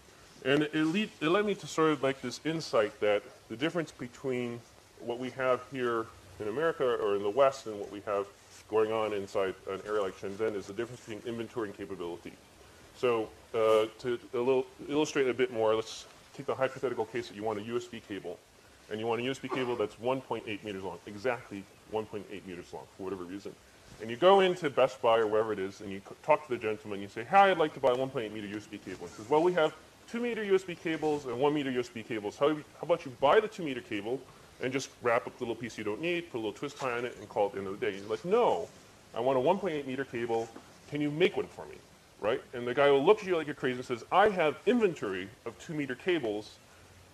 And 0.43 0.63
it, 0.63 0.75
lead, 0.75 1.09
it 1.21 1.29
led 1.29 1.45
me 1.45 1.55
to 1.55 1.67
sort 1.67 1.91
of 1.91 2.03
like 2.03 2.21
this 2.21 2.41
insight 2.45 2.99
that 2.99 3.23
the 3.49 3.55
difference 3.55 3.91
between 3.91 4.59
what 4.99 5.19
we 5.19 5.29
have 5.31 5.61
here 5.71 6.05
in 6.39 6.49
America 6.49 6.83
or 6.83 7.15
in 7.15 7.23
the 7.23 7.29
West 7.29 7.65
and 7.65 7.79
what 7.79 7.91
we 7.91 8.01
have 8.01 8.27
going 8.69 8.91
on 8.91 9.13
inside 9.13 9.55
an 9.69 9.81
area 9.87 10.01
like 10.01 10.19
Shenzhen 10.19 10.55
is 10.55 10.67
the 10.67 10.73
difference 10.73 11.01
between 11.01 11.21
inventory 11.25 11.69
and 11.69 11.77
capability. 11.77 12.33
So 12.97 13.29
uh, 13.53 13.85
to 13.99 14.19
illustrate 14.89 15.27
a 15.27 15.33
bit 15.33 15.51
more, 15.51 15.75
let's 15.75 16.05
take 16.35 16.45
the 16.45 16.55
hypothetical 16.55 17.05
case 17.05 17.27
that 17.27 17.35
you 17.35 17.43
want 17.43 17.59
a 17.59 17.63
USB 17.63 18.01
cable, 18.07 18.37
and 18.89 18.99
you 18.99 19.07
want 19.07 19.21
a 19.21 19.23
USB 19.23 19.53
cable 19.53 19.75
that's 19.75 19.95
1.8 19.95 20.63
meters 20.63 20.83
long, 20.83 20.97
exactly 21.05 21.63
1.8 21.93 22.23
meters 22.45 22.73
long, 22.73 22.83
for 22.97 23.03
whatever 23.03 23.23
reason. 23.23 23.53
And 24.01 24.09
you 24.09 24.17
go 24.17 24.41
into 24.41 24.69
Best 24.69 25.01
Buy 25.01 25.19
or 25.19 25.27
wherever 25.27 25.53
it 25.53 25.59
is, 25.59 25.81
and 25.81 25.91
you 25.91 26.01
talk 26.23 26.45
to 26.47 26.49
the 26.49 26.57
gentleman, 26.57 26.99
and 26.99 27.03
you 27.03 27.09
say, 27.09 27.23
hi, 27.23 27.51
I'd 27.51 27.57
like 27.57 27.73
to 27.75 27.79
buy 27.79 27.91
a 27.91 27.95
1.8 27.95 28.31
meter 28.31 28.47
USB 28.47 28.83
cable. 28.83 29.07
He 29.07 29.13
says, 29.13 29.29
well, 29.29 29.41
we 29.41 29.53
have 29.53 29.73
2 30.11 30.19
meter 30.19 30.43
USB 30.43 30.77
cables 30.77 31.25
and 31.25 31.39
1 31.39 31.53
meter 31.53 31.71
USB 31.71 32.05
cables. 32.05 32.37
How, 32.37 32.53
how 32.53 32.61
about 32.81 33.05
you 33.05 33.11
buy 33.21 33.39
the 33.39 33.47
2 33.47 33.63
meter 33.63 33.81
cable 33.81 34.19
and 34.61 34.71
just 34.71 34.89
wrap 35.01 35.27
up 35.27 35.37
the 35.37 35.43
little 35.43 35.55
piece 35.55 35.77
you 35.77 35.83
don't 35.83 36.01
need, 36.01 36.29
put 36.31 36.37
a 36.37 36.39
little 36.39 36.53
twist 36.53 36.77
tie 36.77 36.97
on 36.97 37.05
it, 37.05 37.15
and 37.19 37.29
call 37.29 37.47
it 37.47 37.53
the 37.53 37.59
end 37.59 37.67
of 37.67 37.79
the 37.79 37.85
day? 37.85 37.93
He's 37.93 38.05
like, 38.05 38.23
no, 38.25 38.67
I 39.15 39.21
want 39.21 39.37
a 39.37 39.41
1.8 39.41 39.87
meter 39.87 40.03
cable. 40.03 40.49
Can 40.89 41.01
you 41.01 41.09
make 41.09 41.37
one 41.37 41.47
for 41.47 41.65
me? 41.65 41.75
Right? 42.25 42.41
And 42.53 42.67
the 42.67 42.73
guy 42.73 42.89
will 42.89 43.03
look 43.03 43.19
at 43.19 43.25
you 43.25 43.37
like 43.37 43.45
you're 43.45 43.55
crazy 43.55 43.77
and 43.77 43.85
says, 43.85 44.03
I 44.11 44.29
have 44.29 44.57
inventory 44.65 45.29
of 45.45 45.57
2 45.59 45.73
meter 45.73 45.93
cables. 45.93 46.57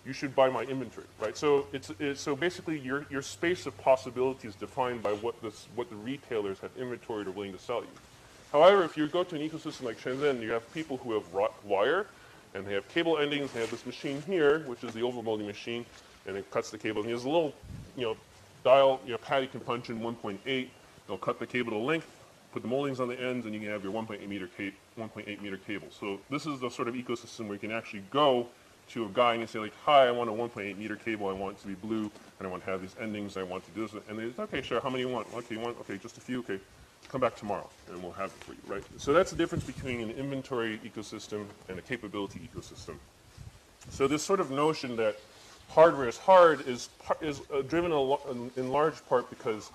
You 0.06 0.12
should 0.12 0.34
buy 0.34 0.48
my 0.48 0.62
inventory, 0.62 1.06
right? 1.20 1.36
So 1.36 1.66
it's, 1.72 1.92
it's 2.00 2.20
so 2.20 2.34
basically 2.34 2.78
your, 2.78 3.06
your 3.10 3.22
space 3.22 3.66
of 3.66 3.76
possibility 3.78 4.48
is 4.48 4.54
defined 4.56 5.02
by 5.02 5.12
what, 5.12 5.40
this, 5.42 5.68
what 5.76 5.90
the 5.90 5.96
retailers 5.96 6.58
have 6.60 6.70
inventoried 6.76 7.28
or 7.28 7.30
willing 7.30 7.52
to 7.52 7.58
sell 7.58 7.82
you. 7.82 7.88
However, 8.52 8.84
if 8.84 8.96
you 8.96 9.06
go 9.06 9.22
to 9.22 9.36
an 9.36 9.48
ecosystem 9.48 9.82
like 9.82 10.00
Shenzhen, 10.00 10.42
you 10.42 10.50
have 10.50 10.72
people 10.74 10.96
who 10.96 11.12
have 11.12 11.24
wire, 11.64 12.06
and 12.54 12.66
they 12.66 12.74
have 12.74 12.88
cable 12.88 13.18
endings. 13.18 13.52
They 13.52 13.60
have 13.60 13.70
this 13.70 13.86
machine 13.86 14.22
here, 14.26 14.60
which 14.60 14.82
is 14.82 14.92
the 14.92 15.00
overmolding 15.00 15.46
machine, 15.46 15.86
and 16.26 16.36
it 16.36 16.50
cuts 16.50 16.70
the 16.70 16.78
cable. 16.78 17.02
And 17.02 17.10
there's 17.10 17.24
a 17.24 17.28
little, 17.28 17.54
you 17.96 18.02
know, 18.02 18.16
dial, 18.64 19.00
you 19.04 19.12
know, 19.12 19.18
pad 19.18 19.42
you 19.42 19.48
can 19.48 19.60
punch 19.60 19.88
in 19.88 20.00
1.8. 20.00 20.68
They'll 21.06 21.18
cut 21.18 21.38
the 21.38 21.46
cable 21.46 21.72
to 21.72 21.78
length, 21.78 22.08
put 22.52 22.62
the 22.62 22.68
moldings 22.68 23.00
on 23.00 23.08
the 23.08 23.20
ends, 23.20 23.46
and 23.46 23.54
you 23.54 23.60
can 23.60 23.70
have 23.70 23.82
your 23.82 23.92
1.8 23.92 24.26
meter, 24.28 24.48
1.8 24.98 25.40
meter 25.40 25.56
cable. 25.56 25.88
So 25.90 26.20
this 26.30 26.46
is 26.46 26.60
the 26.60 26.70
sort 26.70 26.88
of 26.88 26.94
ecosystem 26.94 27.46
where 27.46 27.54
you 27.54 27.60
can 27.60 27.72
actually 27.72 28.04
go 28.10 28.46
to 28.90 29.06
a 29.06 29.08
guy 29.08 29.32
and 29.32 29.40
you 29.40 29.46
say 29.46 29.58
like, 29.58 29.72
hi, 29.84 30.06
I 30.06 30.10
want 30.10 30.28
a 30.28 30.32
1.8 30.32 30.76
meter 30.76 30.96
cable. 30.96 31.28
I 31.28 31.32
want 31.32 31.56
it 31.56 31.62
to 31.62 31.68
be 31.68 31.74
blue, 31.74 32.10
and 32.38 32.46
I 32.46 32.50
want 32.50 32.64
to 32.64 32.70
have 32.70 32.80
these 32.80 32.96
endings. 33.00 33.36
I 33.36 33.42
want 33.42 33.64
to 33.64 33.70
do 33.72 33.86
this. 33.86 33.94
And 34.08 34.18
they 34.18 34.30
say, 34.30 34.42
okay, 34.42 34.62
sure. 34.62 34.80
How 34.80 34.90
many 34.90 35.02
you 35.02 35.08
want? 35.08 35.26
Okay, 35.34 35.54
you 35.54 35.60
want? 35.60 35.78
Okay, 35.80 35.98
just 35.98 36.18
a 36.18 36.20
few. 36.20 36.40
Okay 36.40 36.60
come 37.08 37.20
back 37.20 37.36
tomorrow 37.36 37.68
and 37.90 38.02
we'll 38.02 38.12
have 38.12 38.30
it 38.30 38.44
for 38.44 38.52
you, 38.52 38.58
right? 38.66 38.82
So 38.96 39.12
that's 39.12 39.30
the 39.30 39.36
difference 39.36 39.64
between 39.64 40.00
an 40.00 40.10
inventory 40.10 40.78
ecosystem 40.78 41.46
and 41.68 41.78
a 41.78 41.82
capability 41.82 42.48
ecosystem. 42.54 42.96
So 43.90 44.06
this 44.06 44.22
sort 44.22 44.40
of 44.40 44.50
notion 44.50 44.96
that 44.96 45.16
hardware 45.68 46.08
is 46.08 46.16
hard 46.16 46.66
is, 46.66 46.88
is 47.20 47.40
uh, 47.52 47.62
driven 47.62 47.92
in 48.56 48.70
large 48.70 49.04
part 49.08 49.28
because 49.30 49.70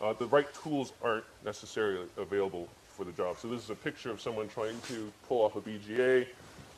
uh, 0.00 0.12
the 0.12 0.26
right 0.26 0.52
tools 0.62 0.92
aren't 1.02 1.24
necessarily 1.44 2.06
available 2.16 2.68
for 2.88 3.04
the 3.04 3.12
job. 3.12 3.38
So 3.38 3.48
this 3.48 3.62
is 3.62 3.70
a 3.70 3.74
picture 3.74 4.10
of 4.10 4.20
someone 4.20 4.48
trying 4.48 4.80
to 4.88 5.12
pull 5.28 5.42
off 5.42 5.56
a 5.56 5.60
BGA, 5.60 6.26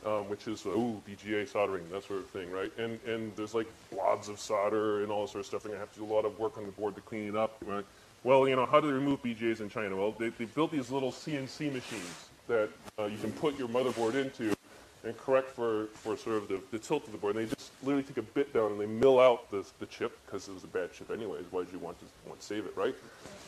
um, 0.05 0.29
which 0.29 0.47
is, 0.47 0.65
ooh, 0.65 1.01
BGA 1.07 1.47
soldering, 1.47 1.83
that 1.91 2.03
sort 2.03 2.19
of 2.19 2.29
thing, 2.29 2.51
right? 2.51 2.71
And, 2.77 2.99
and 3.07 3.35
there's 3.35 3.53
like 3.53 3.67
blobs 3.91 4.29
of 4.29 4.39
solder 4.39 5.03
and 5.03 5.11
all 5.11 5.23
this 5.23 5.31
sort 5.31 5.41
of 5.41 5.45
stuff, 5.47 5.65
and 5.65 5.73
I 5.73 5.77
have 5.77 5.91
to 5.93 5.99
do 5.99 6.05
a 6.05 6.13
lot 6.13 6.25
of 6.25 6.39
work 6.39 6.57
on 6.57 6.65
the 6.65 6.71
board 6.71 6.95
to 6.95 7.01
clean 7.01 7.27
it 7.27 7.35
up, 7.35 7.57
right? 7.65 7.85
Well, 8.23 8.47
you 8.47 8.55
know, 8.55 8.65
how 8.67 8.79
do 8.79 8.87
they 8.87 8.93
remove 8.93 9.23
BGAs 9.23 9.61
in 9.61 9.69
China? 9.69 9.95
Well, 9.95 10.13
they, 10.17 10.29
they 10.29 10.45
built 10.45 10.71
these 10.71 10.91
little 10.91 11.11
CNC 11.11 11.73
machines 11.73 12.29
that 12.47 12.69
uh, 12.99 13.05
you 13.05 13.17
can 13.17 13.31
put 13.31 13.57
your 13.57 13.67
motherboard 13.67 14.13
into 14.15 14.53
and 15.03 15.17
correct 15.17 15.49
for, 15.49 15.87
for 15.93 16.15
sort 16.15 16.37
of 16.37 16.47
the, 16.47 16.61
the 16.71 16.77
tilt 16.77 17.05
of 17.07 17.11
the 17.11 17.17
board. 17.17 17.35
And 17.35 17.47
they 17.47 17.55
just 17.55 17.70
literally 17.83 18.03
take 18.03 18.17
a 18.17 18.21
bit 18.21 18.53
down 18.53 18.71
and 18.71 18.79
they 18.79 18.85
mill 18.85 19.19
out 19.19 19.49
the, 19.51 19.65
the 19.79 19.85
chip 19.85 20.17
because 20.25 20.47
it 20.47 20.53
was 20.53 20.63
a 20.63 20.67
bad 20.67 20.93
chip 20.93 21.11
anyways. 21.11 21.45
Why 21.51 21.59
would 21.59 21.71
you 21.71 21.79
want 21.79 21.99
to 21.99 22.05
want 22.27 22.39
to 22.39 22.45
save 22.45 22.65
it, 22.65 22.75
right? 22.75 22.95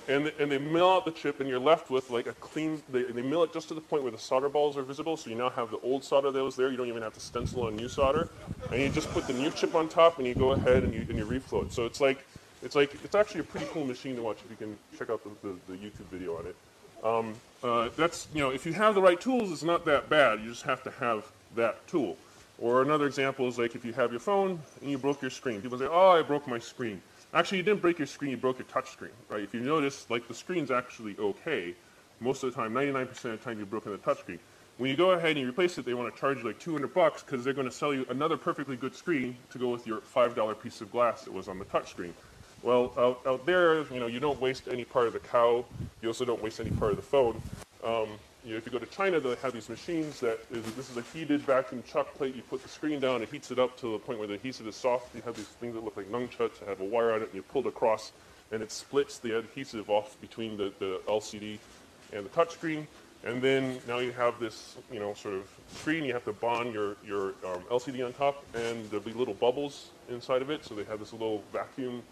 And, 0.07 0.31
and 0.37 0.51
they 0.51 0.57
mill 0.57 0.89
out 0.89 1.05
the 1.05 1.11
chip 1.11 1.39
and 1.39 1.47
you're 1.47 1.59
left 1.59 1.89
with 1.89 2.09
like 2.09 2.27
a 2.27 2.33
clean, 2.33 2.83
they, 2.89 3.03
they 3.03 3.21
mill 3.21 3.43
it 3.43 3.53
just 3.53 3.69
to 3.69 3.73
the 3.73 3.81
point 3.81 4.03
where 4.03 4.11
the 4.11 4.17
solder 4.17 4.49
balls 4.49 4.75
are 4.75 4.83
visible. 4.83 5.15
So 5.15 5.29
you 5.29 5.35
now 5.35 5.49
have 5.49 5.71
the 5.71 5.79
old 5.79 6.03
solder 6.03 6.31
that 6.31 6.43
was 6.43 6.55
there. 6.55 6.69
You 6.69 6.77
don't 6.77 6.89
even 6.89 7.03
have 7.03 7.13
to 7.13 7.21
stencil 7.21 7.63
on 7.63 7.75
new 7.75 7.87
solder. 7.87 8.27
And 8.71 8.81
you 8.81 8.89
just 8.89 9.09
put 9.11 9.27
the 9.27 9.33
new 9.33 9.49
chip 9.51 9.75
on 9.75 9.87
top 9.87 10.17
and 10.17 10.27
you 10.27 10.35
go 10.35 10.51
ahead 10.51 10.83
and 10.83 10.93
you, 10.93 11.05
and 11.07 11.17
you 11.17 11.25
reflow 11.25 11.65
it. 11.65 11.71
So 11.71 11.85
it's 11.85 12.01
like, 12.01 12.25
it's 12.63 12.75
like 12.75 12.95
it's 13.03 13.15
actually 13.15 13.41
a 13.41 13.43
pretty 13.43 13.67
cool 13.71 13.85
machine 13.85 14.15
to 14.15 14.21
watch 14.21 14.37
if 14.43 14.49
you 14.49 14.57
can 14.57 14.77
check 14.97 15.09
out 15.09 15.21
the, 15.23 15.47
the, 15.47 15.55
the 15.73 15.77
YouTube 15.77 16.07
video 16.11 16.37
on 16.37 16.47
it. 16.47 16.55
Um, 17.03 17.35
uh, 17.61 17.89
that's 17.97 18.27
you 18.33 18.39
know 18.39 18.49
if 18.51 18.65
you 18.65 18.73
have 18.73 18.95
the 18.95 19.01
right 19.01 19.19
tools, 19.19 19.51
it's 19.51 19.63
not 19.63 19.85
that 19.85 20.09
bad. 20.09 20.39
You 20.39 20.49
just 20.49 20.63
have 20.63 20.83
to 20.83 20.91
have 20.91 21.29
that 21.55 21.85
tool. 21.87 22.17
Or 22.63 22.81
another 22.81 23.07
example 23.07 23.45
is 23.49 23.59
like 23.59 23.75
if 23.75 23.83
you 23.83 23.91
have 23.91 24.11
your 24.11 24.21
phone 24.21 24.57
and 24.79 24.89
you 24.89 24.97
broke 24.97 25.21
your 25.21 25.31
screen. 25.31 25.61
People 25.61 25.77
say, 25.77 25.87
"Oh, 25.91 26.11
I 26.11 26.21
broke 26.21 26.47
my 26.47 26.59
screen." 26.59 27.01
Actually, 27.33 27.57
you 27.57 27.63
didn't 27.63 27.81
break 27.81 27.99
your 27.99 28.07
screen; 28.07 28.31
you 28.31 28.37
broke 28.37 28.57
your 28.57 28.67
touch 28.67 28.89
screen, 28.89 29.11
right? 29.27 29.43
If 29.43 29.53
you 29.53 29.59
notice, 29.59 30.09
like 30.09 30.29
the 30.29 30.33
screen's 30.33 30.71
actually 30.71 31.17
okay. 31.19 31.75
Most 32.21 32.41
of 32.41 32.53
the 32.53 32.61
time, 32.61 32.73
99% 32.73 33.09
of 33.09 33.21
the 33.21 33.37
time, 33.37 33.59
you've 33.59 33.69
broken 33.69 33.91
the 33.91 33.97
touch 33.97 34.19
screen. 34.19 34.39
When 34.77 34.89
you 34.89 34.95
go 34.95 35.11
ahead 35.11 35.31
and 35.31 35.41
you 35.41 35.49
replace 35.49 35.77
it, 35.77 35.83
they 35.83 35.93
want 35.93 36.15
to 36.15 36.17
charge 36.17 36.37
you 36.37 36.45
like 36.45 36.57
200 36.57 36.93
bucks 36.93 37.21
because 37.21 37.43
they're 37.43 37.53
going 37.53 37.67
to 37.67 37.73
sell 37.73 37.93
you 37.93 38.05
another 38.09 38.37
perfectly 38.37 38.77
good 38.77 38.95
screen 38.95 39.35
to 39.51 39.57
go 39.57 39.67
with 39.67 39.85
your 39.85 39.99
$5 39.99 40.61
piece 40.61 40.79
of 40.79 40.89
glass 40.89 41.25
that 41.25 41.33
was 41.33 41.49
on 41.49 41.59
the 41.59 41.65
touch 41.65 41.89
screen. 41.89 42.13
Well, 42.61 42.93
out, 42.97 43.21
out 43.27 43.45
there, 43.45 43.83
you 43.93 43.99
know, 43.99 44.07
you 44.07 44.21
don't 44.21 44.39
waste 44.39 44.69
any 44.71 44.85
part 44.85 45.07
of 45.07 45.13
the 45.13 45.19
cow. 45.19 45.65
You 46.01 46.07
also 46.07 46.23
don't 46.23 46.41
waste 46.41 46.61
any 46.61 46.71
part 46.71 46.91
of 46.91 46.97
the 46.97 47.03
phone. 47.03 47.41
Um, 47.83 48.07
you 48.45 48.51
know, 48.51 48.57
if 48.57 48.65
you 48.65 48.71
go 48.71 48.79
to 48.79 48.85
China, 48.87 49.19
they 49.19 49.35
have 49.35 49.53
these 49.53 49.69
machines 49.69 50.19
that 50.19 50.39
is, 50.51 50.63
this 50.75 50.89
is 50.89 50.97
a 50.97 51.01
heated 51.13 51.41
vacuum 51.41 51.83
chuck 51.87 52.13
plate. 52.15 52.35
You 52.35 52.41
put 52.41 52.61
the 52.61 52.69
screen 52.69 52.99
down, 52.99 53.21
it 53.21 53.29
heats 53.29 53.51
it 53.51 53.59
up 53.59 53.77
to 53.77 53.93
the 53.93 53.99
point 53.99 54.19
where 54.19 54.27
the 54.27 54.33
adhesive 54.33 54.67
is 54.67 54.75
soft. 54.75 55.15
You 55.15 55.21
have 55.21 55.35
these 55.35 55.47
things 55.47 55.75
that 55.75 55.83
look 55.83 55.95
like 55.95 56.11
nunchucks 56.11 56.59
that 56.59 56.67
have 56.67 56.81
a 56.81 56.85
wire 56.85 57.13
on 57.13 57.21
it, 57.21 57.25
and 57.25 57.35
you 57.35 57.41
pull 57.41 57.61
it 57.61 57.67
across, 57.67 58.11
and 58.51 58.61
it 58.61 58.71
splits 58.71 59.19
the 59.19 59.37
adhesive 59.37 59.89
off 59.89 60.19
between 60.19 60.57
the, 60.57 60.73
the 60.79 60.99
LCD 61.07 61.57
and 62.11 62.25
the 62.25 62.29
touchscreen. 62.29 62.85
And 63.25 63.41
then 63.41 63.79
now 63.87 63.99
you 63.99 64.11
have 64.11 64.37
this, 64.41 64.75
you 64.91 64.99
know, 64.99 65.13
sort 65.13 65.35
of 65.35 65.49
screen. 65.73 66.03
You 66.03 66.11
have 66.11 66.25
to 66.25 66.33
bond 66.33 66.73
your, 66.73 66.97
your 67.05 67.29
um, 67.45 67.63
LCD 67.71 68.05
on 68.05 68.11
top, 68.11 68.43
and 68.53 68.89
there'll 68.89 69.05
be 69.05 69.13
little 69.13 69.33
bubbles 69.33 69.91
inside 70.09 70.41
of 70.41 70.49
it. 70.49 70.65
So 70.65 70.75
they 70.75 70.83
have 70.83 70.99
this 70.99 71.13
little 71.13 71.41
vacuum 71.53 72.03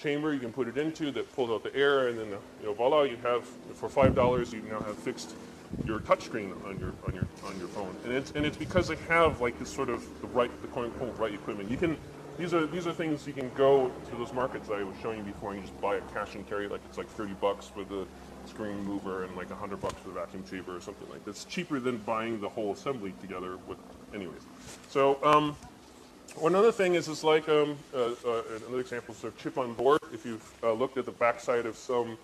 chamber 0.00 0.32
you 0.32 0.40
can 0.40 0.52
put 0.52 0.66
it 0.66 0.78
into 0.78 1.10
that 1.10 1.30
pulls 1.34 1.50
out 1.50 1.62
the 1.62 1.74
air, 1.74 2.08
and 2.08 2.18
then 2.18 2.28
you 2.28 2.66
know 2.66 2.72
voila, 2.72 3.02
you 3.02 3.16
have 3.22 3.44
for 3.74 3.88
five 3.88 4.14
dollars 4.14 4.52
you 4.52 4.62
now 4.62 4.80
have 4.80 4.96
fixed 4.96 5.34
your 5.84 6.00
touchscreen 6.00 6.52
on 6.66 6.78
your 6.78 6.92
on 7.06 7.14
your 7.14 7.26
on 7.46 7.58
your 7.58 7.68
phone, 7.68 7.94
and 8.04 8.12
it's 8.12 8.32
and 8.32 8.44
it's 8.44 8.56
because 8.56 8.88
they 8.88 8.96
have 9.08 9.40
like 9.40 9.58
this 9.58 9.70
sort 9.70 9.88
of 9.88 10.04
the 10.20 10.26
right 10.28 10.50
the 10.62 10.68
quote 10.68 10.86
unquote 10.86 11.18
right 11.18 11.34
equipment. 11.34 11.70
You 11.70 11.76
can 11.76 11.96
these 12.38 12.54
are 12.54 12.66
these 12.66 12.86
are 12.86 12.92
things 12.92 13.26
you 13.26 13.32
can 13.32 13.50
go 13.54 13.90
to 14.10 14.16
those 14.16 14.32
markets 14.32 14.70
I 14.70 14.82
was 14.82 14.96
showing 15.02 15.18
you 15.18 15.24
before, 15.24 15.52
and 15.52 15.60
you 15.60 15.66
just 15.66 15.80
buy 15.80 15.96
a 15.96 16.00
cash 16.12 16.34
and 16.34 16.48
carry 16.48 16.68
like 16.68 16.80
it's 16.88 16.98
like 16.98 17.08
thirty 17.08 17.34
bucks 17.34 17.66
for 17.66 17.84
the 17.84 18.06
screen 18.46 18.82
mover 18.84 19.24
and 19.24 19.36
like 19.36 19.50
hundred 19.50 19.80
bucks 19.80 20.00
for 20.02 20.08
the 20.08 20.14
vacuum 20.14 20.44
chamber 20.48 20.76
or 20.76 20.80
something 20.80 21.08
like 21.10 21.24
that. 21.24 21.30
It's 21.30 21.44
cheaper 21.44 21.78
than 21.78 21.98
buying 21.98 22.40
the 22.40 22.48
whole 22.48 22.72
assembly 22.72 23.12
together 23.20 23.58
with 23.68 23.78
anyways. 24.14 24.42
So 24.88 25.18
um, 25.22 25.56
one 26.36 26.54
other 26.54 26.72
thing 26.72 26.94
is, 26.94 27.08
it's 27.08 27.24
like 27.24 27.48
um, 27.48 27.76
uh, 27.94 28.12
uh, 28.26 28.42
another 28.66 28.80
example 28.80 29.14
is 29.14 29.24
a 29.24 29.30
chip 29.32 29.58
on 29.58 29.74
board. 29.74 30.00
If 30.12 30.24
you've 30.24 30.52
uh, 30.62 30.72
looked 30.72 30.96
at 30.96 31.04
the 31.04 31.12
backside 31.12 31.66
of 31.66 31.76
some 31.76 32.16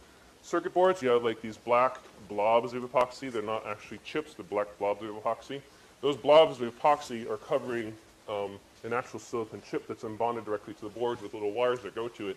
circuit 0.43 0.73
boards, 0.73 1.03
you 1.03 1.11
have 1.11 1.25
like 1.25 1.41
these 1.43 1.57
black 1.57 1.99
blobs 2.29 2.73
of 2.73 2.83
epoxy. 2.83 3.31
They're 3.31 3.43
not 3.43 3.67
actually 3.67 3.99
chips, 4.05 4.35
they're 4.35 4.45
black 4.45 4.67
blobs 4.79 5.03
of 5.03 5.11
epoxy. 5.11 5.61
Those 6.01 6.17
blobs 6.17 6.61
of 6.61 6.75
epoxy 6.77 7.29
are 7.31 7.39
covering 7.39 7.95
um, 8.29 8.59
an 8.85 8.93
actual 8.93 9.19
silicon 9.19 9.63
chip 9.69 9.87
that's 9.87 10.05
bonded 10.05 10.45
directly 10.45 10.75
to 10.75 10.83
the 10.83 10.89
board 10.89 11.21
with 11.23 11.35
little 11.35 11.53
wires 11.53 11.81
that 11.81 11.95
go 11.95 12.09
to 12.09 12.29
it. 12.29 12.37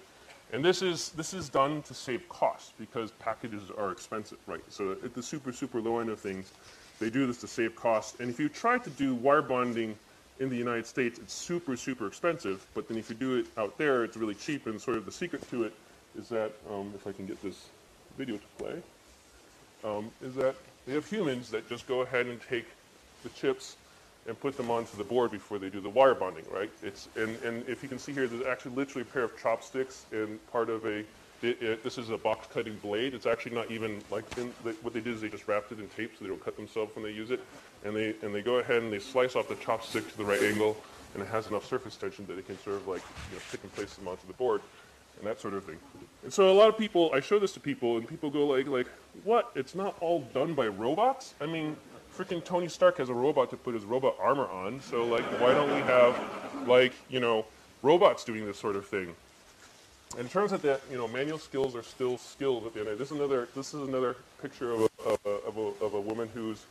And 0.51 0.65
this 0.65 0.81
is, 0.81 1.09
this 1.09 1.33
is 1.33 1.47
done 1.47 1.83
to 1.83 1.93
save 1.93 2.27
costs 2.27 2.73
because 2.79 3.11
packages 3.11 3.69
are 3.77 3.91
expensive, 3.91 4.39
right? 4.47 4.61
So 4.69 4.93
at 5.03 5.13
the 5.13 5.21
super, 5.21 5.51
super 5.51 5.79
low 5.79 5.99
end 5.99 6.09
of 6.09 6.19
things, 6.19 6.51
they 6.99 7.09
do 7.09 7.27
this 7.27 7.37
to 7.41 7.47
save 7.47 7.75
costs. 7.75 8.19
And 8.19 8.29
if 8.29 8.39
you 8.39 8.49
try 8.49 8.79
to 8.79 8.89
do 8.91 9.13
wire 9.13 9.43
bonding 9.43 9.95
in 10.39 10.49
the 10.49 10.55
United 10.55 10.87
States, 10.87 11.19
it's 11.19 11.33
super, 11.33 11.77
super 11.77 12.07
expensive. 12.07 12.65
But 12.73 12.87
then 12.87 12.97
if 12.97 13.09
you 13.09 13.15
do 13.15 13.35
it 13.35 13.45
out 13.57 13.77
there, 13.77 14.03
it's 14.03 14.17
really 14.17 14.33
cheap. 14.33 14.65
And 14.65 14.81
sort 14.81 14.97
of 14.97 15.05
the 15.05 15.11
secret 15.11 15.47
to 15.51 15.65
it 15.65 15.73
is 16.17 16.29
that, 16.29 16.51
um, 16.71 16.91
if 16.95 17.05
I 17.05 17.11
can 17.11 17.27
get 17.27 17.41
this 17.43 17.67
video 18.17 18.37
to 18.37 18.47
play, 18.57 18.81
um, 19.83 20.11
is 20.21 20.35
that 20.35 20.55
they 20.85 20.93
have 20.93 21.05
humans 21.07 21.49
that 21.51 21.67
just 21.69 21.87
go 21.87 22.01
ahead 22.01 22.25
and 22.25 22.39
take 22.49 22.65
the 23.23 23.29
chips 23.29 23.75
and 24.27 24.39
put 24.39 24.57
them 24.57 24.69
onto 24.69 24.97
the 24.97 25.03
board 25.03 25.31
before 25.31 25.57
they 25.57 25.69
do 25.69 25.79
the 25.79 25.89
wire 25.89 26.13
bonding, 26.13 26.45
right? 26.51 26.69
It's, 26.83 27.07
and, 27.15 27.35
and 27.43 27.67
if 27.67 27.81
you 27.81 27.89
can 27.89 27.99
see 27.99 28.11
here, 28.11 28.27
there's 28.27 28.45
actually 28.45 28.75
literally 28.75 29.01
a 29.01 29.11
pair 29.11 29.23
of 29.23 29.39
chopsticks 29.41 30.05
and 30.11 30.39
part 30.51 30.69
of 30.69 30.85
a, 30.85 30.99
it, 31.41 31.61
it, 31.61 31.83
this 31.83 31.97
is 31.97 32.09
a 32.09 32.17
box 32.17 32.47
cutting 32.53 32.75
blade. 32.77 33.13
It's 33.13 33.25
actually 33.25 33.55
not 33.55 33.71
even 33.71 34.01
like, 34.11 34.25
in, 34.37 34.47
what 34.81 34.93
they 34.93 34.99
did 34.99 35.15
is 35.15 35.21
they 35.21 35.29
just 35.29 35.47
wrapped 35.47 35.71
it 35.71 35.79
in 35.79 35.87
tape 35.89 36.11
so 36.17 36.25
they 36.25 36.29
don't 36.29 36.43
cut 36.43 36.57
themselves 36.57 36.95
when 36.95 37.03
they 37.03 37.11
use 37.11 37.31
it. 37.31 37.39
And 37.85 37.95
they, 37.95 38.13
and 38.21 38.35
they 38.35 38.41
go 38.41 38.55
ahead 38.55 38.83
and 38.83 38.91
they 38.91 38.99
slice 38.99 39.35
off 39.35 39.47
the 39.47 39.55
chopstick 39.55 40.09
to 40.11 40.17
the 40.17 40.25
right 40.25 40.41
angle 40.43 40.75
and 41.13 41.23
it 41.23 41.29
has 41.29 41.47
enough 41.47 41.65
surface 41.65 41.95
tension 41.95 42.25
that 42.27 42.37
it 42.37 42.45
can 42.45 42.59
sort 42.59 42.75
of 42.75 42.87
like, 42.87 43.01
you 43.29 43.37
know, 43.37 43.41
pick 43.51 43.63
and 43.63 43.73
place 43.73 43.95
them 43.95 44.07
onto 44.07 44.27
the 44.27 44.33
board 44.33 44.61
and 45.19 45.27
that 45.27 45.39
sort 45.39 45.53
of 45.53 45.63
thing. 45.65 45.77
And 46.23 46.33
so 46.33 46.51
a 46.51 46.53
lot 46.53 46.69
of 46.69 46.77
people, 46.77 47.11
I 47.13 47.19
show 47.19 47.39
this 47.39 47.53
to 47.53 47.59
people 47.59 47.97
and 47.97 48.07
people 48.07 48.29
go 48.29 48.45
like, 48.47 48.67
like, 48.67 48.87
what? 49.23 49.51
It's 49.55 49.75
not 49.75 49.95
all 50.01 50.21
done 50.33 50.53
by 50.53 50.67
robots? 50.67 51.33
I 51.39 51.45
mean, 51.45 51.77
freaking 52.19 52.43
Tony 52.43 52.67
Stark 52.67 52.97
has 52.97 53.09
a 53.09 53.13
robot 53.13 53.49
to 53.51 53.57
put 53.57 53.73
his 53.73 53.85
robot 53.85 54.15
armor 54.19 54.47
on. 54.47 54.81
So 54.81 55.05
like, 55.05 55.23
why 55.39 55.53
don't 55.53 55.73
we 55.73 55.81
have 55.81 56.67
like 56.67 56.93
you 57.09 57.19
know 57.19 57.45
robots 57.81 58.23
doing 58.23 58.45
this 58.45 58.57
sort 58.57 58.75
of 58.75 58.85
thing? 58.85 59.15
And 60.17 60.25
it 60.25 60.31
turns 60.31 60.51
out 60.51 60.61
that 60.63 60.81
you 60.91 60.97
know 60.97 61.07
manual 61.07 61.37
skills 61.37 61.75
are 61.75 61.83
still 61.83 62.17
skills 62.17 62.65
at 62.65 62.73
the 62.73 62.81
end. 62.81 62.97
This 62.97 63.11
is 63.11 63.17
another 63.17 63.47
this 63.55 63.73
is 63.73 63.87
another 63.87 64.17
picture 64.41 64.71
of 64.71 64.81
a, 64.81 65.09
of 65.09 65.19
a, 65.25 65.29
of 65.29 65.57
a, 65.57 65.85
of 65.85 65.93
a 65.93 66.01
woman 66.01 66.29
who's 66.33 66.65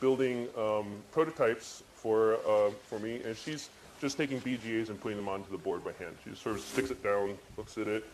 building 0.00 0.48
um, 0.56 0.86
prototypes 1.10 1.82
for 1.94 2.34
uh, 2.48 2.70
for 2.88 2.98
me, 2.98 3.22
and 3.24 3.36
she's 3.36 3.70
just 4.02 4.18
taking 4.18 4.40
BGAs 4.40 4.90
and 4.90 5.00
putting 5.00 5.16
them 5.16 5.28
onto 5.28 5.48
the 5.50 5.56
board 5.56 5.84
by 5.84 5.92
hand. 5.92 6.16
She 6.24 6.30
just 6.30 6.42
sort 6.42 6.56
of 6.56 6.62
sticks 6.62 6.90
it 6.90 7.02
down, 7.04 7.38
looks 7.56 7.78
at 7.78 7.86
it, 7.86 8.04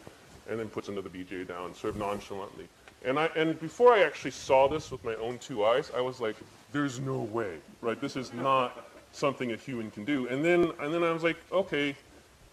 and 0.48 0.60
then 0.60 0.68
puts 0.68 0.88
another 0.88 1.08
BGA 1.08 1.48
down, 1.48 1.74
sort 1.74 1.94
of 1.94 1.98
nonchalantly. 1.98 2.68
And 3.06 3.18
I 3.18 3.26
and 3.34 3.58
before 3.58 3.94
I 3.94 4.02
actually 4.02 4.32
saw 4.32 4.68
this 4.68 4.90
with 4.90 5.02
my 5.02 5.14
own 5.14 5.38
two 5.38 5.64
eyes, 5.64 5.90
I 5.96 6.02
was 6.02 6.20
like, 6.20 6.36
there's 6.72 7.00
no 7.00 7.20
way, 7.20 7.54
right? 7.80 7.98
This 7.98 8.16
is 8.16 8.34
not 8.34 8.84
something 9.12 9.52
a 9.52 9.56
human 9.56 9.90
can 9.90 10.04
do. 10.04 10.28
And 10.28 10.44
then, 10.44 10.70
and 10.80 10.92
then 10.92 11.02
I 11.02 11.10
was 11.10 11.22
like, 11.22 11.38
okay, 11.50 11.96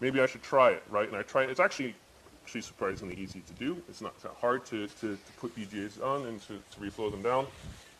maybe 0.00 0.20
I 0.20 0.26
should 0.26 0.42
try 0.42 0.70
it, 0.70 0.82
right? 0.88 1.06
And 1.06 1.16
I 1.16 1.22
tried. 1.22 1.50
It's 1.50 1.60
actually, 1.60 1.94
actually 2.42 2.62
surprisingly 2.62 3.16
easy 3.16 3.40
to 3.40 3.52
do. 3.52 3.76
It's 3.86 4.00
not 4.00 4.18
that 4.22 4.32
hard 4.40 4.64
to, 4.66 4.86
to, 4.86 5.16
to 5.16 5.32
put 5.38 5.54
BGAs 5.54 6.02
on 6.02 6.26
and 6.26 6.40
to, 6.42 6.54
to 6.54 6.80
reflow 6.80 7.10
them 7.10 7.20
down. 7.20 7.46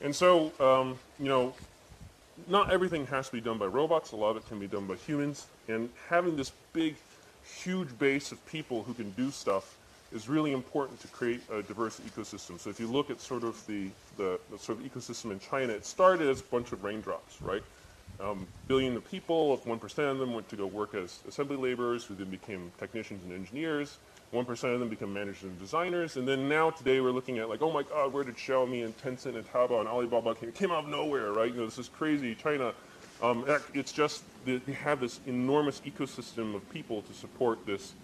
And 0.01 0.17
so, 0.17 0.53
um, 0.61 0.99
you 1.19 1.29
know, 1.29 1.53
not 2.49 2.71
everything 2.71 3.07
has 3.07 3.27
to 3.27 3.33
be 3.33 3.41
done 3.41 3.59
by 3.59 3.67
robots. 3.67 4.13
A 4.13 4.17
lot 4.17 4.31
of 4.31 4.39
it 4.39 4.49
can 4.49 4.59
be 4.59 4.67
done 4.67 4.87
by 4.87 4.95
humans. 4.95 5.47
And 5.69 5.91
having 6.09 6.37
this 6.37 6.53
big, 6.73 6.97
huge 7.45 7.99
base 7.99 8.33
of 8.33 8.45
people 8.47 8.83
who 8.83 8.95
can 8.95 9.11
do 9.13 9.31
stuff 9.31 9.77
is 10.13 10.29
really 10.29 10.53
important 10.53 11.01
to 11.01 11.09
create 11.09 11.43
a 11.51 11.63
diverse 11.63 12.01
ecosystem. 12.01 12.61
So 12.61 12.71
if 12.71 12.79
you 12.79 12.87
look 12.87 13.11
at 13.11 13.21
sort 13.21 13.43
of 13.43 13.65
the, 13.67 13.89
the, 14.17 14.39
the 14.51 14.59
sort 14.59 14.79
of 14.79 14.85
ecosystem 14.85 15.33
in 15.33 15.41
China, 15.41 15.73
it 15.73 15.85
started 15.85 16.29
as 16.29 16.41
a 16.41 16.45
bunch 16.45 16.73
of 16.73 16.85
raindrops, 16.85 17.41
right? 17.43 17.63
Um, 18.21 18.47
billion 18.69 18.97
of 18.97 19.09
people, 19.11 19.55
if 19.55 19.65
1% 19.65 20.11
of 20.11 20.19
them 20.19 20.33
went 20.33 20.49
to 20.51 20.57
go 20.57 20.67
work 20.67 20.95
as 20.95 21.21
assembly 21.29 21.57
laborers, 21.57 22.05
who 22.05 22.15
then 22.15 22.31
became 22.31 22.71
technicians 22.79 23.25
and 23.25 23.33
engineers, 23.33 23.99
1% 24.33 24.75
of 24.75 24.81
them 24.81 24.89
become 24.89 25.13
managers 25.13 25.45
and 25.45 25.59
designers, 25.59 26.17
and 26.17 26.27
then 26.27 26.49
now 26.49 26.71
today 26.71 27.01
we're 27.01 27.13
looking 27.13 27.39
at 27.39 27.49
like, 27.49 27.63
oh 27.63 27.73
my 27.73 27.83
God, 27.83 28.13
where 28.13 28.25
did 28.25 28.37
Xiaomi 28.37 28.85
and 28.85 28.97
Tencent 28.99 29.37
and 29.37 29.47
Taobao 29.47 29.81
and 29.81 29.89
Alibaba 29.89 30.35
came? 30.35 30.53
Came 30.53 30.73
out 30.73 30.85
of 30.85 30.91
nowhere, 30.91 31.33
right? 31.33 31.51
You 31.51 31.61
know, 31.61 31.65
this 31.67 31.79
is 31.79 31.89
crazy. 31.89 32.35
China, 32.35 32.75
um, 33.23 33.47
it's 33.73 33.93
just, 33.93 34.25
they 34.45 34.61
have 34.73 35.01
this 35.01 35.21
enormous 35.27 35.81
ecosystem 35.81 36.55
of 36.55 36.69
people 36.71 37.03
to 37.03 37.15
support 37.15 37.65
this 37.67 37.95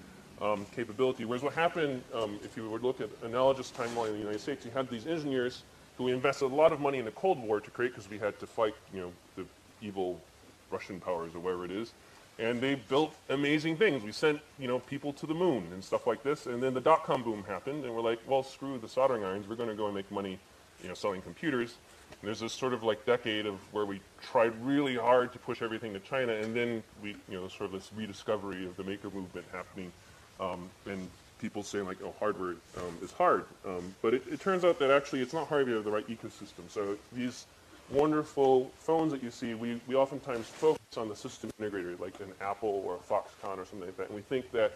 um, 0.40 0.64
capability. 0.74 1.24
Whereas 1.24 1.42
what 1.42 1.54
happened, 1.54 2.02
um, 2.14 2.38
if 2.42 2.56
you 2.56 2.68
would 2.68 2.82
look 2.82 3.00
at 3.00 3.08
analogous 3.22 3.70
timeline 3.70 4.08
in 4.08 4.12
the 4.14 4.18
United 4.18 4.40
States, 4.40 4.64
you 4.64 4.70
had 4.70 4.88
these 4.88 5.06
engineers 5.06 5.62
who 5.98 6.08
invested 6.08 6.46
a 6.46 6.54
lot 6.54 6.72
of 6.72 6.80
money 6.80 6.98
in 6.98 7.04
the 7.04 7.10
Cold 7.12 7.38
War 7.42 7.60
to 7.60 7.70
create 7.70 7.92
because 7.92 8.08
we 8.08 8.18
had 8.18 8.38
to 8.40 8.46
fight, 8.46 8.74
you 8.94 9.00
know, 9.00 9.12
the 9.36 9.44
evil 9.80 10.20
Russian 10.70 11.00
powers 11.00 11.34
or 11.34 11.40
whatever 11.40 11.64
it 11.64 11.70
is. 11.70 11.92
And 12.42 12.60
they 12.60 12.74
built 12.74 13.14
amazing 13.28 13.76
things. 13.76 14.02
We 14.02 14.10
sent, 14.10 14.40
you 14.58 14.66
know, 14.66 14.80
people 14.80 15.12
to 15.14 15.26
the 15.26 15.34
moon 15.34 15.68
and 15.72 15.82
stuff 15.82 16.06
like 16.06 16.24
this. 16.24 16.46
And 16.46 16.62
then 16.62 16.74
the 16.74 16.80
dot-com 16.80 17.22
boom 17.22 17.44
happened, 17.44 17.84
and 17.84 17.94
we're 17.94 18.02
like, 18.02 18.18
well, 18.26 18.42
screw 18.42 18.78
the 18.78 18.88
soldering 18.88 19.22
irons. 19.22 19.48
We're 19.48 19.56
going 19.56 19.68
to 19.68 19.76
go 19.76 19.86
and 19.86 19.94
make 19.94 20.10
money, 20.10 20.38
you 20.82 20.88
know, 20.88 20.94
selling 20.94 21.22
computers. 21.22 21.76
And 22.10 22.26
there's 22.26 22.40
this 22.40 22.52
sort 22.52 22.72
of 22.72 22.82
like 22.82 23.06
decade 23.06 23.46
of 23.46 23.54
where 23.72 23.86
we 23.86 24.00
tried 24.20 24.52
really 24.64 24.96
hard 24.96 25.32
to 25.34 25.38
push 25.38 25.62
everything 25.62 25.92
to 25.92 26.00
China, 26.00 26.32
and 26.32 26.54
then 26.54 26.82
we, 27.00 27.10
you 27.28 27.40
know, 27.40 27.46
sort 27.46 27.66
of 27.66 27.72
this 27.72 27.90
rediscovery 27.94 28.66
of 28.66 28.76
the 28.76 28.84
maker 28.84 29.08
movement 29.10 29.46
happening 29.52 29.92
um, 30.40 30.68
and 30.86 31.08
people 31.40 31.62
saying 31.62 31.84
like, 31.84 31.98
oh, 32.04 32.14
hardware 32.18 32.54
um, 32.76 32.98
is 33.02 33.12
hard. 33.12 33.44
Um, 33.66 33.94
but 34.02 34.14
it, 34.14 34.22
it, 34.30 34.40
turns 34.40 34.64
out 34.64 34.78
that 34.78 34.90
actually 34.90 35.20
it's 35.20 35.32
not 35.32 35.48
hard 35.48 35.62
if 35.62 35.68
you 35.68 35.74
have 35.74 35.84
the 35.84 35.90
right 35.90 36.06
ecosystem. 36.08 36.68
So 36.68 36.96
these 37.12 37.46
wonderful 37.92 38.70
phones 38.78 39.12
that 39.12 39.22
you 39.22 39.30
see, 39.30 39.54
we, 39.54 39.80
we 39.86 39.94
oftentimes 39.94 40.46
focus 40.46 40.96
on 40.96 41.08
the 41.08 41.16
system 41.16 41.50
integrator, 41.60 41.98
like 42.00 42.18
an 42.20 42.32
Apple 42.40 42.82
or 42.86 42.96
a 42.96 42.98
Foxconn 42.98 43.58
or 43.58 43.64
something 43.64 43.86
like 43.86 43.96
that. 43.96 44.08
And 44.08 44.16
we 44.16 44.22
think 44.22 44.50
that, 44.52 44.72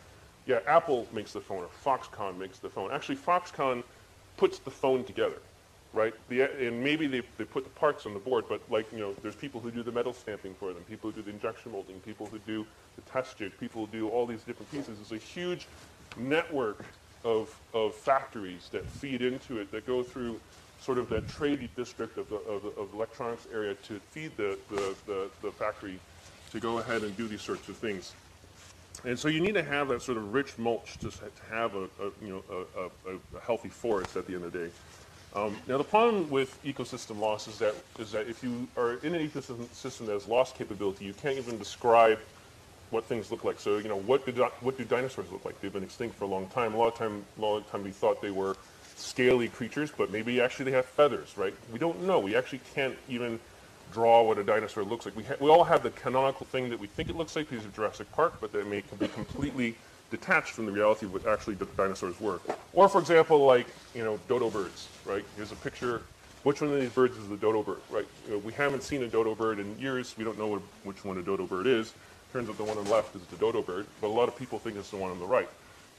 yeah, 0.47 0.61
Apple 0.67 1.07
makes 1.13 1.33
the 1.33 1.41
phone 1.41 1.65
or 1.65 1.71
Foxconn 1.85 2.39
makes 2.39 2.59
the 2.59 2.69
phone. 2.69 2.91
Actually, 2.93 3.17
Foxconn 3.17 3.83
puts 4.37 4.59
the 4.59 4.71
phone 4.71 5.05
together, 5.05 5.39
right? 5.93 6.15
The, 6.29 6.43
and 6.67 6.83
maybe 6.83 7.07
they, 7.07 7.23
they 7.39 7.45
put 7.45 7.65
the 7.65 7.71
parts 7.71 8.07
on 8.07 8.15
the 8.15 8.21
board, 8.21 8.45
but 8.49 8.61
like, 8.71 8.91
you 8.93 8.99
know, 8.99 9.15
there's 9.23 9.37
people 9.37 9.61
who 9.61 9.71
do 9.71 9.83
the 9.83 9.93
metal 9.93 10.13
stamping 10.13 10.55
for 10.55 10.73
them, 10.73 10.83
people 10.85 11.11
who 11.11 11.17
do 11.17 11.23
the 11.23 11.31
injection 11.31 11.73
molding, 11.73 11.99
people 12.01 12.27
who 12.27 12.39
do 12.41 12.67
the 12.97 13.03
test 13.11 13.39
jig, 13.39 13.53
people 13.59 13.87
who 13.87 13.99
do 13.99 14.09
all 14.09 14.27
these 14.27 14.43
different 14.43 14.71
pieces. 14.71 14.99
It's 15.01 15.13
a 15.13 15.17
huge 15.17 15.67
network 16.19 16.85
of, 17.25 17.55
of 17.75 17.95
factories 17.95 18.69
that 18.73 18.87
feed 18.87 19.23
into 19.23 19.59
it, 19.59 19.71
that 19.73 19.87
go 19.87 20.03
through 20.03 20.41
sort 20.81 20.99
of 20.99 21.09
that 21.09 21.29
trade 21.29 21.69
district 21.77 22.19
of 22.19 22.29
the, 22.29 22.37
of 22.37 22.65
of 22.79 22.93
electronics 22.95 23.47
area 23.53 23.75
to 23.75 23.99
feed 24.11 24.37
the, 24.37 24.59
the, 24.71 24.95
the, 25.07 25.31
the, 25.43 25.51
factory 25.51 25.99
to 26.51 26.61
go 26.61 26.79
ahead 26.79 27.03
and 27.03 27.17
do 27.17 27.27
these 27.27 27.43
sorts 27.43 27.69
of 27.69 27.77
things. 27.77 28.15
And 29.05 29.19
so 29.19 29.29
you 29.29 29.41
need 29.41 29.55
to 29.55 29.63
have 29.63 29.89
that 29.89 30.03
sort 30.03 30.19
of 30.19 30.33
rich 30.33 30.59
mulch 30.59 30.99
to, 30.99 31.13
have 31.51 31.75
a, 31.75 31.85
a 31.85 32.11
you 32.23 32.29
know, 32.29 32.67
a, 32.77 33.11
a, 33.11 33.41
healthy 33.41 33.69
forest 33.69 34.17
at 34.17 34.27
the 34.27 34.35
end 34.35 34.45
of 34.45 34.53
the 34.53 34.59
day. 34.59 34.71
Um, 35.35 35.55
now 35.69 35.77
the 35.77 35.85
problem 35.85 36.31
with 36.31 36.63
ecosystem 36.65 37.19
loss 37.19 37.47
is 37.47 37.59
that, 37.59 37.75
is 37.99 38.13
that 38.13 38.27
if 38.27 38.43
you 38.43 38.67
are 38.77 38.95
in 39.05 39.15
an 39.15 39.29
ecosystem 39.29 40.07
that 40.07 40.13
has 40.13 40.27
lost 40.27 40.57
capability, 40.57 41.05
you 41.05 41.13
can't 41.13 41.37
even 41.37 41.59
describe 41.59 42.19
what 42.91 43.05
things 43.05 43.31
look 43.31 43.45
like. 43.45 43.61
So, 43.61 43.79
you 43.79 43.89
know, 43.89 43.99
what 43.99 44.25
do, 44.25 44.33
what 44.61 44.79
do 44.79 44.85
dinosaurs 44.85 45.31
look 45.31 45.45
like? 45.45 45.61
They've 45.61 45.73
been 45.73 45.83
extinct 45.83 46.17
for 46.17 46.25
a 46.25 46.29
long 46.29 46.47
time. 46.49 46.75
A 46.75 46.79
lot 46.79 46.89
of 46.89 46.95
time, 46.95 47.25
a 47.37 47.41
long 47.41 47.65
time 47.65 47.85
we 47.85 47.91
thought 47.91 48.23
they 48.23 48.31
were 48.31 48.57
scaly 48.97 49.49
creatures, 49.49 49.93
but 49.97 50.11
maybe 50.11 50.41
actually 50.41 50.65
they 50.65 50.77
have 50.77 50.87
feathers, 50.87 51.37
right? 51.37 51.55
We 51.73 51.79
don't 51.79 52.03
know. 52.03 52.19
We 52.19 52.35
actually 52.35 52.61
can't 52.75 52.97
even 53.09 53.39
draw 53.93 54.23
what 54.23 54.39
a 54.39 54.45
dinosaur 54.45 54.83
looks 54.83 55.05
like. 55.05 55.17
We, 55.17 55.25
we 55.39 55.51
all 55.51 55.65
have 55.65 55.83
the 55.83 55.91
canonical 55.91 56.47
thing 56.47 56.71
that 56.71 56.81
we 56.81 56.87
think 56.87 57.09
it 57.09 57.17
looks 57.17 57.37
like 57.37 57.49
because 57.49 57.65
of 57.65 57.75
Jurassic 57.75 58.11
Park, 58.13 58.35
but 58.41 58.53
they 58.53 58.63
may 58.65 58.83
be 58.99 59.09
completely 59.09 59.77
detached 60.11 60.53
from 60.53 60.67
the 60.67 60.73
reality 60.73 61.07
of 61.07 61.13
what 61.13 61.27
actually 61.27 61.55
the 61.55 61.67
dinosaurs 61.77 62.21
were. 62.21 62.41
Or, 62.73 62.89
for 62.89 63.01
example, 63.01 63.45
like, 63.45 63.67
you 63.95 64.03
know, 64.03 64.19
dodo 64.29 64.51
birds, 64.51 64.89
right? 65.05 65.25
Here's 65.37 65.53
a 65.53 65.57
picture. 65.57 66.03
Which 66.43 66.61
one 66.61 66.73
of 66.73 66.81
these 66.81 66.91
birds 66.91 67.17
is 67.17 67.29
the 67.29 67.37
dodo 67.37 67.63
bird, 67.63 67.81
right? 67.91 68.07
You 68.27 68.35
know, 68.35 68.39
we 68.39 68.53
haven't 68.53 68.83
seen 68.83 69.03
a 69.03 69.09
dodo 69.09 69.35
bird 69.35 69.59
in 69.59 69.79
years. 69.79 70.15
We 70.17 70.25
don't 70.25 70.39
know 70.39 70.63
which 70.85 71.05
one 71.05 71.19
a 71.19 71.23
dodo 71.23 71.47
bird 71.47 71.67
is. 71.67 71.93
Turns 72.33 72.49
out 72.49 72.57
the 72.57 72.65
one 72.65 72.79
on 72.79 72.85
the 72.85 72.91
left 72.91 73.17
is 73.17 73.23
the 73.27 73.37
dodo 73.37 73.63
bird, 73.63 73.87
but 74.01 74.09
a 74.09 74.15
lot 74.15 74.29
of 74.29 74.37
people 74.37 74.59
think 74.59 74.77
it's 74.77 74.91
the 74.91 74.97
one 74.97 75.11
on 75.11 75.19
the 75.19 75.27
right. 75.27 75.49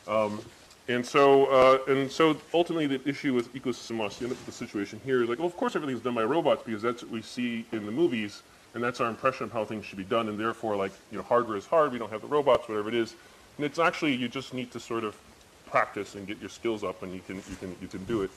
Um, 0.08 0.40
and 0.88 1.06
so, 1.06 1.46
uh, 1.48 1.92
and 1.92 2.10
so 2.10 2.38
ultimately 2.54 2.88
the 2.88 3.08
issue 3.08 3.34
with 3.34 3.54
ecosystem 3.54 4.00
loss, 4.00 4.22
you 4.22 4.28
end 4.28 4.34
up 4.34 4.40
with 4.40 4.46
the 4.46 4.52
situation 4.52 5.02
here 5.04 5.24
is 5.24 5.30
like, 5.30 5.38
well, 5.38 5.48
of 5.48 5.58
course 5.58 5.76
everything's 5.76 6.02
done 6.02 6.16
by 6.16 6.24
robots 6.24 6.64
because 6.66 6.82
that's 6.82 7.04
what 7.04 7.12
we 7.12 7.22
see 7.22 7.66
in 7.72 7.86
the 7.86 7.92
movies, 7.92 8.42
and 8.74 8.84
that's 8.84 9.02
our 9.02 9.10
impression 9.10 9.46
of 9.46 9.52
how 9.52 9.66
things 9.66 9.86
should 9.86 9.98
be 9.98 10.04
done, 10.04 10.30
and 10.30 10.40
therefore, 10.40 10.76
like, 10.76 10.92
you 11.12 11.18
know, 11.18 11.24
hardware 11.24 11.58
is 11.58 11.66
hard, 11.66 11.92
we 11.92 12.00
don't 12.00 12.12
have 12.12 12.22
the 12.22 12.28
robots, 12.28 12.70
whatever 12.70 12.90
it 12.90 12.96
is. 12.96 13.16
And 13.58 13.66
it's 13.66 13.80
actually, 13.80 14.14
you 14.14 14.28
just 14.28 14.54
need 14.54 14.72
to 14.72 14.80
sort 14.80 15.04
of 15.04 15.18
practice 15.66 16.16
and 16.16 16.28
get 16.28 16.40
your 16.40 16.50
skills 16.50 16.84
up, 16.84 17.04
and 17.04 17.14
you 17.14 17.22
can, 17.26 17.38
you 17.38 17.56
can, 17.60 17.76
you 17.82 17.88
can 17.88 18.04
do 18.06 18.22
it. 18.22 18.32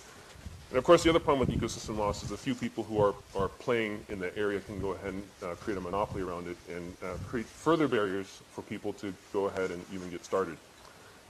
And 0.71 0.79
of 0.79 0.85
course, 0.85 1.03
the 1.03 1.11
other 1.11 1.19
problem 1.19 1.49
with 1.49 1.61
ecosystem 1.61 1.99
loss 1.99 2.23
is 2.23 2.31
a 2.31 2.37
few 2.37 2.55
people 2.55 2.85
who 2.85 3.03
are, 3.03 3.15
are 3.37 3.49
playing 3.49 4.05
in 4.09 4.21
the 4.21 4.37
area 4.39 4.61
can 4.61 4.81
go 4.81 4.93
ahead 4.93 5.15
and 5.15 5.23
uh, 5.43 5.55
create 5.57 5.77
a 5.77 5.81
monopoly 5.81 6.23
around 6.23 6.47
it 6.47 6.57
and 6.73 6.97
uh, 7.03 7.17
create 7.29 7.47
further 7.47 7.89
barriers 7.89 8.41
for 8.53 8.63
people 8.63 8.93
to 8.95 9.13
go 9.33 9.47
ahead 9.47 9.73
and 9.73 9.85
even 9.93 10.09
get 10.11 10.25
started. 10.25 10.57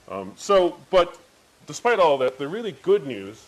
Um, 0.09 0.33
so, 0.35 0.77
but 0.89 1.17
despite 1.67 1.99
all 1.99 2.17
that, 2.19 2.37
the 2.37 2.47
really 2.47 2.73
good 2.83 3.05
news 3.05 3.45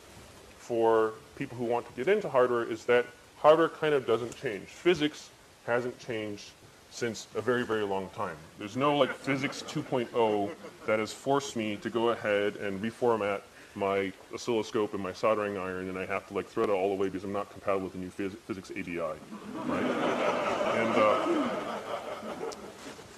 for 0.57 1.13
people 1.35 1.57
who 1.57 1.65
want 1.65 1.85
to 1.87 1.93
get 1.93 2.07
into 2.07 2.29
hardware 2.29 2.63
is 2.63 2.85
that 2.85 3.05
hardware 3.37 3.69
kind 3.69 3.93
of 3.93 4.05
doesn't 4.05 4.35
change. 4.37 4.67
Physics 4.67 5.29
hasn't 5.65 5.97
changed 5.99 6.51
since 6.91 7.27
a 7.35 7.41
very, 7.41 7.65
very 7.65 7.83
long 7.83 8.09
time. 8.15 8.35
There's 8.59 8.77
no 8.77 8.97
like 8.97 9.13
physics 9.13 9.63
2.0 9.67 10.51
that 10.85 10.99
has 10.99 11.11
forced 11.11 11.55
me 11.55 11.75
to 11.77 11.89
go 11.89 12.09
ahead 12.09 12.55
and 12.57 12.81
reformat 12.81 13.41
my 13.75 14.13
oscilloscope 14.33 14.93
and 14.93 15.01
my 15.01 15.11
soldering 15.11 15.57
iron 15.57 15.89
and 15.89 15.97
I 15.97 16.05
have 16.05 16.27
to 16.27 16.33
like 16.35 16.47
thread 16.47 16.69
it 16.69 16.71
all 16.71 16.89
the 16.89 16.95
way 16.95 17.07
because 17.07 17.23
I'm 17.23 17.33
not 17.33 17.51
compatible 17.51 17.85
with 17.85 17.93
the 17.93 17.99
new 17.99 18.11
phys 18.11 18.37
physics 18.45 18.71
ABI, 18.71 18.99
right? 19.65 20.39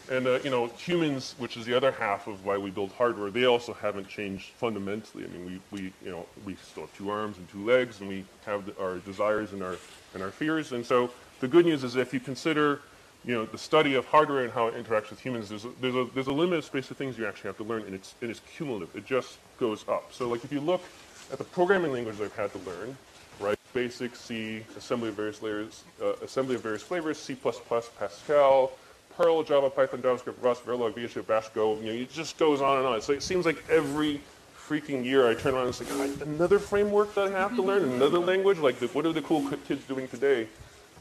And 0.10 0.28
uh, 0.28 0.40
you 0.44 0.50
know, 0.50 0.68
humans, 0.68 1.36
which 1.38 1.58
is 1.58 1.66
the 1.66 1.74
other 1.74 1.92
half 1.92 2.28
of 2.28 2.46
why 2.46 2.58
we 2.58 2.70
build 2.70 2.92
hardware, 2.92 3.32
they 3.32 3.46
also 3.46 3.74
haven't 3.74 4.08
changed 4.08 4.50
fundamentally. 4.58 5.24
I 5.24 5.28
mean, 5.28 5.62
we, 5.72 5.78
we 5.78 5.94
you 6.04 6.12
know 6.12 6.26
we 6.46 6.56
still 6.56 6.84
have 6.84 6.96
two 6.96 7.10
arms 7.10 7.38
and 7.38 7.50
two 7.50 7.66
legs, 7.66 8.00
and 8.00 8.10
we 8.10 8.26
have 8.46 8.66
the, 8.66 8.80
our 8.80 8.98
desires 8.98 9.54
and 9.54 9.64
our 9.64 9.78
and 10.14 10.22
our 10.22 10.32
fears. 10.32 10.72
And 10.72 10.86
so 10.86 11.12
the 11.40 11.48
good 11.48 11.66
news 11.66 11.84
is 11.84 11.96
if 11.96 12.14
you 12.14 12.20
consider 12.20 12.82
you 13.24 13.34
know 13.34 13.46
the 13.46 13.58
study 13.58 13.96
of 13.96 14.06
hardware 14.06 14.44
and 14.44 14.54
how 14.54 14.68
it 14.68 14.76
interacts 14.76 15.10
with 15.10 15.20
humans, 15.20 15.50
there's 15.50 15.66
a, 15.66 15.70
there's 15.82 15.96
a 15.96 16.08
there's 16.14 16.28
a 16.28 16.34
limited 16.34 16.64
space 16.64 16.92
of 16.92 16.98
things 16.98 17.18
you 17.18 17.26
actually 17.26 17.50
have 17.50 17.58
to 17.58 17.64
learn, 17.64 17.84
and 17.84 17.96
it's 17.96 18.14
and 18.22 18.30
it's 18.30 18.42
cumulative. 18.56 18.96
It 18.96 19.06
just 19.06 19.38
goes 19.60 19.86
up. 19.88 20.14
So 20.14 20.30
like 20.30 20.44
if 20.44 20.52
you 20.52 20.62
look 20.62 20.84
at 21.32 21.38
the 21.38 21.44
programming 21.44 21.92
languages 21.92 22.22
I've 22.22 22.36
had 22.36 22.52
to 22.54 22.60
learn, 22.70 22.96
right? 23.40 23.58
Basic 23.74 24.16
C, 24.16 24.64
assembly 24.78 25.10
of 25.10 25.16
various 25.16 25.42
layers, 25.42 25.84
uh, 26.02 26.14
assembly 26.24 26.56
of 26.56 26.62
various 26.62 26.82
flavors, 26.82 27.18
C++, 27.18 27.36
Pascal, 27.36 28.72
Perl, 29.18 29.44
Java, 29.44 29.70
Python, 29.70 30.02
JavaScript, 30.02 30.42
Rust, 30.42 30.66
Verilog, 30.66 30.94
VHDL, 30.94 31.28
Bash, 31.28 31.50
Go. 31.50 31.78
You 31.80 31.86
know, 31.86 31.92
it 31.92 32.12
just 32.12 32.38
goes 32.38 32.62
on 32.62 32.78
and 32.78 32.88
on. 32.88 33.02
So 33.02 33.14
it 33.14 33.24
seems 33.24 33.46
like 33.46 33.64
every 33.70 34.22
freaking 34.68 35.06
year 35.06 35.30
I 35.30 35.36
turn 35.36 35.54
around 35.54 35.68
and 35.68 35.76
say, 35.76 35.86
God, 35.86 36.22
another 36.22 36.60
framework 36.60 37.14
that 37.16 37.28
I 37.28 37.40
have 37.40 37.56
to 37.56 37.62
learn, 37.62 37.84
another 37.84 38.20
language. 38.20 38.58
Like, 38.58 38.80
the, 38.80 38.88
what 38.88 39.06
are 39.06 39.14
the 39.14 39.22
cool 39.22 39.50
kids 39.68 39.86
doing 39.86 40.08
today? 40.08 40.48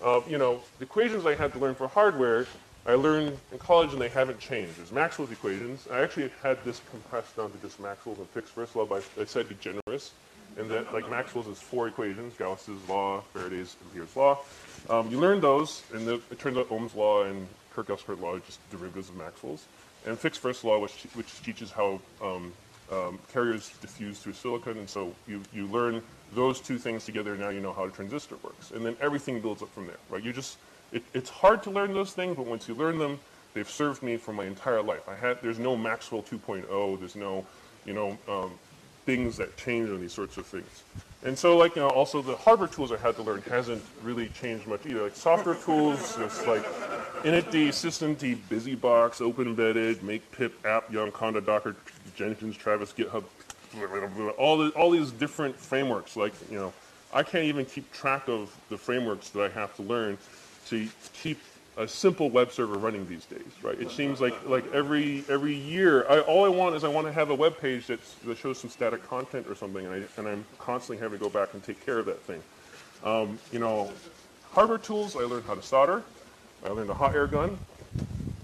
Uh, 0.03 0.21
you 0.29 0.39
know, 0.39 0.61
the 0.79 0.85
equations 0.85 1.25
I 1.25 1.35
had 1.35 1.53
to 1.55 1.59
learn 1.59 1.75
for 1.75 1.89
hardware, 1.89 2.47
I 2.87 2.95
learned 2.95 3.39
in 3.53 3.59
college 3.59 3.93
and 3.93 4.01
they 4.01 4.11
haven't 4.11 4.39
changed. 4.39 4.77
There's 4.77 4.93
Maxwell's 4.93 5.33
equations. 5.33 5.89
I 5.91 6.01
actually 6.01 6.31
had 6.43 6.63
this 6.65 6.83
compressed 6.91 7.37
down 7.37 7.51
to 7.53 7.59
just 7.59 7.81
Maxwell's 7.81 8.19
and 8.19 8.29
Fick's 8.29 8.51
first 8.51 8.77
law 8.77 8.87
I 8.93 9.25
said 9.25 9.49
degenerous. 9.49 10.11
And 10.57 10.71
that, 10.71 10.93
like 10.93 11.11
Maxwell's 11.11 11.49
is 11.49 11.59
four 11.59 11.89
equations, 11.89 12.35
Gauss's 12.35 12.79
law, 12.89 13.23
Faraday's, 13.33 13.77
and 13.81 13.91
Ampere's 13.91 14.15
law. 14.15 14.39
Um, 14.89 15.11
you 15.11 15.19
learn 15.19 15.41
those, 15.41 15.83
and 15.93 16.07
the, 16.07 16.15
it 16.31 16.39
turns 16.39 16.57
out 16.57 16.71
Ohm's 16.71 16.95
law 16.95 17.25
and 17.25 17.49
Kirchhoff's 17.75 18.09
law 18.21 18.35
are 18.35 18.41
just 18.41 18.59
derivatives 18.71 19.09
of 19.09 19.17
Maxwell's. 19.17 19.65
And 20.07 20.19
Fick's 20.19 20.39
first 20.39 20.65
law, 20.65 20.79
which, 20.79 21.07
which 21.15 21.43
teaches 21.43 21.71
how 21.71 22.01
um, 22.23 22.53
um, 22.93 23.19
carriers 23.33 23.71
diffuse 23.81 24.19
through 24.19 24.35
silicon. 24.35 24.79
And 24.79 24.89
so 24.89 25.15
you, 25.27 25.41
you 25.53 25.67
learn 25.67 26.03
those 26.35 26.61
two 26.61 26.79
things 26.79 27.05
together, 27.05 27.37
now 27.37 27.49
you 27.49 27.61
know 27.61 27.73
how 27.73 27.85
a 27.85 27.91
transistor 27.91 28.37
works. 28.43 28.71
And 28.71 28.85
then 28.85 28.97
everything 29.01 29.41
builds 29.41 29.63
up 29.63 29.73
from 29.73 29.87
there, 29.87 29.97
right? 30.11 30.23
You 30.23 30.33
just, 30.33 30.59
it, 30.93 31.03
it's 31.15 31.31
hard 31.31 31.63
to 31.65 31.71
learn 31.71 31.95
those 31.95 32.13
things, 32.13 32.37
but 32.37 32.47
once 32.47 32.69
you 32.69 32.75
learn 32.75 32.99
them, 32.99 33.21
they've 33.55 33.69
served 33.69 34.03
me 34.03 34.17
for 34.17 34.33
my 34.33 34.45
entire 34.45 34.83
life. 34.83 35.09
I 35.09 35.15
had, 35.15 35.41
there's 35.43 35.59
no 35.59 35.77
Maxwell 35.77 36.23
2.0, 36.23 36.99
there's 36.99 37.17
no, 37.17 37.47
you 37.85 37.93
know, 37.93 38.19
um, 38.29 38.53
things 39.07 39.37
that 39.37 39.57
change 39.57 39.91
on 39.91 40.01
these 40.01 40.13
sorts 40.13 40.37
of 40.37 40.47
things. 40.47 40.83
And 41.25 41.39
so, 41.39 41.57
like, 41.57 41.77
you 41.77 41.83
know, 41.83 41.89
also 41.89 42.21
the 42.21 42.37
hardware 42.37 42.69
tools 42.69 42.93
I 42.93 42.97
had 42.97 43.17
to 43.17 43.23
learn 43.23 43.43
hasn't 43.43 43.83
really 44.03 44.29
changed 44.29 44.67
much 44.67 44.85
either. 44.87 45.05
Like 45.05 45.17
software 45.17 45.55
tools, 45.55 46.17
just 46.17 46.47
like 46.47 46.65
initd, 47.25 47.69
systemd, 47.69 48.37
busybox, 48.51 49.21
open 49.21 49.49
embedded, 49.49 50.03
make 50.03 50.31
pip, 50.33 50.55
apt, 50.65 50.93
Yum, 50.93 51.11
Conda, 51.11 51.45
Docker, 51.45 51.75
Jenkins, 52.15 52.57
Travis, 52.57 52.93
GitHub, 52.93 53.25
all 54.39 54.59
the, 54.59 54.71
all 54.71 54.91
these 54.91 55.11
different 55.11 55.57
frameworks. 55.57 56.17
Like, 56.17 56.35
you 56.51 56.59
know, 56.59 56.73
I 57.13 57.23
can't 57.23 57.45
even 57.45 57.65
keep 57.65 57.91
track 57.93 58.29
of 58.29 58.55
the 58.69 58.77
frameworks 58.77 59.31
that 59.31 59.43
I 59.43 59.49
have 59.49 59.75
to 59.77 59.83
learn 59.83 60.19
to 60.67 60.89
keep 61.13 61.39
a 61.77 61.89
simple 61.89 62.31
web 62.31 62.53
server 62.53 62.79
running 62.79 63.07
these 63.09 63.25
days, 63.25 63.41
right? 63.63 63.81
It 63.81 63.91
seems 63.91 64.21
like 64.21 64.35
like 64.49 64.65
every 64.73 65.25
every 65.29 65.55
year, 65.55 66.07
I, 66.09 66.21
all 66.21 66.45
I 66.45 66.49
want 66.49 66.77
is 66.77 66.85
I 66.85 66.89
want 66.89 67.07
to 67.09 67.13
have 67.13 67.31
a 67.31 67.35
web 67.35 67.59
page 67.59 67.89
that's, 67.89 68.15
that 68.27 68.39
shows 68.39 68.59
some 68.59 68.71
static 68.71 69.05
content 69.09 69.47
or 69.49 69.57
something, 69.57 69.85
and, 69.85 69.95
I, 69.95 70.21
and 70.21 70.29
I'm 70.29 70.45
constantly 70.59 71.03
having 71.03 71.19
to 71.19 71.25
go 71.25 71.31
back 71.31 71.53
and 71.55 71.63
take 71.65 71.85
care 71.85 71.99
of 71.99 72.07
that 72.07 72.21
thing. 72.21 72.43
Um, 73.03 73.39
you 73.51 73.59
know, 73.59 73.93
hardware 74.53 74.79
tools, 74.79 75.17
I 75.17 75.21
learned 75.21 75.47
how 75.47 75.55
to 75.55 75.63
solder. 75.63 76.05
I 76.65 76.69
learned 76.69 76.89
a 76.89 76.95
hot 76.95 77.15
air 77.15 77.27
gun. 77.27 77.59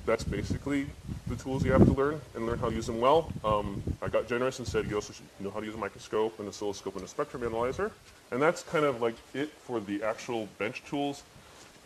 That's 0.05 0.25
basically 0.25 0.87
the 1.27 1.37
tools 1.37 1.65
you 1.65 1.73
have 1.73 1.85
to 1.87 1.93
learn 1.93 2.21
and 2.35 2.47
learn 2.47 2.59
how 2.59 2.69
to 2.69 2.75
use 2.75 2.87
them 2.87 3.01
well. 3.01 3.33
Um, 3.45 3.83
I 4.03 4.09
got 4.09 4.29
generous 4.29 4.59
and 4.59 4.69
said 4.69 4.87
you 4.89 4.97
also 4.97 5.13
should 5.15 5.25
know 5.39 5.51
how 5.51 5.61
to 5.61 5.67
use 5.67 5.75
a 5.75 5.79
microscope, 5.79 6.39
an 6.39 6.47
oscilloscope, 6.47 6.97
and 6.97 7.05
a 7.05 7.09
spectrum 7.09 7.45
analyzer. 7.45 7.93
And 8.31 8.43
that's 8.43 8.63
kind 8.63 8.85
of 8.85 9.01
like 9.01 9.15
it 9.33 9.51
for 9.51 9.81
the 9.81 10.03
actual 10.03 10.49
bench 10.59 10.83
tools. 10.85 11.23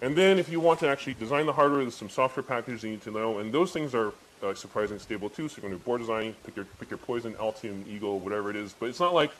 And 0.03 0.17
then 0.17 0.39
if 0.39 0.49
you 0.49 0.59
want 0.59 0.81
to 0.81 0.89
actually 0.89 1.15
design 1.15 1.47
the 1.47 1.53
hardware, 1.53 1.83
there's 1.83 1.95
some 1.95 2.11
software 2.11 2.43
packages 2.43 2.83
you 2.83 2.91
need 2.91 3.03
to 3.03 3.13
know. 3.13 3.39
And 3.39 3.53
those 3.53 3.73
things 3.73 3.95
are 3.95 4.13
uh, 4.43 4.55
surprisingly 4.55 4.99
stable 4.99 5.31
too. 5.31 5.49
So 5.49 5.61
you're 5.61 5.69
going 5.69 5.79
to 5.79 5.79
do 5.79 5.85
board 5.85 6.01
design, 6.01 6.35
pick 6.45 6.57
your, 6.57 6.65
pick 6.81 6.91
your 6.91 6.99
Poison, 6.99 7.35
Altium, 7.35 7.87
Eagle, 7.87 8.19
whatever 8.19 8.51
it 8.51 8.57
is. 8.57 8.73
But 8.73 8.89
it's 8.89 9.01
not 9.01 9.15
like, 9.15 9.31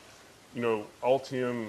you 0.55 0.61
know, 0.61 0.85
Altium 1.03 1.67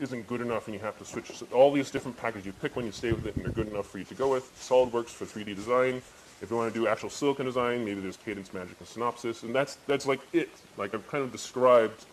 isn't 0.00 0.26
good 0.26 0.40
enough 0.40 0.66
and 0.66 0.74
you 0.74 0.80
have 0.80 0.98
to 0.98 1.04
switch. 1.04 1.36
So 1.36 1.46
all 1.52 1.72
these 1.72 1.90
different 1.90 2.16
packages, 2.16 2.46
you 2.46 2.52
pick 2.52 2.76
one, 2.76 2.86
you 2.86 2.92
stay 2.92 3.12
with 3.12 3.26
it, 3.26 3.36
and 3.36 3.44
they're 3.44 3.52
good 3.52 3.68
enough 3.68 3.86
for 3.86 3.98
you 3.98 4.04
to 4.04 4.14
go 4.14 4.30
with. 4.30 4.50
SolidWorks 4.60 5.08
for 5.08 5.24
3D 5.24 5.56
design. 5.56 6.02
If 6.42 6.50
you 6.50 6.56
want 6.56 6.72
to 6.72 6.78
do 6.78 6.86
actual 6.86 7.10
silicon 7.10 7.46
design, 7.46 7.84
maybe 7.84 8.00
there's 8.00 8.16
Cadence, 8.16 8.52
Magic, 8.52 8.76
and 8.78 8.88
Synopsys. 8.88 9.44
And 9.44 9.54
that's, 9.54 9.76
that's 9.86 10.06
like 10.06 10.20
it. 10.32 10.50
Like 10.76 10.94
I've 10.94 11.06
kind 11.08 11.24
of 11.24 11.32
described 11.32 12.04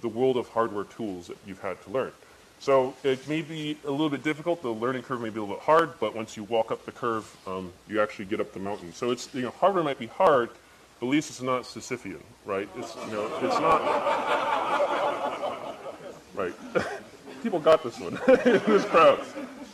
the 0.00 0.08
world 0.08 0.36
of 0.36 0.48
hardware 0.48 0.84
tools 0.84 1.28
that 1.28 1.36
you've 1.46 1.60
had 1.60 1.82
to 1.84 1.90
learn. 1.90 2.12
So 2.60 2.94
it 3.04 3.28
may 3.28 3.42
be 3.42 3.78
a 3.84 3.90
little 3.90 4.10
bit 4.10 4.24
difficult. 4.24 4.62
The 4.62 4.70
learning 4.70 5.02
curve 5.02 5.20
may 5.20 5.30
be 5.30 5.38
a 5.38 5.42
little 5.42 5.56
bit 5.56 5.64
hard, 5.64 5.92
but 6.00 6.14
once 6.14 6.36
you 6.36 6.44
walk 6.44 6.72
up 6.72 6.84
the 6.84 6.92
curve, 6.92 7.36
um, 7.46 7.72
you 7.88 8.00
actually 8.00 8.24
get 8.24 8.40
up 8.40 8.52
the 8.52 8.58
mountain. 8.58 8.92
So 8.92 9.10
it's, 9.10 9.32
you 9.32 9.42
know, 9.42 9.50
hardware 9.50 9.84
might 9.84 9.98
be 9.98 10.08
hard, 10.08 10.50
but 10.98 11.06
at 11.06 11.10
least 11.10 11.30
it's 11.30 11.40
not 11.40 11.62
Sisyphean, 11.62 12.20
right? 12.44 12.68
It's, 12.76 12.96
you 13.06 13.12
know, 13.12 13.30
it's 13.42 13.60
not, 13.60 13.80
right. 16.34 16.54
People 17.48 17.60
got 17.60 17.82
this 17.82 17.98
one 17.98 18.12
in 18.44 18.60
this 18.66 18.84
crowd. 18.84 19.20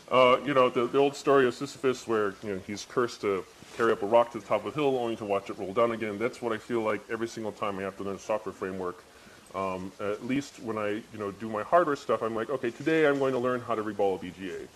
Uh, 0.09 0.39
you 0.47 0.55
know, 0.55 0.69
the, 0.69 0.87
the 0.87 0.99
old 0.99 1.17
story 1.17 1.45
of 1.45 1.55
Sisyphus 1.55 2.07
where, 2.07 2.37
you 2.45 2.55
know, 2.55 2.61
he's 2.65 2.87
cursed 2.89 3.23
to 3.23 3.45
carry 3.77 3.91
up 3.91 4.01
a 4.05 4.07
rock 4.07 4.31
to 4.31 4.39
the 4.39 4.47
top 4.47 4.65
of 4.65 4.73
a 4.73 4.77
hill 4.77 4.97
only 4.97 5.17
to 5.17 5.25
watch 5.25 5.51
it 5.51 5.59
roll 5.59 5.73
down 5.73 5.91
again. 5.91 6.17
That's 6.17 6.41
what 6.41 6.53
I 6.53 6.57
feel 6.57 6.83
like 6.83 7.01
every 7.11 7.27
single 7.27 7.51
time 7.51 7.81
I 7.81 7.83
have 7.83 7.97
to 7.97 8.05
learn 8.05 8.15
a 8.15 8.19
software 8.21 8.53
framework 8.53 9.03
um, 9.57 9.91
at 9.99 10.25
least 10.25 10.61
when 10.63 10.79
I, 10.79 10.91
you 10.91 11.19
know, 11.19 11.33
do 11.33 11.49
my 11.49 11.65
hardware 11.65 11.97
stuff, 11.97 12.23
I'm 12.23 12.37
like, 12.37 12.49
okay, 12.49 12.71
today 12.71 13.09
I'm 13.09 13.19
going 13.19 13.33
to 13.33 13.41
learn 13.41 13.61
how 13.61 13.75
to 13.75 13.83
reball 13.83 14.15
a 14.15 14.19
BGA. 14.25 14.69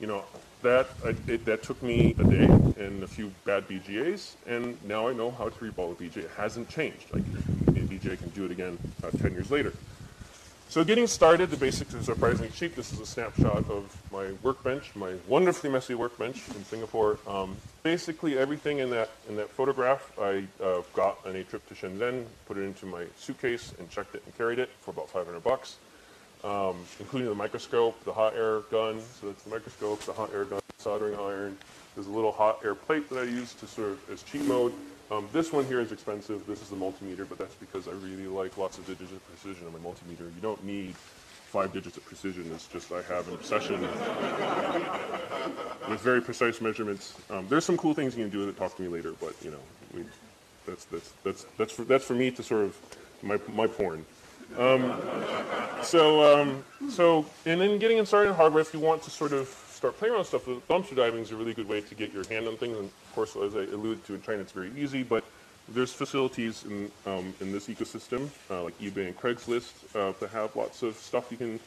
You 0.00 0.06
know, 0.06 0.24
that 0.62 0.88
I, 1.04 1.14
it, 1.26 1.44
that 1.44 1.62
took 1.62 1.82
me 1.82 2.14
a 2.18 2.24
day 2.24 2.44
and 2.44 3.02
a 3.02 3.06
few 3.06 3.32
bad 3.44 3.68
BGAs, 3.68 4.34
and 4.46 4.82
now 4.84 5.08
I 5.08 5.12
know 5.12 5.30
how 5.30 5.50
to 5.50 5.64
reball 5.64 5.92
a 5.92 5.94
BGA. 5.94 6.24
It 6.24 6.30
hasn't 6.38 6.70
changed. 6.70 7.12
Like, 7.12 7.22
a 7.22 7.80
BGA 7.80 8.18
can 8.18 8.30
do 8.30 8.46
it 8.46 8.50
again 8.50 8.78
uh, 9.04 9.10
10 9.10 9.32
years 9.32 9.50
later. 9.50 9.74
So 10.68 10.84
getting 10.84 11.06
started, 11.06 11.50
the 11.50 11.56
basics 11.56 11.94
are 11.94 12.02
surprisingly 12.02 12.50
cheap. 12.50 12.74
This 12.74 12.92
is 12.92 13.00
a 13.00 13.06
snapshot 13.06 13.70
of 13.70 13.96
my 14.12 14.32
workbench, 14.42 14.94
my 14.94 15.14
wonderfully 15.26 15.70
messy 15.70 15.94
workbench 15.94 16.42
in 16.54 16.64
Singapore. 16.64 17.18
Um, 17.26 17.56
basically 17.82 18.36
everything 18.36 18.80
in 18.80 18.90
that 18.90 19.10
in 19.28 19.36
that 19.36 19.48
photograph, 19.48 20.12
I 20.20 20.44
uh, 20.62 20.82
got 20.92 21.18
on 21.24 21.36
a 21.36 21.44
trip 21.44 21.66
to 21.68 21.74
Shenzhen, 21.74 22.26
put 22.46 22.58
it 22.58 22.62
into 22.62 22.84
my 22.84 23.04
suitcase, 23.16 23.72
and 23.78 23.88
checked 23.88 24.16
it 24.16 24.22
and 24.26 24.36
carried 24.36 24.58
it 24.58 24.68
for 24.80 24.90
about 24.90 25.08
500 25.08 25.42
bucks, 25.42 25.76
um, 26.44 26.76
including 26.98 27.28
the 27.28 27.34
microscope, 27.34 28.02
the 28.04 28.12
hot 28.12 28.34
air 28.34 28.60
gun. 28.72 29.00
So 29.20 29.28
that's 29.28 29.44
the 29.44 29.50
microscope, 29.50 30.00
the 30.00 30.12
hot 30.12 30.30
air 30.34 30.44
gun, 30.44 30.60
soldering 30.78 31.14
iron. 31.14 31.56
There's 31.94 32.08
a 32.08 32.12
little 32.12 32.32
hot 32.32 32.60
air 32.64 32.74
plate 32.74 33.08
that 33.10 33.20
I 33.20 33.22
use 33.22 33.54
to 33.54 33.66
serve 33.66 33.98
as 34.10 34.22
cheat 34.24 34.42
mode. 34.42 34.74
Um, 35.10 35.28
this 35.32 35.52
one 35.52 35.64
here 35.66 35.80
is 35.80 35.92
expensive. 35.92 36.46
This 36.46 36.60
is 36.62 36.68
the 36.68 36.76
multimeter, 36.76 37.28
but 37.28 37.38
that's 37.38 37.54
because 37.54 37.86
I 37.86 37.92
really 37.92 38.26
like 38.26 38.58
lots 38.58 38.78
of 38.78 38.86
digits 38.86 39.12
of 39.12 39.24
precision 39.28 39.66
on 39.66 39.72
my 39.72 39.78
multimeter. 39.78 40.20
You 40.20 40.40
don't 40.42 40.62
need 40.64 40.96
five 40.96 41.72
digits 41.72 41.96
of 41.96 42.04
precision. 42.04 42.50
It's 42.52 42.66
just 42.66 42.90
I 42.90 43.02
have 43.02 43.28
an 43.28 43.34
obsession 43.34 43.80
with 45.88 46.00
very 46.00 46.20
precise 46.20 46.60
measurements. 46.60 47.14
Um, 47.30 47.46
there's 47.48 47.64
some 47.64 47.76
cool 47.76 47.94
things 47.94 48.16
you 48.16 48.24
can 48.24 48.32
do 48.32 48.40
with 48.40 48.48
it. 48.48 48.56
Talk 48.56 48.76
to 48.76 48.82
me 48.82 48.88
later, 48.88 49.12
but 49.20 49.34
you 49.42 49.52
know, 49.52 49.60
we, 49.94 50.04
that's 50.66 50.84
that's 50.86 51.12
that's 51.22 51.46
that's 51.56 51.72
for, 51.72 51.84
that's 51.84 52.04
for 52.04 52.14
me 52.14 52.32
to 52.32 52.42
sort 52.42 52.64
of 52.64 52.76
my 53.22 53.38
my 53.54 53.68
porn. 53.68 54.04
Um, 54.58 55.00
so 55.82 56.40
um, 56.40 56.64
so 56.90 57.26
and 57.44 57.60
then 57.60 57.78
getting 57.78 58.04
started 58.04 58.30
in 58.30 58.36
hardware, 58.36 58.62
if 58.62 58.74
you 58.74 58.80
want 58.80 59.02
to 59.04 59.10
sort 59.10 59.32
of 59.32 59.48
start 59.76 59.98
playing 59.98 60.12
around 60.12 60.20
with 60.20 60.28
stuff, 60.28 60.46
dumpster 60.68 60.96
diving 60.96 61.20
is 61.20 61.30
a 61.30 61.36
really 61.36 61.52
good 61.52 61.68
way 61.68 61.82
to 61.82 61.94
get 61.94 62.12
your 62.12 62.26
hand 62.28 62.48
on 62.48 62.56
things. 62.56 62.76
And 62.78 62.86
of 62.86 63.14
course, 63.14 63.36
as 63.36 63.54
I 63.54 63.60
alluded 63.60 64.04
to 64.06 64.14
in 64.14 64.22
China, 64.22 64.40
it's 64.40 64.52
very 64.52 64.72
easy, 64.74 65.02
but 65.02 65.22
there's 65.68 65.92
facilities 65.92 66.64
in, 66.64 66.90
um, 67.06 67.34
in 67.40 67.52
this 67.52 67.66
ecosystem, 67.66 68.28
uh, 68.50 68.64
like 68.64 68.78
eBay 68.80 69.08
and 69.08 69.18
Craigslist, 69.18 69.72
uh, 69.94 70.12
to 70.14 70.28
have 70.28 70.56
lots 70.56 70.82
of 70.82 70.96
stuff 70.96 71.30
you 71.30 71.36
can, 71.36 71.60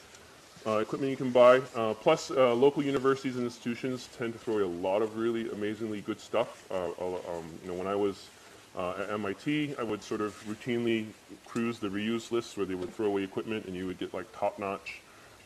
uh, 0.66 0.78
equipment 0.78 1.12
you 1.12 1.18
can 1.18 1.30
buy. 1.30 1.62
Uh, 1.76 1.94
plus, 1.94 2.32
uh, 2.32 2.54
local 2.56 2.82
universities 2.82 3.36
and 3.36 3.46
institutions 3.46 4.10
tend 4.18 4.34
to 4.34 4.40
throw 4.40 4.56
away 4.56 4.64
a 4.64 4.68
lot 4.68 5.04
of 5.04 5.16
really 5.16 5.50
amazingly 5.52 6.02
good 6.02 6.20
stuff. 6.20 6.66
Uh, 6.72 6.86
um, 6.86 7.46
you 7.62 7.68
know, 7.68 7.76
when 7.76 7.88
I 7.88 7.96
was 7.96 8.28
at 8.76 9.12
MIT, 9.12 9.76
I 9.78 9.84
would 9.84 10.02
sort 10.02 10.22
of 10.22 10.34
routinely 10.48 11.06
cruise 11.46 11.78
the 11.78 11.90
reuse 11.90 12.32
lists 12.32 12.58
where 12.58 12.66
they 12.66 12.76
would 12.76 12.94
throw 12.94 13.08
away 13.08 13.24
equipment 13.24 13.66
and 13.66 13.76
you 13.76 13.86
would 13.86 14.00
get 14.00 14.14
like 14.14 14.26
top-notch 14.32 15.02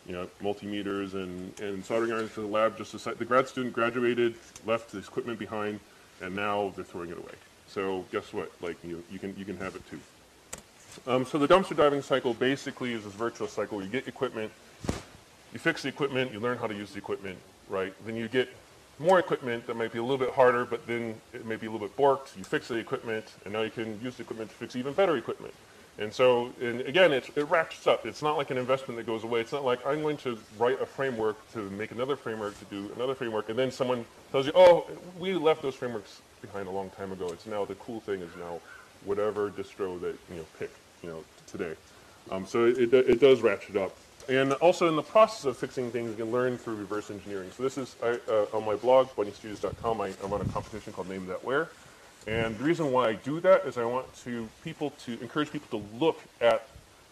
you 0.05 0.13
know, 0.13 0.27
multimeters 0.41 1.13
and, 1.13 1.57
and 1.59 1.83
soldering 1.83 2.11
irons 2.11 2.33
to 2.33 2.41
the 2.41 2.47
lab. 2.47 2.77
Just 2.77 2.91
the, 2.91 3.15
the 3.15 3.25
grad 3.25 3.47
student 3.47 3.73
graduated, 3.73 4.35
left 4.65 4.91
his 4.91 5.07
equipment 5.07 5.39
behind, 5.39 5.79
and 6.21 6.35
now 6.35 6.73
they're 6.75 6.85
throwing 6.85 7.09
it 7.09 7.17
away. 7.17 7.35
So 7.67 8.05
guess 8.11 8.33
what? 8.33 8.51
Like 8.61 8.77
you, 8.83 9.03
you 9.11 9.19
can 9.19 9.35
you 9.37 9.45
can 9.45 9.57
have 9.57 9.75
it 9.75 9.81
too. 9.89 9.99
Um, 11.07 11.25
so 11.25 11.37
the 11.37 11.47
dumpster 11.47 11.75
diving 11.75 12.01
cycle 12.01 12.33
basically 12.33 12.93
is 12.93 13.03
this 13.03 13.13
virtuous 13.13 13.51
cycle. 13.51 13.81
You 13.81 13.89
get 13.89 14.07
equipment, 14.07 14.51
you 15.51 15.59
fix 15.59 15.81
the 15.81 15.89
equipment, 15.89 16.31
you 16.31 16.39
learn 16.39 16.57
how 16.57 16.67
to 16.67 16.75
use 16.75 16.91
the 16.91 16.99
equipment, 16.99 17.37
right? 17.67 17.93
Then 18.05 18.15
you 18.15 18.27
get 18.27 18.49
more 18.99 19.17
equipment 19.17 19.65
that 19.65 19.75
might 19.75 19.91
be 19.91 19.97
a 19.97 20.03
little 20.03 20.19
bit 20.19 20.31
harder, 20.33 20.65
but 20.65 20.85
then 20.85 21.15
it 21.33 21.45
may 21.45 21.55
be 21.55 21.65
a 21.65 21.71
little 21.71 21.87
bit 21.87 21.97
borked. 21.97 22.37
You 22.37 22.43
fix 22.43 22.67
the 22.67 22.75
equipment, 22.75 23.25
and 23.43 23.53
now 23.53 23.61
you 23.61 23.71
can 23.71 23.99
use 24.01 24.17
the 24.17 24.23
equipment 24.23 24.51
to 24.51 24.55
fix 24.55 24.75
even 24.75 24.93
better 24.93 25.17
equipment. 25.17 25.53
And 25.99 26.11
so, 26.11 26.51
and 26.59 26.81
again, 26.81 27.13
it, 27.13 27.29
it 27.35 27.51
up. 27.87 28.05
It's 28.05 28.23
not 28.23 28.35
like 28.35 28.49
an 28.49 28.57
investment 28.57 28.97
that 28.97 29.05
goes 29.05 29.23
away. 29.23 29.41
It's 29.41 29.51
not 29.51 29.63
like 29.63 29.85
I'm 29.85 30.01
going 30.01 30.17
to 30.17 30.39
write 30.57 30.81
a 30.81 30.85
framework 30.85 31.37
to 31.53 31.69
make 31.71 31.91
another 31.91 32.15
framework 32.15 32.57
to 32.59 32.65
do 32.65 32.91
another 32.95 33.13
framework, 33.13 33.49
and 33.49 33.57
then 33.57 33.69
someone 33.69 34.05
tells 34.31 34.47
you, 34.47 34.51
oh, 34.55 34.89
we 35.19 35.33
left 35.33 35.61
those 35.61 35.75
frameworks 35.75 36.21
behind 36.41 36.67
a 36.67 36.71
long 36.71 36.89
time 36.91 37.11
ago. 37.11 37.27
It's 37.27 37.45
now 37.45 37.63
the 37.63 37.75
cool 37.75 37.99
thing 37.99 38.21
is 38.21 38.31
now 38.39 38.59
whatever 39.05 39.51
distro 39.51 39.99
that 40.01 40.17
you 40.31 40.37
know 40.37 40.45
pick, 40.57 40.71
you 41.03 41.09
know, 41.09 41.23
today. 41.45 41.75
Um, 42.31 42.47
so 42.47 42.65
it, 42.65 42.93
it, 42.93 42.93
it 42.93 43.19
does 43.19 43.41
ratchet 43.41 43.75
up. 43.75 43.95
And 44.29 44.53
also 44.53 44.87
in 44.87 44.95
the 44.95 45.03
process 45.03 45.45
of 45.45 45.57
fixing 45.57 45.91
things, 45.91 46.11
you 46.11 46.23
can 46.23 46.31
learn 46.31 46.57
through 46.57 46.75
reverse 46.75 47.11
engineering. 47.11 47.51
So 47.55 47.63
this 47.63 47.77
is 47.77 47.95
I, 48.01 48.19
uh, 48.29 48.45
on 48.53 48.65
my 48.65 48.75
blog, 48.75 49.09
bunniestudios.com. 49.09 49.99
I, 49.99 50.07
I 50.07 50.27
run 50.27 50.41
a 50.41 50.45
competition 50.45 50.93
called 50.93 51.09
Name 51.09 51.27
That 51.27 51.43
Ware. 51.43 51.69
And 52.27 52.57
the 52.57 52.63
reason 52.63 52.91
why 52.91 53.09
I 53.09 53.13
do 53.13 53.39
that 53.41 53.65
is 53.65 53.77
I 53.77 53.85
want 53.85 54.13
to 54.23 54.47
people 54.63 54.91
to 55.05 55.19
encourage 55.21 55.51
people 55.51 55.79
to 55.79 55.85
look 55.97 56.21
at 56.39 56.67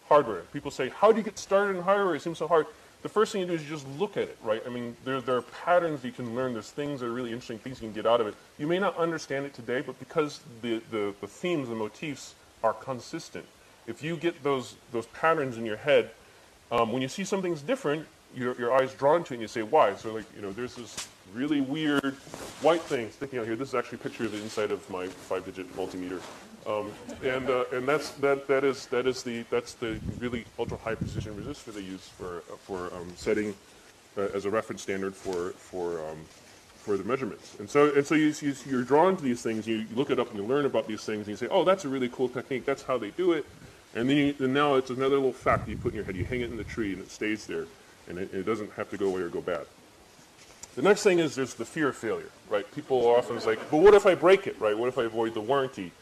hardware. 0.08 0.42
People 0.52 0.70
say, 0.70 0.88
"How 0.88 1.12
do 1.12 1.18
you 1.18 1.24
get 1.24 1.38
started 1.38 1.76
in 1.76 1.82
hardware? 1.82 2.14
It 2.14 2.22
seems 2.22 2.38
so 2.38 2.48
hard." 2.48 2.66
The 3.02 3.08
first 3.08 3.32
thing 3.32 3.40
you 3.40 3.48
do 3.48 3.54
is 3.54 3.62
you 3.62 3.68
just 3.68 3.86
look 3.98 4.16
at 4.16 4.28
it, 4.28 4.38
right? 4.44 4.62
I 4.64 4.68
mean, 4.68 4.96
there, 5.04 5.20
there 5.20 5.36
are 5.36 5.42
patterns 5.42 6.04
you 6.04 6.12
can 6.12 6.36
learn. 6.36 6.52
There's 6.52 6.70
things 6.70 7.00
that 7.00 7.06
are 7.06 7.12
really 7.12 7.32
interesting, 7.32 7.58
things 7.58 7.82
you 7.82 7.88
can 7.88 7.94
get 7.94 8.06
out 8.06 8.20
of 8.20 8.28
it. 8.28 8.34
You 8.58 8.68
may 8.68 8.78
not 8.78 8.96
understand 8.96 9.44
it 9.44 9.54
today, 9.54 9.80
but 9.80 9.98
because 9.98 10.40
the, 10.62 10.80
the, 10.92 11.12
the 11.20 11.26
themes, 11.26 11.68
the 11.68 11.74
motifs 11.74 12.36
are 12.62 12.72
consistent, 12.72 13.44
if 13.88 14.04
you 14.04 14.16
get 14.16 14.44
those, 14.44 14.76
those 14.92 15.06
patterns 15.06 15.58
in 15.58 15.66
your 15.66 15.78
head, 15.78 16.10
um, 16.70 16.92
when 16.92 17.02
you 17.02 17.08
see 17.08 17.24
something's 17.24 17.60
different, 17.60 18.06
your, 18.34 18.58
your 18.58 18.72
eyes 18.72 18.94
drawn 18.94 19.24
to 19.24 19.34
it 19.34 19.36
and 19.36 19.42
you 19.42 19.48
say, 19.48 19.62
why? 19.62 19.94
So 19.94 20.14
like, 20.14 20.24
you 20.34 20.42
know, 20.42 20.52
there's 20.52 20.74
this 20.74 21.08
really 21.34 21.60
weird 21.60 22.14
white 22.60 22.82
thing 22.82 23.10
sticking 23.10 23.38
out 23.38 23.46
here. 23.46 23.56
This 23.56 23.68
is 23.68 23.74
actually 23.74 23.96
a 23.96 24.02
picture 24.02 24.24
of 24.24 24.32
the 24.32 24.42
inside 24.42 24.70
of 24.70 24.88
my 24.90 25.06
five-digit 25.06 25.74
multimeter. 25.76 26.20
Um, 26.66 26.92
and 27.24 27.50
uh, 27.50 27.64
and 27.72 27.88
that's 27.88 28.10
that 28.10 28.46
that 28.46 28.62
is 28.62 28.86
that 28.86 29.08
is 29.08 29.24
the 29.24 29.44
that's 29.50 29.74
the 29.74 29.98
really 30.20 30.44
ultra 30.60 30.76
high 30.76 30.94
precision 30.94 31.34
resistor 31.34 31.74
they 31.74 31.80
use 31.80 32.08
for 32.08 32.38
uh, 32.38 32.56
for 32.56 32.94
um, 32.94 33.12
setting 33.16 33.52
uh, 34.16 34.28
as 34.32 34.44
a 34.44 34.50
reference 34.50 34.82
standard 34.82 35.16
for 35.16 35.50
for 35.50 35.98
um, 36.08 36.18
for 36.76 36.96
the 36.96 37.02
measurements. 37.02 37.56
And 37.58 37.68
so 37.68 37.92
and 37.94 38.06
so 38.06 38.14
you, 38.14 38.32
you 38.66 38.78
are 38.78 38.82
drawn 38.82 39.16
to 39.16 39.22
these 39.22 39.42
things. 39.42 39.66
You, 39.66 39.78
you 39.78 39.86
look 39.96 40.10
it 40.10 40.20
up 40.20 40.30
and 40.30 40.38
you 40.38 40.44
learn 40.44 40.64
about 40.64 40.86
these 40.86 41.02
things 41.02 41.20
and 41.20 41.28
you 41.28 41.36
say, 41.36 41.48
oh, 41.50 41.64
that's 41.64 41.84
a 41.84 41.88
really 41.88 42.08
cool 42.08 42.28
technique. 42.28 42.64
That's 42.64 42.82
how 42.82 42.96
they 42.96 43.10
do 43.10 43.32
it. 43.32 43.44
And 43.94 44.08
then 44.08 44.16
you, 44.16 44.34
and 44.38 44.54
now 44.54 44.76
it's 44.76 44.90
another 44.90 45.16
little 45.16 45.32
fact 45.32 45.66
that 45.66 45.70
you 45.72 45.76
put 45.76 45.92
in 45.92 45.96
your 45.96 46.04
head. 46.04 46.16
You 46.16 46.24
hang 46.24 46.40
it 46.40 46.50
in 46.50 46.56
the 46.56 46.64
tree 46.64 46.92
and 46.92 47.02
it 47.02 47.10
stays 47.10 47.46
there, 47.46 47.66
and 48.08 48.18
it, 48.18 48.32
it 48.32 48.44
doesn't 48.44 48.72
have 48.72 48.90
to 48.90 48.96
go 48.96 49.06
away 49.06 49.22
or 49.22 49.28
go 49.28 49.40
bad. 49.40 49.66
The 50.74 50.82
next 50.82 51.02
thing 51.02 51.18
is 51.18 51.34
there's 51.34 51.54
the 51.54 51.64
fear 51.64 51.88
of 51.88 51.96
failure, 51.96 52.30
right? 52.48 52.70
People 52.74 53.06
are 53.06 53.18
often 53.18 53.38
like, 53.40 53.58
but 53.70 53.78
what 53.78 53.94
if 53.94 54.06
I 54.06 54.14
break 54.14 54.46
it, 54.46 54.58
right? 54.58 54.76
What 54.76 54.88
if 54.88 54.96
I 54.98 55.04
avoid 55.04 55.34
the 55.34 55.40
warranty? 55.40 55.92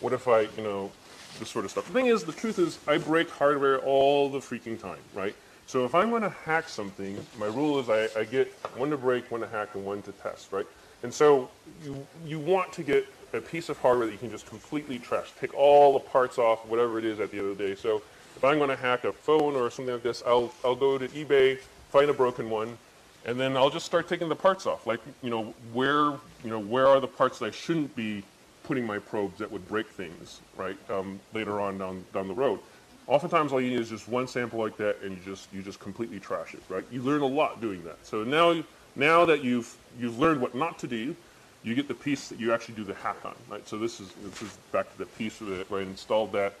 What 0.00 0.12
if 0.12 0.26
I, 0.26 0.42
you 0.42 0.62
know, 0.62 0.90
this 1.38 1.50
sort 1.50 1.64
of 1.64 1.70
stuff. 1.70 1.86
The 1.86 1.92
thing 1.92 2.06
is, 2.06 2.24
the 2.24 2.32
truth 2.32 2.58
is, 2.58 2.78
I 2.86 2.98
break 2.98 3.30
hardware 3.30 3.78
all 3.78 4.28
the 4.28 4.38
freaking 4.38 4.80
time, 4.80 4.98
right? 5.14 5.34
So 5.66 5.84
if 5.84 5.94
I'm 5.94 6.10
going 6.10 6.22
to 6.22 6.30
hack 6.30 6.68
something, 6.68 7.24
my 7.38 7.46
rule 7.46 7.78
is 7.80 7.88
I, 7.90 8.08
I 8.18 8.24
get 8.24 8.52
one 8.76 8.90
to 8.90 8.96
break, 8.96 9.30
one 9.30 9.40
to 9.40 9.48
hack, 9.48 9.74
and 9.74 9.84
one 9.84 10.02
to 10.02 10.12
test, 10.12 10.52
right? 10.52 10.66
And 11.02 11.12
so 11.12 11.50
you, 11.84 12.06
you 12.24 12.38
want 12.38 12.72
to 12.74 12.82
get 12.82 13.06
a 13.32 13.40
piece 13.40 13.68
of 13.68 13.78
hardware 13.78 14.06
that 14.06 14.12
you 14.12 14.18
can 14.18 14.30
just 14.30 14.46
completely 14.46 14.98
trash, 14.98 15.32
take 15.40 15.52
all 15.54 15.92
the 15.92 16.00
parts 16.00 16.38
off, 16.38 16.64
whatever 16.66 16.98
it 16.98 17.04
is 17.04 17.20
at 17.20 17.30
the 17.30 17.38
end 17.38 17.50
of 17.50 17.58
the 17.58 17.66
day. 17.68 17.74
So 17.74 18.02
if 18.36 18.44
I'm 18.44 18.58
going 18.58 18.70
to 18.70 18.76
hack 18.76 19.04
a 19.04 19.12
phone 19.12 19.56
or 19.56 19.70
something 19.70 19.94
like 19.94 20.02
this, 20.02 20.22
I'll, 20.26 20.52
I'll 20.64 20.76
go 20.76 20.98
to 20.98 21.08
eBay, 21.08 21.58
find 21.90 22.10
a 22.10 22.14
broken 22.14 22.50
one, 22.50 22.76
and 23.24 23.40
then 23.40 23.56
I'll 23.56 23.70
just 23.70 23.86
start 23.86 24.08
taking 24.08 24.28
the 24.28 24.36
parts 24.36 24.66
off. 24.66 24.86
Like, 24.86 25.00
you 25.22 25.30
know, 25.30 25.54
where, 25.72 26.10
you 26.44 26.50
know, 26.50 26.60
where 26.60 26.86
are 26.86 27.00
the 27.00 27.08
parts 27.08 27.38
that 27.38 27.46
I 27.46 27.50
shouldn't 27.50 27.96
be 27.96 28.22
putting 28.62 28.84
my 28.84 28.98
probes 28.98 29.38
that 29.38 29.50
would 29.50 29.66
break 29.68 29.88
things, 29.88 30.40
right, 30.56 30.76
um, 30.90 31.18
later 31.32 31.60
on 31.60 31.78
down, 31.78 32.04
down 32.12 32.28
the 32.28 32.34
road. 32.34 32.60
Oftentimes 33.06 33.52
all 33.52 33.60
you 33.60 33.70
need 33.70 33.80
is 33.80 33.88
just 33.88 34.08
one 34.08 34.28
sample 34.28 34.58
like 34.58 34.76
that 34.76 35.00
and 35.02 35.16
you 35.16 35.22
just, 35.24 35.52
you 35.52 35.62
just 35.62 35.80
completely 35.80 36.20
trash 36.20 36.54
it, 36.54 36.62
right? 36.68 36.84
You 36.90 37.02
learn 37.02 37.22
a 37.22 37.26
lot 37.26 37.60
doing 37.60 37.82
that. 37.84 38.04
So 38.04 38.22
now, 38.22 38.62
now 38.96 39.24
that 39.24 39.42
you've, 39.42 39.74
you've 39.98 40.18
learned 40.18 40.40
what 40.40 40.54
not 40.54 40.78
to 40.80 40.86
do, 40.86 41.16
you 41.62 41.74
get 41.74 41.88
the 41.88 41.94
piece 41.94 42.28
that 42.28 42.38
you 42.38 42.52
actually 42.52 42.74
do 42.74 42.84
the 42.84 42.94
hack 42.94 43.24
on, 43.24 43.34
right? 43.48 43.66
So 43.66 43.78
this 43.78 43.98
is, 44.00 44.12
this 44.22 44.42
is 44.42 44.58
back 44.72 44.92
to 44.92 44.98
the 44.98 45.06
piece 45.06 45.40
where 45.40 45.80
I 45.80 45.82
installed 45.82 46.32
that, 46.32 46.54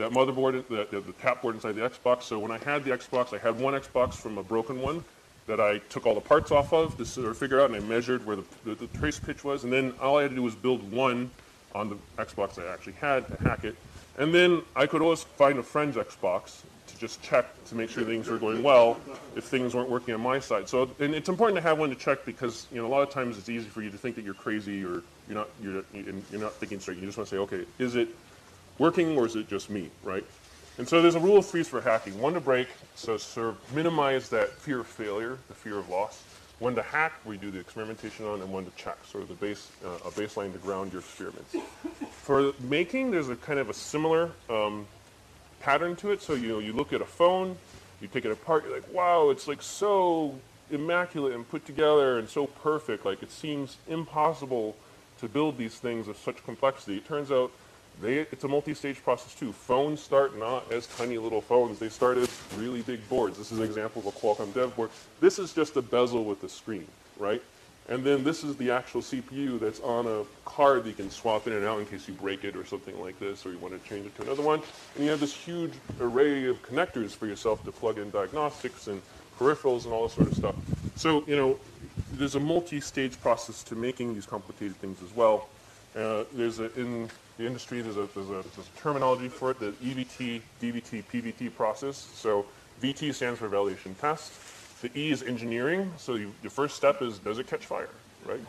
that 0.00 0.12
motherboard, 0.12 0.66
the, 0.68 0.86
the, 0.90 1.00
the 1.00 1.12
tap 1.12 1.42
board 1.42 1.54
inside 1.54 1.72
the 1.74 1.82
Xbox. 1.82 2.22
So 2.22 2.38
when 2.38 2.50
I 2.50 2.58
had 2.58 2.84
the 2.84 2.90
Xbox, 2.90 3.34
I 3.34 3.38
had 3.38 3.60
one 3.60 3.74
Xbox 3.74 4.14
from 4.14 4.38
a 4.38 4.42
broken 4.42 4.80
one 4.80 5.04
that 5.46 5.60
I 5.60 5.78
took 5.90 6.06
all 6.06 6.14
the 6.14 6.22
parts 6.22 6.50
off 6.50 6.72
of 6.72 6.96
to 6.96 7.04
sort 7.04 7.28
of 7.28 7.36
figure 7.36 7.60
out, 7.60 7.70
and 7.70 7.76
I 7.76 7.80
measured 7.80 8.24
where 8.24 8.36
the, 8.36 8.44
the, 8.64 8.74
the, 8.74 8.86
trace 8.98 9.18
pitch 9.18 9.44
was, 9.44 9.64
and 9.64 9.72
then 9.72 9.92
all 10.00 10.18
I 10.18 10.22
had 10.22 10.30
to 10.30 10.36
do 10.36 10.42
was 10.42 10.54
build 10.54 10.90
one 10.90 11.30
on 11.74 11.90
the 11.90 11.96
Xbox 12.16 12.58
I 12.58 12.72
actually 12.72 12.94
had 12.94 13.28
to 13.28 13.36
hack 13.42 13.64
it, 13.64 13.76
and 14.16 14.34
then 14.34 14.62
I 14.74 14.86
could 14.86 15.02
always 15.02 15.22
find 15.22 15.58
a 15.58 15.62
friend's 15.62 15.96
Xbox 15.96 16.62
to 16.86 16.98
just 16.98 17.22
check 17.22 17.46
to 17.66 17.74
make 17.74 17.90
sure 17.90 18.02
things 18.04 18.28
were 18.28 18.38
going 18.38 18.62
well 18.62 18.98
if 19.36 19.44
things 19.44 19.74
weren't 19.74 19.90
working 19.90 20.14
on 20.14 20.20
my 20.20 20.40
side. 20.40 20.68
So, 20.68 20.90
and 20.98 21.14
it's 21.14 21.28
important 21.28 21.56
to 21.56 21.62
have 21.62 21.78
one 21.78 21.90
to 21.90 21.96
check 21.96 22.24
because 22.24 22.66
you 22.72 22.80
know 22.80 22.86
a 22.86 22.88
lot 22.88 23.02
of 23.02 23.10
times 23.10 23.38
it's 23.38 23.48
easy 23.48 23.68
for 23.68 23.82
you 23.82 23.90
to 23.90 23.98
think 23.98 24.16
that 24.16 24.24
you're 24.24 24.34
crazy 24.34 24.84
or 24.84 25.02
you're 25.28 25.38
not 25.38 25.48
you're 25.62 25.84
you're 25.92 26.40
not 26.40 26.54
thinking 26.54 26.80
straight. 26.80 26.98
You 26.98 27.06
just 27.06 27.18
want 27.18 27.28
to 27.28 27.36
say, 27.36 27.40
okay, 27.40 27.64
is 27.78 27.96
it 27.96 28.08
working 28.80 29.16
or 29.18 29.26
is 29.26 29.36
it 29.36 29.46
just 29.46 29.68
me, 29.68 29.90
right? 30.02 30.24
And 30.78 30.88
so 30.88 31.02
there's 31.02 31.14
a 31.14 31.20
rule 31.20 31.36
of 31.36 31.46
threes 31.46 31.68
for 31.68 31.82
hacking. 31.82 32.18
One 32.18 32.32
to 32.32 32.40
break, 32.40 32.66
so 32.94 33.18
sort 33.18 33.48
of 33.48 33.74
minimize 33.74 34.30
that 34.30 34.50
fear 34.52 34.80
of 34.80 34.86
failure, 34.86 35.36
the 35.48 35.54
fear 35.54 35.78
of 35.78 35.90
loss. 35.90 36.24
One 36.58 36.74
to 36.74 36.82
hack, 36.82 37.12
where 37.24 37.34
you 37.34 37.40
do 37.40 37.50
the 37.50 37.60
experimentation 37.60 38.26
on, 38.26 38.40
and 38.40 38.50
one 38.50 38.64
to 38.64 38.70
check, 38.76 38.96
sort 39.04 39.22
of 39.22 39.28
the 39.28 39.34
base, 39.34 39.70
uh, 39.84 39.88
a 40.06 40.10
baseline 40.10 40.52
to 40.52 40.58
ground 40.58 40.92
your 40.92 41.00
experiments. 41.00 41.54
For 42.22 42.52
making, 42.60 43.10
there's 43.10 43.28
a 43.28 43.36
kind 43.36 43.58
of 43.58 43.68
a 43.68 43.74
similar 43.74 44.30
um, 44.48 44.86
pattern 45.60 45.94
to 45.96 46.12
it. 46.12 46.22
So 46.22 46.32
you 46.32 46.48
know, 46.48 46.58
you 46.58 46.72
look 46.72 46.94
at 46.94 47.02
a 47.02 47.06
phone, 47.06 47.56
you 48.00 48.08
take 48.08 48.24
it 48.24 48.32
apart, 48.32 48.64
you're 48.64 48.74
like, 48.74 48.92
wow, 48.94 49.28
it's 49.28 49.46
like 49.46 49.60
so 49.60 50.38
immaculate 50.70 51.34
and 51.34 51.48
put 51.48 51.66
together 51.66 52.18
and 52.18 52.28
so 52.28 52.46
perfect. 52.46 53.04
Like 53.04 53.22
it 53.22 53.30
seems 53.30 53.76
impossible 53.88 54.76
to 55.18 55.28
build 55.28 55.58
these 55.58 55.74
things 55.74 56.08
of 56.08 56.16
such 56.16 56.42
complexity. 56.44 56.96
It 56.96 57.06
turns 57.06 57.30
out 57.30 57.52
they, 58.00 58.18
it's 58.18 58.44
a 58.44 58.48
multi-stage 58.48 59.02
process 59.02 59.34
too. 59.34 59.52
Phones 59.52 60.02
start 60.02 60.38
not 60.38 60.70
as 60.72 60.86
tiny 60.86 61.18
little 61.18 61.40
phones. 61.40 61.78
They 61.78 61.88
start 61.88 62.18
as 62.18 62.28
really 62.56 62.82
big 62.82 63.06
boards. 63.08 63.36
This 63.36 63.52
is 63.52 63.58
an 63.58 63.64
example 63.64 64.00
of 64.00 64.06
a 64.06 64.12
Qualcomm 64.12 64.54
dev 64.54 64.74
board. 64.74 64.90
This 65.20 65.38
is 65.38 65.52
just 65.52 65.76
a 65.76 65.82
bezel 65.82 66.24
with 66.24 66.42
a 66.44 66.48
screen, 66.48 66.86
right? 67.18 67.42
And 67.88 68.04
then 68.04 68.22
this 68.22 68.44
is 68.44 68.56
the 68.56 68.70
actual 68.70 69.00
CPU 69.00 69.58
that's 69.58 69.80
on 69.80 70.06
a 70.06 70.22
card 70.44 70.84
that 70.84 70.90
you 70.90 70.94
can 70.94 71.10
swap 71.10 71.46
in 71.46 71.52
and 71.52 71.64
out 71.64 71.80
in 71.80 71.86
case 71.86 72.06
you 72.06 72.14
break 72.14 72.44
it 72.44 72.54
or 72.54 72.64
something 72.64 72.98
like 73.00 73.18
this, 73.18 73.44
or 73.44 73.50
you 73.50 73.58
want 73.58 73.80
to 73.80 73.88
change 73.88 74.06
it 74.06 74.14
to 74.16 74.22
another 74.22 74.42
one. 74.42 74.62
And 74.94 75.04
you 75.04 75.10
have 75.10 75.20
this 75.20 75.34
huge 75.34 75.72
array 76.00 76.46
of 76.46 76.62
connectors 76.62 77.10
for 77.10 77.26
yourself 77.26 77.64
to 77.64 77.72
plug 77.72 77.98
in 77.98 78.10
diagnostics 78.10 78.86
and 78.86 79.02
peripherals 79.38 79.84
and 79.84 79.92
all 79.92 80.04
this 80.04 80.12
sort 80.12 80.28
of 80.28 80.34
stuff. 80.34 80.54
So, 80.94 81.24
you 81.26 81.36
know, 81.36 81.58
there's 82.12 82.36
a 82.36 82.40
multi-stage 82.40 83.20
process 83.20 83.62
to 83.64 83.74
making 83.74 84.14
these 84.14 84.26
complicated 84.26 84.76
things 84.76 85.02
as 85.02 85.14
well. 85.16 85.48
Uh, 85.96 86.24
there's 86.32 86.60
a, 86.60 86.72
in 86.78 87.10
the 87.40 87.46
industry, 87.46 87.80
there's 87.80 87.96
a, 87.96 88.06
there's, 88.14 88.28
a, 88.28 88.44
there's 88.54 88.68
a 88.76 88.80
terminology 88.80 89.28
for 89.28 89.50
it, 89.50 89.58
the 89.58 89.72
EVT, 89.72 90.42
DVT, 90.60 91.04
PVT 91.04 91.54
process. 91.54 91.96
So 92.14 92.44
VT 92.82 93.14
stands 93.14 93.38
for 93.38 93.48
validation 93.48 93.98
test. 93.98 94.32
The 94.82 94.90
E 94.94 95.10
is 95.10 95.22
engineering. 95.22 95.90
So 95.96 96.16
you, 96.16 96.32
your 96.42 96.50
first 96.50 96.76
step 96.76 97.00
is, 97.00 97.18
does 97.18 97.38
it 97.38 97.46
catch 97.46 97.64
fire, 97.64 97.88
right? 98.26 98.40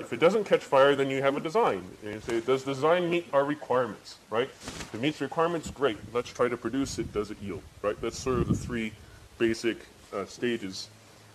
if 0.00 0.12
it 0.12 0.20
doesn't 0.20 0.44
catch 0.44 0.62
fire, 0.62 0.94
then 0.94 1.10
you 1.10 1.22
have 1.22 1.36
a 1.36 1.40
design. 1.40 1.84
And 2.02 2.14
you 2.14 2.20
say, 2.20 2.40
does 2.40 2.64
the 2.64 2.74
design 2.74 3.08
meet 3.08 3.26
our 3.32 3.44
requirements, 3.44 4.18
right? 4.28 4.48
If 4.48 4.94
it 4.94 5.00
meets 5.00 5.20
requirements, 5.22 5.70
great. 5.70 5.96
Let's 6.12 6.30
try 6.30 6.48
to 6.48 6.56
produce 6.56 6.98
it. 6.98 7.12
Does 7.14 7.30
it 7.30 7.38
yield, 7.40 7.62
right? 7.80 7.98
That's 8.02 8.18
sort 8.18 8.40
of 8.40 8.48
the 8.48 8.54
three 8.54 8.92
basic 9.38 9.78
uh, 10.12 10.26
stages 10.26 10.88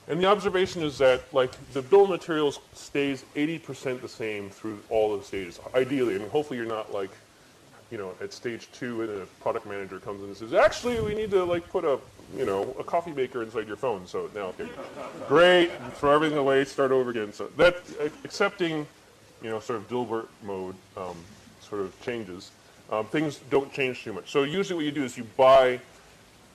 and 0.07 0.21
the 0.21 0.25
observation 0.25 0.83
is 0.83 0.97
that 0.99 1.21
like 1.33 1.51
the 1.73 1.81
bill 1.81 2.03
of 2.03 2.09
materials 2.09 2.59
stays 2.73 3.25
80% 3.35 4.01
the 4.01 4.07
same 4.07 4.49
through 4.49 4.79
all 4.89 5.13
of 5.13 5.19
the 5.19 5.25
stages. 5.25 5.59
Ideally, 5.75 6.15
I 6.15 6.19
mean, 6.19 6.29
hopefully 6.29 6.57
you're 6.57 6.67
not 6.67 6.93
like, 6.93 7.11
you 7.91 7.97
know, 7.97 8.13
at 8.21 8.31
stage 8.31 8.69
two 8.71 9.01
and 9.01 9.21
a 9.21 9.25
product 9.41 9.65
manager 9.65 9.99
comes 9.99 10.21
in 10.21 10.27
and 10.27 10.37
says, 10.37 10.53
actually, 10.53 10.99
we 11.01 11.13
need 11.13 11.31
to 11.31 11.43
like 11.43 11.67
put 11.69 11.83
a, 11.83 11.99
you 12.37 12.45
know, 12.45 12.73
a 12.79 12.83
coffee 12.83 13.11
maker 13.11 13.43
inside 13.43 13.67
your 13.67 13.75
phone. 13.75 14.07
So 14.07 14.29
now, 14.33 14.47
okay, 14.47 14.69
great, 15.27 15.71
throw 15.95 16.15
everything 16.15 16.37
away, 16.37 16.63
start 16.63 16.91
over 16.91 17.09
again. 17.09 17.33
So 17.33 17.47
that 17.57 17.81
accepting, 18.23 18.87
you 19.43 19.49
know, 19.49 19.59
sort 19.59 19.79
of 19.79 19.89
Dilbert 19.89 20.27
mode 20.41 20.75
um, 20.95 21.17
sort 21.59 21.81
of 21.81 21.99
changes. 22.01 22.51
Um, 22.89 23.05
things 23.07 23.41
don't 23.49 23.71
change 23.73 24.03
too 24.03 24.13
much. 24.13 24.31
So 24.31 24.43
usually 24.43 24.77
what 24.77 24.85
you 24.85 24.91
do 24.91 25.03
is 25.03 25.17
you 25.17 25.25
buy 25.35 25.81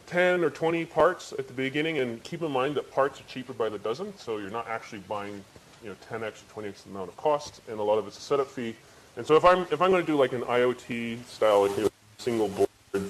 10 0.06 0.44
or 0.44 0.50
20 0.50 0.84
parts 0.86 1.32
at 1.38 1.46
the 1.48 1.54
beginning, 1.54 1.98
and 1.98 2.22
keep 2.22 2.42
in 2.42 2.50
mind 2.50 2.74
that 2.74 2.90
parts 2.90 3.20
are 3.20 3.24
cheaper 3.24 3.52
by 3.52 3.68
the 3.68 3.78
dozen, 3.78 4.16
so 4.16 4.38
you're 4.38 4.50
not 4.50 4.68
actually 4.68 5.00
buying, 5.00 5.42
you 5.82 5.88
know, 5.88 5.96
10x 6.10 6.42
or 6.42 6.62
20x 6.62 6.84
the 6.84 6.90
amount 6.90 7.08
of 7.08 7.16
cost, 7.16 7.60
and 7.68 7.78
a 7.78 7.82
lot 7.82 7.98
of 7.98 8.06
it's 8.06 8.18
a 8.18 8.20
setup 8.20 8.48
fee. 8.48 8.74
And 9.16 9.26
so 9.26 9.36
if 9.36 9.44
I'm 9.44 9.62
if 9.70 9.82
I'm 9.82 9.90
going 9.90 10.04
to 10.04 10.06
do 10.06 10.16
like 10.16 10.32
an 10.32 10.42
IoT 10.42 11.24
style, 11.24 11.66
like, 11.66 11.76
you 11.76 11.84
know, 11.84 11.90
single 12.18 12.48
board, 12.48 12.68
you 12.94 13.02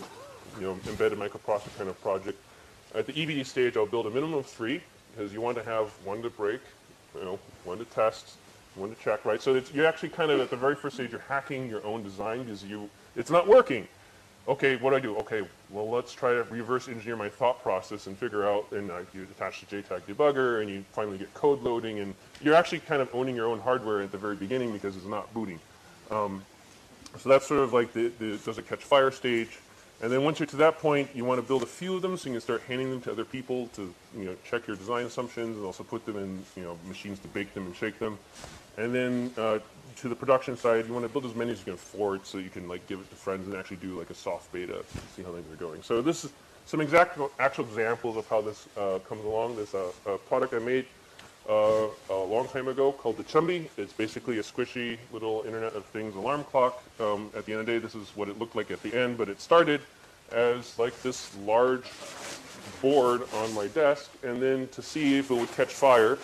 know, 0.61 0.79
embedded 0.89 1.19
microprocessor 1.19 1.77
kind 1.77 1.89
of 1.89 2.01
project, 2.03 2.39
at 2.95 3.07
the 3.07 3.13
EVT 3.13 3.47
stage, 3.47 3.77
I'll 3.77 3.87
build 3.87 4.07
a 4.07 4.11
minimum 4.11 4.35
of 4.35 4.47
three 4.47 4.83
because 5.15 5.33
you 5.33 5.41
want 5.41 5.57
to 5.59 5.65
have 5.65 5.89
one 6.05 6.23
to 6.23 6.31
break, 6.31 6.61
you 7.15 7.25
know, 7.25 7.39
one 7.65 7.79
to 7.79 7.85
test, 7.85 8.37
one 8.75 8.95
to 8.95 9.01
check, 9.03 9.25
right? 9.25 9.41
So 9.41 9.61
you're 9.73 9.87
actually 9.87 10.09
kind 10.09 10.31
of 10.31 10.41
at 10.41 10.51
the 10.51 10.57
very 10.57 10.75
first 10.75 10.97
stage, 10.97 11.13
you're 11.13 11.21
hacking 11.21 11.69
your 11.69 11.85
own 11.85 12.03
design 12.03 12.45
because 12.45 12.65
you 12.65 12.89
it's 13.15 13.31
not 13.31 13.47
working 13.47 13.87
okay, 14.49 14.77
what 14.77 14.91
do 14.91 14.97
I 14.97 15.01
do? 15.01 15.17
Okay, 15.19 15.43
well, 15.73 15.89
let's 15.89 16.13
try 16.13 16.35
to 16.35 16.43
reverse 16.45 16.89
engineer 16.89 17.17
my 17.17 17.31
thought 17.31 17.63
process 17.63 18.07
and 18.07 18.17
figure 18.17 18.47
out, 18.47 18.71
and 18.73 18.91
uh, 18.91 19.01
you 19.15 19.23
attach 19.23 19.65
the 19.65 19.83
JTAG 19.83 20.03
debugger, 20.03 20.61
and 20.61 20.71
you 20.71 20.85
finally 20.93 21.17
get 21.17 21.33
code 21.33 21.63
loading, 21.63 22.01
and 22.01 22.15
you're 22.43 22.55
actually 22.55 22.81
kind 22.81 23.01
of 23.01 23.13
owning 23.15 23.35
your 23.35 23.47
own 23.47 23.59
hardware 23.59 24.03
at 24.03 24.13
the 24.13 24.19
very 24.19 24.37
beginning 24.37 24.73
because 24.73 24.97
it's 24.97 25.07
not 25.07 25.33
booting. 25.33 25.59
Um, 26.11 26.45
so 27.19 27.29
that's 27.31 27.47
sort 27.47 27.61
of 27.61 27.73
like 27.73 27.93
the, 27.95 28.09
the 28.19 28.37
does 28.39 28.59
it 28.59 28.69
catch 28.69 28.81
fire 28.81 29.11
stage. 29.11 29.59
And 30.03 30.11
then 30.11 30.25
once 30.25 30.41
you're 30.41 30.47
to 30.49 30.57
that 30.57 30.79
point, 30.79 31.09
you 31.15 31.25
want 31.25 31.41
to 31.41 31.47
build 31.47 31.63
a 31.63 31.67
few 31.67 31.95
of 31.95 32.03
them 32.03 32.17
so 32.17 32.29
you 32.29 32.35
can 32.35 32.41
start 32.41 32.63
handing 32.63 32.91
them 32.91 33.01
to 33.03 33.13
other 33.13 33.25
people 33.25 33.69
to 33.75 33.95
you 34.17 34.25
know 34.25 34.37
check 34.45 34.67
your 34.67 34.77
design 34.77 35.07
assumptions 35.07 35.57
and 35.57 35.65
also 35.65 35.85
put 35.85 36.05
them 36.05 36.17
in 36.17 36.43
you 36.57 36.63
know 36.63 36.77
machines 36.89 37.19
to 37.21 37.29
bake 37.29 37.55
them 37.55 37.67
and 37.67 37.77
shake 37.77 37.99
them. 37.99 38.19
And 38.77 38.95
then 38.95 39.31
uh, 39.39 39.61
to 39.97 40.09
the 40.09 40.15
production 40.15 40.57
side, 40.57 40.87
you 40.87 40.93
want 40.93 41.05
to 41.05 41.13
build 41.13 41.25
as 41.25 41.35
many 41.35 41.53
as 41.53 41.59
you 41.59 41.65
can 41.65 41.75
afford 41.75 42.27
so 42.27 42.39
you 42.39 42.51
can 42.51 42.69
like 42.69 42.87
give 42.87 43.01
it 43.01 43.09
to 43.11 43.17
friends 43.17 43.47
and 43.47 43.57
actually 43.57 43.79
do 43.79 43.99
like 43.99 44.11
a 44.11 44.15
soft 44.15 44.53
beta, 44.53 44.85
see 45.17 45.23
how 45.23 45.33
things 45.33 45.53
are 45.53 45.57
going. 45.57 45.83
So 45.83 46.03
this 46.03 46.25
is 46.25 46.33
some 46.67 46.81
exact 46.81 47.19
actual 47.39 47.65
examples 47.65 48.17
of 48.17 48.27
how 48.29 48.41
this 48.41 48.69
uh, 48.77 48.99
comes 49.01 49.25
along. 49.25 49.57
This 49.57 49.75
uh, 49.75 49.91
a 50.07 50.19
product 50.19 50.55
I 50.55 50.59
made 50.59 50.87
uh, 51.49 51.87
a 52.11 52.15
long 52.15 52.49
time 52.49 52.69
ago 52.69 52.93
called 52.93 53.17
the 53.17 53.25
Chumby. 53.25 53.69
It's 53.77 53.93
basically 53.93 54.39
a 54.39 54.43
squishy 54.43 54.99
little 55.13 55.43
Internet 55.45 55.75
of 55.75 55.85
Things 55.87 56.15
alarm 56.15 56.45
clock. 56.45 56.83
Um, 57.01 57.31
at 57.37 57.47
the 57.47 57.53
end 57.53 57.61
of 57.61 57.67
the 57.67 57.73
day, 57.73 57.79
this 57.79 57.95
is 57.95 58.09
what 58.15 58.29
it 58.29 58.39
looked 58.39 58.57
like 58.57 58.71
at 58.71 58.83
the 58.83 58.95
end, 58.95 59.19
but 59.19 59.29
it 59.29 59.41
started 59.41 59.81
as 60.31 60.79
like 60.79 61.01
this 61.03 61.37
large 61.39 61.91
board 62.81 63.23
on 63.35 63.53
my 63.55 63.67
desk, 63.69 64.11
and 64.23 64.41
then 64.41 64.69
to 64.69 64.83
see 64.83 65.19
if 65.19 65.31
it 65.31 65.35
would 65.35 65.51
catch 65.53 65.73
fire, 65.73 66.19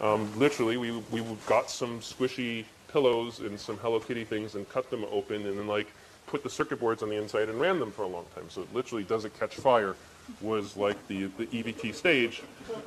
um, 0.00 0.30
literally, 0.38 0.76
we, 0.76 0.90
we 1.10 1.22
got 1.46 1.70
some 1.70 2.00
squishy 2.00 2.64
pillows 2.94 3.40
and 3.40 3.58
some 3.58 3.76
Hello 3.78 3.98
Kitty 3.98 4.24
things 4.24 4.54
and 4.54 4.66
cut 4.70 4.88
them 4.88 5.04
open 5.10 5.44
and 5.44 5.58
then 5.58 5.66
like 5.66 5.88
put 6.28 6.44
the 6.44 6.48
circuit 6.48 6.78
boards 6.78 7.02
on 7.02 7.08
the 7.08 7.16
inside 7.16 7.48
and 7.48 7.60
ran 7.60 7.80
them 7.80 7.90
for 7.90 8.02
a 8.02 8.06
long 8.06 8.24
time. 8.36 8.48
So 8.48 8.62
it 8.62 8.72
literally 8.72 9.02
doesn't 9.02 9.36
catch 9.38 9.56
fire 9.56 9.96
was 10.40 10.76
like 10.76 10.96
the, 11.08 11.24
the 11.36 11.46
EVT 11.46 11.92
stage 11.92 12.42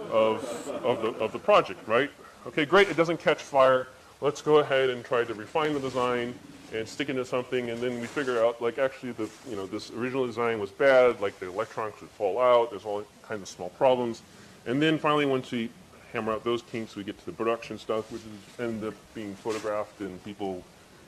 of, 0.10 0.72
of, 0.84 1.02
the, 1.02 1.10
of 1.20 1.34
the 1.34 1.40
project, 1.40 1.86
right? 1.88 2.10
Okay, 2.48 2.66
great, 2.66 2.90
it 2.90 2.96
doesn't 2.96 3.20
catch 3.20 3.44
fire. 3.44 3.88
Let's 4.22 4.42
go 4.42 4.60
ahead 4.60 4.90
and 4.90 5.04
try 5.04 5.26
to 5.26 5.34
refine 5.34 5.74
the 5.74 5.82
design 5.82 6.34
and 6.74 6.88
stick 6.88 7.10
into 7.10 7.26
something 7.26 7.70
and 7.70 7.82
then 7.82 8.00
we 8.00 8.08
figure 8.08 8.44
out 8.44 8.62
like 8.62 8.78
actually 8.78 9.12
the 9.12 9.30
you 9.50 9.56
know 9.56 9.66
this 9.66 9.92
original 9.92 10.26
design 10.26 10.60
was 10.60 10.70
bad 10.70 11.22
like 11.22 11.40
the 11.40 11.48
electronics 11.48 12.02
would 12.02 12.10
fall 12.10 12.42
out 12.42 12.72
there's 12.72 12.84
all 12.84 13.06
kinds 13.24 13.42
of 13.42 13.48
small 13.48 13.70
problems 13.70 14.22
and 14.66 14.82
then 14.82 14.98
finally 14.98 15.26
once 15.26 15.50
we 15.50 15.70
hammer 16.18 16.34
out 16.34 16.44
those 16.44 16.64
kinks, 16.64 16.96
we 16.96 17.04
get 17.04 17.18
to 17.20 17.26
the 17.26 17.32
production 17.32 17.78
stuff, 17.78 18.12
which 18.12 18.22
is 18.22 18.60
end 18.60 18.84
up 18.84 18.96
being 19.14 19.36
photographed 19.36 20.00
and 20.02 20.24
people, 20.24 20.64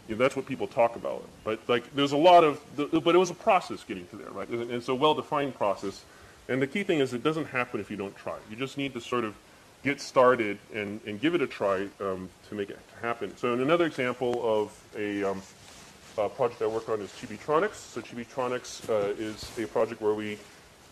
you 0.07 0.15
know, 0.15 0.19
that's 0.19 0.35
what 0.35 0.45
people 0.45 0.67
talk 0.67 0.95
about. 0.95 1.23
But 1.43 1.59
like, 1.67 1.83
there's 1.95 2.11
a 2.11 2.17
lot 2.17 2.43
of, 2.43 2.61
but 2.75 3.15
it 3.15 3.17
was 3.17 3.31
a 3.31 3.39
process 3.49 3.83
getting 3.83 4.05
to 4.07 4.17
there, 4.17 4.29
right? 4.29 4.47
And 4.47 4.71
it's 4.71 4.87
a 4.87 4.95
well-defined 4.95 5.55
process. 5.55 6.03
And 6.47 6.61
the 6.61 6.67
key 6.67 6.83
thing 6.83 6.99
is 6.99 7.13
it 7.13 7.23
doesn't 7.23 7.45
happen 7.45 7.79
if 7.79 7.89
you 7.89 7.97
don't 7.97 8.15
try. 8.15 8.37
You 8.51 8.55
just 8.55 8.77
need 8.77 8.93
to 8.93 9.01
sort 9.01 9.23
of 9.23 9.33
get 9.83 9.99
started 9.99 10.59
and, 10.73 10.99
and 11.07 11.19
give 11.19 11.33
it 11.33 11.41
a 11.41 11.47
try 11.47 11.87
um, 12.01 12.29
to 12.49 12.55
make 12.55 12.69
it 12.69 12.79
happen. 13.01 13.35
So 13.37 13.53
another 13.53 13.85
example 13.85 14.41
of 14.43 14.65
a, 14.95 15.23
um, 15.23 15.41
a 16.17 16.29
project 16.29 16.61
I 16.61 16.67
worked 16.67 16.89
on 16.89 17.01
is 17.01 17.09
Chibitronics. 17.11 17.75
So 17.93 18.01
Chibitronics 18.01 18.89
uh, 18.89 19.15
is 19.17 19.49
a 19.57 19.65
project 19.67 20.01
where 20.01 20.13
we 20.13 20.37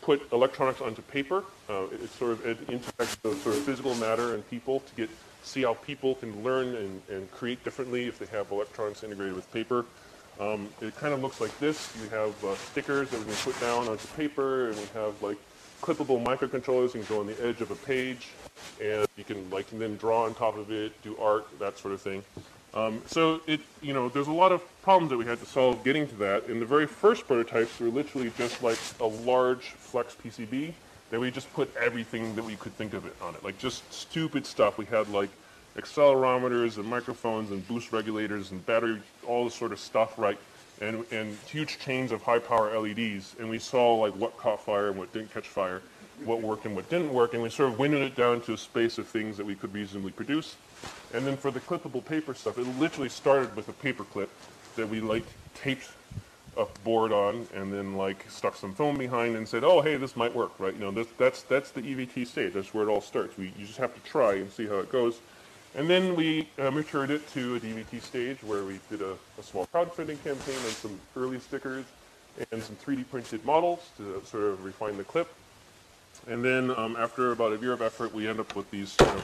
put 0.08 0.32
electronics 0.32 0.80
onto 0.80 1.01
paper. 1.01 1.43
Uh, 1.70 1.84
it 1.91 2.10
sort 2.12 2.32
of 2.32 2.45
it 2.45 2.58
intersects 2.70 3.16
the 3.16 3.36
sort 3.36 3.58
of 3.58 3.62
physical 3.64 3.93
matter 3.95 4.36
and 4.36 4.49
people 4.49 4.80
to 4.80 4.95
get 4.95 5.10
see 5.43 5.64
how 5.64 5.74
people 5.74 6.16
can 6.16 6.32
learn 6.45 6.76
and, 6.76 7.01
and 7.10 7.30
create 7.32 7.62
differently 7.66 8.08
if 8.08 8.18
they 8.18 8.26
have 8.28 8.49
electronics 8.49 9.03
integrated 9.03 9.36
with 9.36 9.51
paper. 9.51 9.86
Um, 10.39 10.70
it 10.82 10.95
kind 10.95 11.14
of 11.14 11.22
looks 11.22 11.41
like 11.41 11.58
this. 11.60 11.93
You 12.01 12.08
have 12.10 12.34
uh, 12.45 12.55
stickers 12.55 13.10
that 13.10 13.20
we 13.20 13.26
can 13.26 13.36
put 13.36 13.60
down 13.60 13.89
onto 13.89 14.08
paper, 14.16 14.70
and 14.70 14.78
we 14.78 14.88
have 14.93 15.22
like 15.22 15.38
clippable 15.82 16.24
microcontrollers 16.24 16.93
you 16.93 17.01
can 17.03 17.16
go 17.16 17.20
on 17.20 17.28
the 17.28 17.45
edge 17.45 17.60
of 17.60 17.70
a 17.72 17.76
page, 17.76 18.30
and 18.82 19.05
you 19.18 19.26
can 19.26 19.49
like 19.49 19.68
then 19.72 19.97
draw 19.97 20.24
on 20.24 20.34
top 20.36 20.55
of 20.58 20.72
it, 20.72 20.93
do 21.01 21.18
art, 21.18 21.45
that 21.60 21.78
sort 21.78 21.93
of 21.93 22.01
thing. 22.01 22.24
Um, 22.78 23.01
so 23.07 23.41
it, 23.47 23.61
you 23.82 23.91
know, 23.91 24.07
there's 24.07 24.28
a 24.28 24.32
lot 24.32 24.51
of 24.51 24.61
problems 24.84 25.09
that 25.09 25.17
we 25.17 25.25
had 25.25 25.39
to 25.39 25.47
solve 25.47 25.84
getting 25.84 26.07
to 26.09 26.15
that. 26.17 26.45
And 26.45 26.61
the 26.61 26.65
very 26.65 26.86
first 26.86 27.25
prototypes 27.25 27.80
were 27.80 27.88
literally 27.88 28.32
just 28.38 28.61
like 28.61 28.78
a 28.99 29.05
large 29.05 29.69
flex 29.71 30.15
PCB 30.23 30.73
that 31.09 31.19
we 31.19 31.32
just 31.32 31.51
put 31.53 31.75
everything 31.75 32.36
that 32.36 32.45
we 32.45 32.55
could 32.55 32.73
think 32.73 32.93
of 32.93 33.07
it 33.07 33.15
on 33.19 33.34
it, 33.34 33.43
like 33.43 33.57
just 33.57 33.91
stupid 33.91 34.45
stuff. 34.45 34.78
We 34.78 34.86
had 34.86 35.09
like 35.09 35.30
accelerometers 35.75 36.78
and 36.78 36.86
microphones 36.86 37.49
and 37.49 37.67
boost 37.67 37.91
regulators 37.91 38.51
and 38.51 38.63
battery, 38.67 39.01
all 39.25 39.45
this 39.45 39.55
sort 39.55 39.71
of 39.71 39.80
stuff, 39.80 40.19
right? 40.19 40.38
And, 40.80 41.03
and 41.11 41.36
huge 41.47 41.80
chains 41.80 42.11
of 42.11 42.21
high 42.21 42.39
power 42.39 42.78
LEDs. 42.78 43.38
And 43.39 43.49
we 43.49 43.57
saw 43.57 43.95
like 43.95 44.13
what 44.13 44.38
caught 44.38 44.63
fire 44.63 44.89
and 44.89 44.99
what 44.99 45.11
didn't 45.13 45.34
catch 45.34 45.47
fire, 45.47 45.82
what 46.25 46.41
worked 46.41 46.65
and 46.67 46.75
what 46.75 46.88
didn't 46.91 47.11
work. 47.11 47.34
And 47.34 47.41
we 47.41 47.49
sort 47.49 47.71
of 47.71 47.80
windowed 47.80 48.03
it 48.03 48.15
down 48.15 48.41
to 48.41 48.53
a 48.53 48.57
space 48.57 48.99
of 48.99 49.07
things 49.07 49.36
that 49.38 49.47
we 49.47 49.55
could 49.55 49.73
reasonably 49.73 50.11
produce. 50.11 50.57
And 51.13 51.25
then 51.25 51.38
for 51.38 51.51
the 51.51 51.59
clippable 51.59 52.03
paper 52.03 52.34
stuff, 52.34 52.57
it 52.57 52.67
literally 52.80 53.09
started 53.09 53.55
with 53.55 53.69
a 53.69 53.73
paper 53.73 54.03
clip 54.03 54.30
that 54.75 54.88
we 54.88 54.99
like 54.99 55.25
taped 55.55 55.89
a 56.57 56.65
board 56.84 57.11
on 57.11 57.47
and 57.53 57.71
then 57.71 57.95
like 57.95 58.25
stuck 58.30 58.55
some 58.55 58.73
film 58.73 58.97
behind 58.97 59.36
and 59.36 59.47
said, 59.47 59.63
oh, 59.63 59.82
hey, 59.82 59.95
this 59.95 60.15
might 60.15 60.34
work, 60.34 60.51
right? 60.59 60.73
You 60.73 60.80
know, 60.82 60.91
this, 60.91 61.07
that's, 61.17 61.43
that's 61.43 61.71
the 61.71 61.82
EVT 61.82 62.28
stage. 62.28 62.53
That's 62.53 62.73
where 62.73 62.88
it 62.88 62.91
all 62.91 63.01
starts. 63.01 63.38
We, 63.38 63.53
you 63.57 63.65
just 63.65 63.78
have 63.78 63.93
to 63.93 64.01
try 64.01 64.36
and 64.36 64.51
see 64.51 64.65
how 64.65 64.78
it 64.78 64.91
goes. 64.91 65.19
And 65.75 65.89
then 65.89 66.15
we 66.15 66.49
uh, 66.57 66.71
matured 66.71 67.11
it 67.11 67.28
to 67.34 67.55
a 67.55 67.59
DVT 67.59 68.01
stage 68.01 68.38
where 68.41 68.63
we 68.63 68.80
did 68.89 69.01
a, 69.01 69.15
a 69.38 69.43
small 69.43 69.67
crowdfunding 69.67 70.21
campaign 70.23 70.55
and 70.65 70.73
some 70.73 70.99
early 71.15 71.39
stickers 71.39 71.86
and 72.51 72.61
some 72.63 72.75
3D 72.78 73.07
printed 73.09 73.45
models 73.45 73.89
to 73.97 74.21
sort 74.25 74.43
of 74.43 74.65
refine 74.65 74.97
the 74.97 75.03
clip. 75.03 75.32
And 76.28 76.43
then 76.43 76.71
um, 76.71 76.95
after 76.97 77.32
about 77.32 77.53
a 77.53 77.57
year 77.57 77.73
of 77.73 77.82
effort, 77.82 78.13
we 78.13 78.28
end 78.28 78.39
up 78.39 78.55
with 78.55 78.69
these 78.71 78.95
you 78.99 79.05
know, 79.05 79.21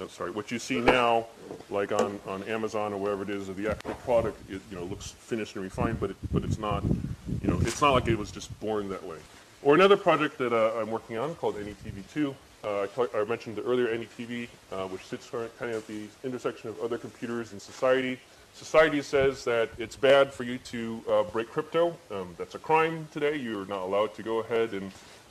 uh, 0.00 0.08
sorry, 0.08 0.30
what 0.30 0.50
you 0.50 0.58
see 0.58 0.80
now, 0.80 1.26
like 1.70 1.92
on, 1.92 2.20
on 2.26 2.42
Amazon 2.44 2.92
or 2.92 2.98
wherever 2.98 3.22
it 3.22 3.30
is, 3.30 3.48
the 3.48 3.70
actual 3.70 3.94
product, 3.94 4.38
it, 4.50 4.60
you 4.70 4.76
know, 4.76 4.84
looks 4.84 5.10
finished 5.10 5.56
and 5.56 5.64
refined, 5.64 5.98
but 6.00 6.10
it, 6.10 6.16
but 6.32 6.44
it's 6.44 6.58
not, 6.58 6.84
you 6.84 7.48
know, 7.48 7.58
it's 7.62 7.80
not 7.80 7.92
like 7.92 8.06
it 8.08 8.16
was 8.16 8.30
just 8.30 8.58
born 8.60 8.88
that 8.88 9.04
way. 9.04 9.18
Or 9.62 9.74
another 9.74 9.96
project 9.96 10.38
that 10.38 10.52
uh, 10.52 10.78
I'm 10.78 10.90
working 10.90 11.18
on 11.18 11.34
called 11.34 11.56
NETV2. 11.56 12.34
Uh, 12.64 12.86
I, 12.96 13.20
I, 13.20 13.24
mentioned 13.24 13.56
the 13.56 13.62
earlier 13.62 13.86
NETV, 13.86 14.48
uh, 14.72 14.86
which 14.88 15.04
sits 15.04 15.28
kind 15.30 15.48
of 15.60 15.76
at 15.76 15.86
the 15.86 16.06
intersection 16.24 16.70
of 16.70 16.80
other 16.80 16.98
computers 16.98 17.52
and 17.52 17.62
society. 17.62 18.18
Society 18.54 19.00
says 19.02 19.44
that 19.44 19.70
it's 19.78 19.94
bad 19.94 20.32
for 20.32 20.42
you 20.42 20.58
to 20.58 21.02
uh, 21.08 21.22
break 21.24 21.48
crypto. 21.50 21.96
Um, 22.10 22.34
that's 22.36 22.56
a 22.56 22.58
crime 22.58 23.06
today. 23.12 23.36
You're 23.36 23.66
not 23.66 23.82
allowed 23.82 24.14
to 24.14 24.22
go 24.22 24.40
ahead 24.40 24.72
and 24.72 24.90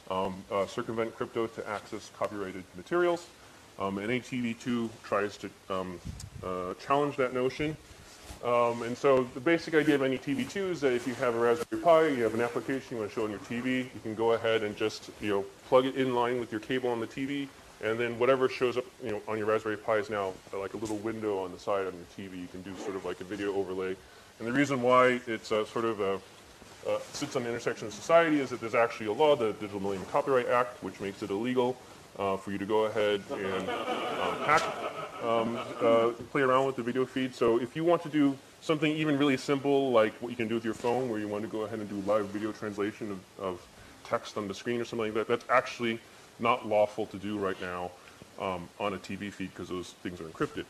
um, 0.09 0.35
uh, 0.51 0.65
circumvent 0.65 1.15
crypto 1.15 1.47
to 1.47 1.69
access 1.69 2.11
copyrighted 2.17 2.63
materials. 2.77 3.27
Um, 3.79 3.97
and 3.99 4.09
NETV2 4.09 4.89
tries 5.03 5.37
to 5.37 5.49
um, 5.69 5.99
uh, 6.43 6.73
challenge 6.75 7.15
that 7.17 7.33
notion. 7.33 7.77
Um, 8.43 8.83
and 8.83 8.97
so 8.97 9.23
the 9.33 9.39
basic 9.39 9.73
idea 9.73 9.95
of 9.95 10.01
NETV2 10.01 10.71
is 10.71 10.81
that 10.81 10.93
if 10.93 11.07
you 11.07 11.13
have 11.15 11.35
a 11.35 11.39
Raspberry 11.39 11.81
Pi, 11.81 12.07
you 12.07 12.23
have 12.23 12.33
an 12.33 12.41
application 12.41 12.97
you 12.97 12.97
want 12.97 13.11
to 13.11 13.15
show 13.15 13.23
on 13.23 13.31
your 13.31 13.39
TV, 13.39 13.83
you 13.83 13.99
can 14.03 14.15
go 14.15 14.33
ahead 14.33 14.63
and 14.63 14.75
just 14.75 15.09
you 15.21 15.29
know 15.29 15.45
plug 15.67 15.85
it 15.85 15.95
in 15.95 16.13
line 16.13 16.39
with 16.39 16.51
your 16.51 16.61
cable 16.61 16.89
on 16.89 16.99
the 16.99 17.07
TV, 17.07 17.47
and 17.83 17.99
then 17.99 18.19
whatever 18.19 18.47
shows 18.47 18.77
up 18.77 18.85
you 19.03 19.11
know 19.11 19.21
on 19.27 19.39
your 19.39 19.47
Raspberry 19.47 19.77
Pi 19.77 19.95
is 19.95 20.09
now 20.09 20.33
like 20.53 20.75
a 20.75 20.77
little 20.77 20.97
window 20.97 21.43
on 21.43 21.51
the 21.51 21.59
side 21.59 21.87
on 21.87 21.93
your 21.93 22.29
TV. 22.29 22.39
You 22.39 22.47
can 22.47 22.61
do 22.61 22.75
sort 22.77 22.95
of 22.95 23.05
like 23.05 23.21
a 23.21 23.23
video 23.23 23.55
overlay. 23.55 23.95
And 24.39 24.47
the 24.47 24.51
reason 24.51 24.83
why 24.83 25.19
it's 25.25 25.47
sort 25.47 25.85
of 25.85 25.99
a 25.99 26.19
uh, 26.87 26.99
sits 27.11 27.35
on 27.35 27.43
the 27.43 27.49
intersection 27.49 27.87
of 27.87 27.93
society 27.93 28.39
is 28.39 28.49
that 28.51 28.61
there's 28.61 28.75
actually 28.75 29.07
a 29.07 29.11
law, 29.11 29.35
the 29.35 29.51
Digital 29.53 29.79
Millennium 29.79 30.07
Copyright 30.09 30.47
Act, 30.47 30.81
which 30.83 30.99
makes 31.01 31.21
it 31.21 31.31
illegal 31.31 31.75
uh, 32.17 32.37
for 32.37 32.51
you 32.51 32.57
to 32.57 32.65
go 32.65 32.85
ahead 32.85 33.21
and 33.31 33.69
um, 33.69 34.37
hack, 34.45 34.63
um, 35.23 35.59
uh, 35.81 36.09
play 36.31 36.41
around 36.41 36.65
with 36.65 36.75
the 36.75 36.83
video 36.83 37.05
feed. 37.05 37.33
So 37.33 37.59
if 37.59 37.75
you 37.75 37.83
want 37.83 38.01
to 38.03 38.09
do 38.09 38.37
something 38.61 38.91
even 38.91 39.17
really 39.17 39.37
simple, 39.37 39.91
like 39.91 40.13
what 40.21 40.29
you 40.29 40.35
can 40.35 40.47
do 40.47 40.55
with 40.55 40.65
your 40.65 40.73
phone, 40.73 41.09
where 41.09 41.19
you 41.19 41.27
want 41.27 41.43
to 41.43 41.49
go 41.49 41.61
ahead 41.61 41.79
and 41.79 41.89
do 41.89 42.01
live 42.09 42.27
video 42.27 42.51
translation 42.51 43.11
of, 43.11 43.43
of 43.43 43.67
text 44.03 44.37
on 44.37 44.47
the 44.47 44.53
screen 44.53 44.81
or 44.81 44.85
something 44.85 45.05
like 45.05 45.13
that, 45.13 45.27
that's 45.27 45.45
actually 45.49 45.99
not 46.39 46.67
lawful 46.67 47.05
to 47.07 47.17
do 47.17 47.37
right 47.37 47.59
now 47.61 47.91
um, 48.39 48.67
on 48.79 48.93
a 48.93 48.97
TV 48.97 49.31
feed 49.31 49.49
because 49.51 49.69
those 49.69 49.91
things 50.03 50.21
are 50.21 50.25
encrypted. 50.25 50.65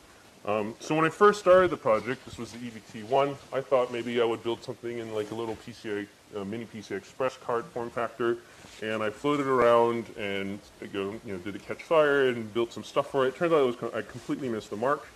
Um, 0.46 0.76
so 0.80 0.96
when 0.96 1.04
I 1.04 1.10
first 1.10 1.40
started 1.40 1.72
the 1.72 1.78
project, 1.78 2.24
this 2.24 2.38
was 2.38 2.54
the 2.54 2.60
EVT1, 2.60 3.36
I 3.52 3.60
thought 3.60 3.92
maybe 3.92 4.22
I 4.22 4.24
would 4.24 4.44
build 4.44 4.64
something 4.64 5.00
in 5.00 5.14
like 5.14 5.32
a 5.32 5.36
little 5.36 5.58
PCI 5.58 6.08
a 6.36 6.44
mini 6.44 6.66
PC 6.66 6.92
Express 6.92 7.38
card 7.38 7.66
form 7.66 7.90
factor, 7.90 8.38
and 8.82 9.02
I 9.02 9.10
floated 9.10 9.48
around 9.48 10.06
and 10.18 10.60
go, 10.94 11.16
you 11.26 11.34
know, 11.34 11.38
did 11.40 11.56
it 11.56 11.66
catch 11.66 11.84
fire 11.84 12.28
and 12.30 12.54
built 12.54 12.74
some 12.74 12.84
stuff 12.84 13.10
for 13.10 13.28
it. 13.28 13.36
Turns 13.36 13.54
out 13.54 13.62
it 13.62 13.82
was 13.82 13.94
I 13.94 14.02
completely 14.02 14.50
missed 14.50 14.70
the 14.70 14.78
mark. 14.78 15.08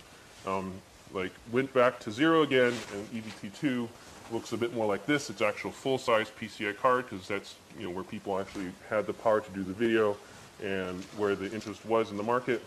Um, 0.46 0.72
like 1.12 1.32
went 1.52 1.72
back 1.74 2.00
to 2.00 2.10
zero 2.10 2.42
again, 2.42 2.72
and 2.92 3.22
EVT2 3.22 3.88
looks 4.32 4.52
a 4.52 4.56
bit 4.56 4.74
more 4.74 4.86
like 4.86 5.04
this. 5.06 5.28
It's 5.30 5.42
actual 5.42 5.70
full-size 5.70 6.30
PCI 6.40 6.76
card 6.76 7.08
because 7.08 7.28
that's 7.28 7.54
you 7.78 7.84
know 7.84 7.90
where 7.90 8.04
people 8.04 8.38
actually 8.38 8.72
had 8.88 9.06
the 9.06 9.12
power 9.12 9.40
to 9.40 9.50
do 9.50 9.62
the 9.62 9.74
video 9.74 10.16
and 10.62 11.02
where 11.16 11.34
the 11.34 11.52
interest 11.52 11.84
was 11.84 12.10
in 12.10 12.16
the 12.16 12.22
market 12.22 12.62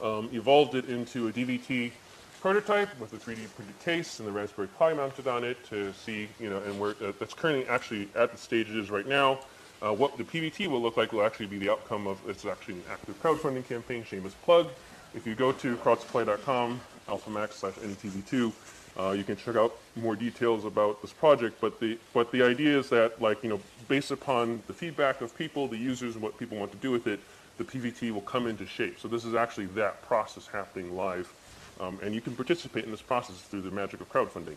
um, 0.00 0.28
evolved 0.32 0.74
it 0.74 0.88
into 0.88 1.28
a 1.28 1.32
DVT 1.32 1.92
prototype 2.40 2.88
with 2.98 3.12
a 3.12 3.16
3D 3.16 3.46
printed 3.54 3.78
case 3.84 4.18
and 4.18 4.26
the 4.26 4.32
Raspberry 4.32 4.68
Pi 4.68 4.94
mounted 4.94 5.28
on 5.28 5.44
it 5.44 5.62
to 5.66 5.92
see, 5.92 6.28
you 6.40 6.50
know, 6.50 6.58
and 6.58 6.78
where 6.80 6.94
uh, 7.02 7.12
that's 7.18 7.34
currently 7.34 7.66
actually 7.68 8.08
at 8.14 8.32
the 8.32 8.38
stage 8.38 8.70
it 8.70 8.76
is 8.76 8.90
right 8.90 9.06
now. 9.06 9.38
Uh, 9.82 9.92
what 9.92 10.16
the 10.16 10.22
PVT 10.22 10.68
will 10.68 10.80
look 10.80 10.96
like 10.96 11.12
will 11.12 11.24
actually 11.24 11.46
be 11.46 11.58
the 11.58 11.68
outcome 11.68 12.06
of 12.06 12.18
it's 12.28 12.44
actually 12.44 12.74
an 12.74 12.84
active 12.88 13.20
crowdfunding 13.20 13.66
campaign. 13.66 14.04
Shameless 14.04 14.34
plug. 14.34 14.68
If 15.14 15.26
you 15.26 15.34
go 15.34 15.50
to 15.52 15.76
crowdsupply.com, 15.76 16.80
alphamax 17.08 17.54
slash 17.54 17.74
NETV2, 17.74 18.52
uh, 18.96 19.10
you 19.10 19.24
can 19.24 19.36
check 19.36 19.56
out 19.56 19.76
more 19.96 20.14
details 20.14 20.64
about 20.64 21.02
this 21.02 21.12
project. 21.12 21.60
But 21.60 21.80
the 21.80 21.98
but 22.14 22.30
the 22.30 22.42
idea 22.42 22.78
is 22.78 22.90
that 22.90 23.20
like 23.20 23.42
you 23.42 23.50
know 23.50 23.60
based 23.88 24.12
upon 24.12 24.62
the 24.68 24.72
feedback 24.72 25.20
of 25.20 25.36
people, 25.36 25.66
the 25.66 25.76
users, 25.76 26.14
and 26.14 26.22
what 26.22 26.38
people 26.38 26.58
want 26.58 26.70
to 26.70 26.78
do 26.78 26.92
with 26.92 27.08
it, 27.08 27.18
the 27.58 27.64
PVT 27.64 28.12
will 28.12 28.20
come 28.20 28.46
into 28.46 28.66
shape. 28.66 29.00
So 29.00 29.08
this 29.08 29.24
is 29.24 29.34
actually 29.34 29.66
that 29.66 30.00
process 30.02 30.46
happening 30.46 30.94
live, 30.94 31.32
um, 31.80 31.98
and 32.02 32.14
you 32.14 32.20
can 32.20 32.36
participate 32.36 32.84
in 32.84 32.92
this 32.92 33.02
process 33.02 33.36
through 33.40 33.62
the 33.62 33.72
magic 33.72 34.00
of 34.00 34.12
crowdfunding. 34.12 34.56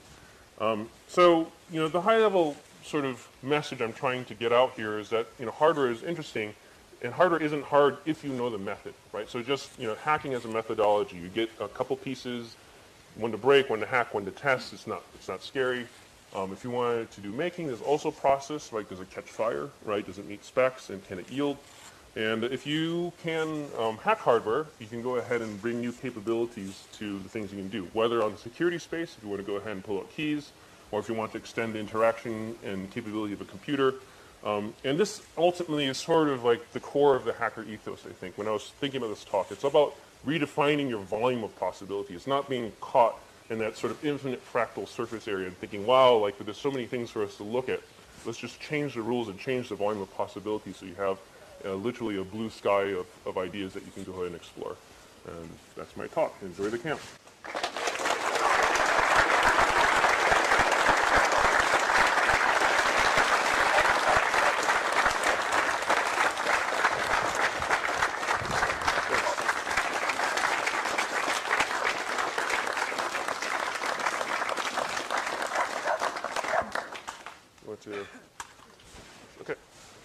Um, 0.61 0.87
so 1.07 1.51
you 1.71 1.79
know 1.79 1.87
the 1.87 2.01
high 2.01 2.19
level 2.19 2.55
sort 2.85 3.05
of 3.05 3.27
message 3.41 3.81
I'm 3.81 3.93
trying 3.93 4.25
to 4.25 4.35
get 4.35 4.53
out 4.53 4.73
here 4.75 4.99
is 4.99 5.09
that 5.09 5.27
you 5.39 5.45
know 5.45 5.51
hardware 5.51 5.89
is 5.89 6.03
interesting, 6.03 6.53
and 7.01 7.13
hardware 7.13 7.41
isn't 7.41 7.63
hard 7.63 7.97
if 8.05 8.23
you 8.23 8.31
know 8.31 8.49
the 8.49 8.57
method, 8.57 8.93
right? 9.11 9.29
So 9.29 9.41
just 9.41 9.77
you 9.79 9.87
know 9.87 9.95
hacking 9.95 10.33
as 10.33 10.45
a 10.45 10.47
methodology, 10.47 11.17
you 11.17 11.29
get 11.29 11.49
a 11.59 11.67
couple 11.67 11.95
pieces, 11.95 12.55
one 13.15 13.31
to 13.31 13.37
break, 13.37 13.69
one 13.69 13.79
to 13.79 13.85
hack, 13.85 14.13
one 14.13 14.25
to 14.25 14.31
test. 14.31 14.73
It's 14.73 14.87
not 14.87 15.01
it's 15.15 15.27
not 15.27 15.43
scary. 15.43 15.87
Um, 16.35 16.51
if 16.51 16.63
you 16.63 16.69
wanted 16.69 17.09
to 17.11 17.21
do 17.21 17.31
making, 17.31 17.67
there's 17.67 17.81
also 17.81 18.11
process, 18.11 18.73
like 18.73 18.89
does 18.89 18.99
it 18.99 19.09
catch 19.09 19.25
fire, 19.25 19.69
right? 19.85 20.05
Does 20.05 20.19
it 20.19 20.27
meet 20.27 20.43
specs 20.43 20.89
and 20.89 21.05
can 21.07 21.17
it 21.17 21.31
yield? 21.31 21.57
And 22.17 22.45
if 22.45 22.65
you 22.65 23.11
can 23.23 23.67
um, 23.77 23.97
hack 23.97 24.19
hardware, 24.19 24.67
you 24.79 24.87
can 24.87 25.01
go 25.01 25.17
ahead 25.17 25.41
and 25.41 25.61
bring 25.61 25.81
new 25.81 25.91
capabilities 25.91 26.85
to 26.93 27.19
the 27.19 27.29
things 27.29 27.51
you 27.51 27.57
can 27.57 27.69
do, 27.69 27.87
whether 27.93 28.23
on 28.23 28.31
the 28.31 28.37
security 28.37 28.79
space, 28.79 29.15
if 29.17 29.23
you 29.23 29.29
want 29.29 29.41
to 29.41 29.47
go 29.47 29.57
ahead 29.57 29.73
and 29.73 29.83
pull 29.83 29.97
out 29.97 30.09
keys, 30.15 30.51
or 30.91 30.99
if 30.99 31.09
you 31.09 31.15
want 31.15 31.31
to 31.31 31.37
extend 31.37 31.73
the 31.73 31.79
interaction 31.79 32.55
and 32.63 32.89
capability 32.91 33.33
of 33.33 33.41
a 33.41 33.45
computer. 33.45 33.95
Um, 34.43 34.73
and 34.83 34.97
this 34.97 35.25
ultimately 35.37 35.85
is 35.85 35.97
sort 35.97 36.29
of 36.29 36.43
like 36.43 36.71
the 36.73 36.79
core 36.79 37.15
of 37.15 37.25
the 37.25 37.33
hacker 37.33 37.63
ethos, 37.63 38.05
I 38.05 38.13
think. 38.13 38.37
When 38.37 38.47
I 38.47 38.51
was 38.51 38.71
thinking 38.79 38.99
about 38.99 39.09
this 39.09 39.23
talk, 39.23 39.51
it's 39.51 39.63
about 39.63 39.95
redefining 40.25 40.89
your 40.89 40.99
volume 40.99 41.43
of 41.43 41.57
possibility. 41.59 42.13
It's 42.13 42.27
not 42.27 42.49
being 42.49 42.71
caught 42.79 43.19
in 43.49 43.59
that 43.59 43.77
sort 43.77 43.91
of 43.91 44.03
infinite 44.05 44.41
fractal 44.51 44.87
surface 44.87 45.27
area 45.27 45.47
and 45.47 45.57
thinking, 45.57 45.85
wow, 45.85 46.15
like 46.17 46.37
there's 46.39 46.57
so 46.57 46.71
many 46.71 46.85
things 46.85 47.09
for 47.09 47.23
us 47.23 47.37
to 47.37 47.43
look 47.43 47.69
at. 47.69 47.81
Let's 48.25 48.39
just 48.39 48.59
change 48.59 48.95
the 48.95 49.01
rules 49.01 49.27
and 49.29 49.39
change 49.39 49.69
the 49.69 49.75
volume 49.75 50.01
of 50.01 50.11
possibility 50.15 50.73
so 50.73 50.85
you 50.85 50.95
have 50.95 51.17
uh, 51.63 51.73
literally 51.73 52.17
a 52.17 52.23
blue 52.23 52.49
sky 52.49 52.83
of, 52.83 53.05
of 53.25 53.37
ideas 53.37 53.73
that 53.73 53.85
you 53.85 53.91
can 53.91 54.03
go 54.03 54.13
ahead 54.13 54.27
and 54.27 54.35
explore. 54.35 54.75
And 55.27 55.49
that's 55.75 55.95
my 55.97 56.07
talk. 56.07 56.35
Enjoy 56.43 56.69
the 56.69 56.77
camp. 56.77 56.99
Want 77.65 77.81
to 77.81 78.05
Okay. 79.41 79.55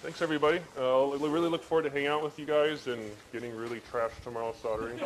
Thanks, 0.03 0.23
everybody. 0.23 0.61
Uh, 0.79 1.11
I 1.11 1.17
really 1.17 1.49
look 1.49 1.63
forward 1.63 1.83
to 1.83 1.91
hanging 1.91 2.09
out 2.21 2.25
with 2.25 2.39
you 2.39 2.45
guys 2.45 2.87
and 2.87 3.01
getting 3.33 3.57
really 3.57 3.81
trashed 3.91 4.23
tomorrow 4.23 4.55
soldering. 4.61 5.01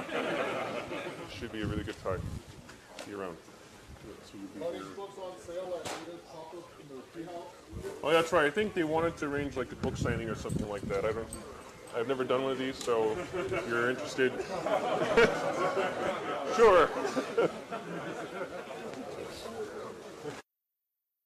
Should 1.39 1.53
be 1.53 1.63
a 1.63 1.67
really 1.67 1.85
good 1.85 2.03
time. 2.03 2.21
See 3.05 3.13
you 3.13 3.21
around. 3.21 3.37
Are 4.61 4.73
these 4.73 4.83
books 4.97 5.17
on 5.19 5.39
sale 5.39 5.81
at 5.81 5.87
either 5.87 6.19
Papa 6.29 6.57
in 6.81 6.97
the 6.97 7.03
treehouse? 7.31 7.45
Oh, 8.03 8.11
that's 8.11 8.33
right. 8.33 8.47
I 8.47 8.51
think 8.51 8.75
they 8.75 8.83
wanted 8.83 9.17
to 9.19 9.27
arrange 9.27 9.57
like 9.57 9.71
a 9.71 9.77
book 9.77 9.97
signing 9.97 10.29
or 10.29 10.35
something 10.35 10.69
like 10.69 10.83
that. 10.83 11.05
I 11.05 11.13
don't. 11.13 11.29
I've 11.97 12.09
never 12.09 12.25
done 12.25 12.43
one 12.43 12.51
of 12.51 12.59
these, 12.59 12.75
so 12.75 13.17
if 13.37 13.69
you're 13.69 13.91
interested, 13.91 14.33
sure. 16.57 16.91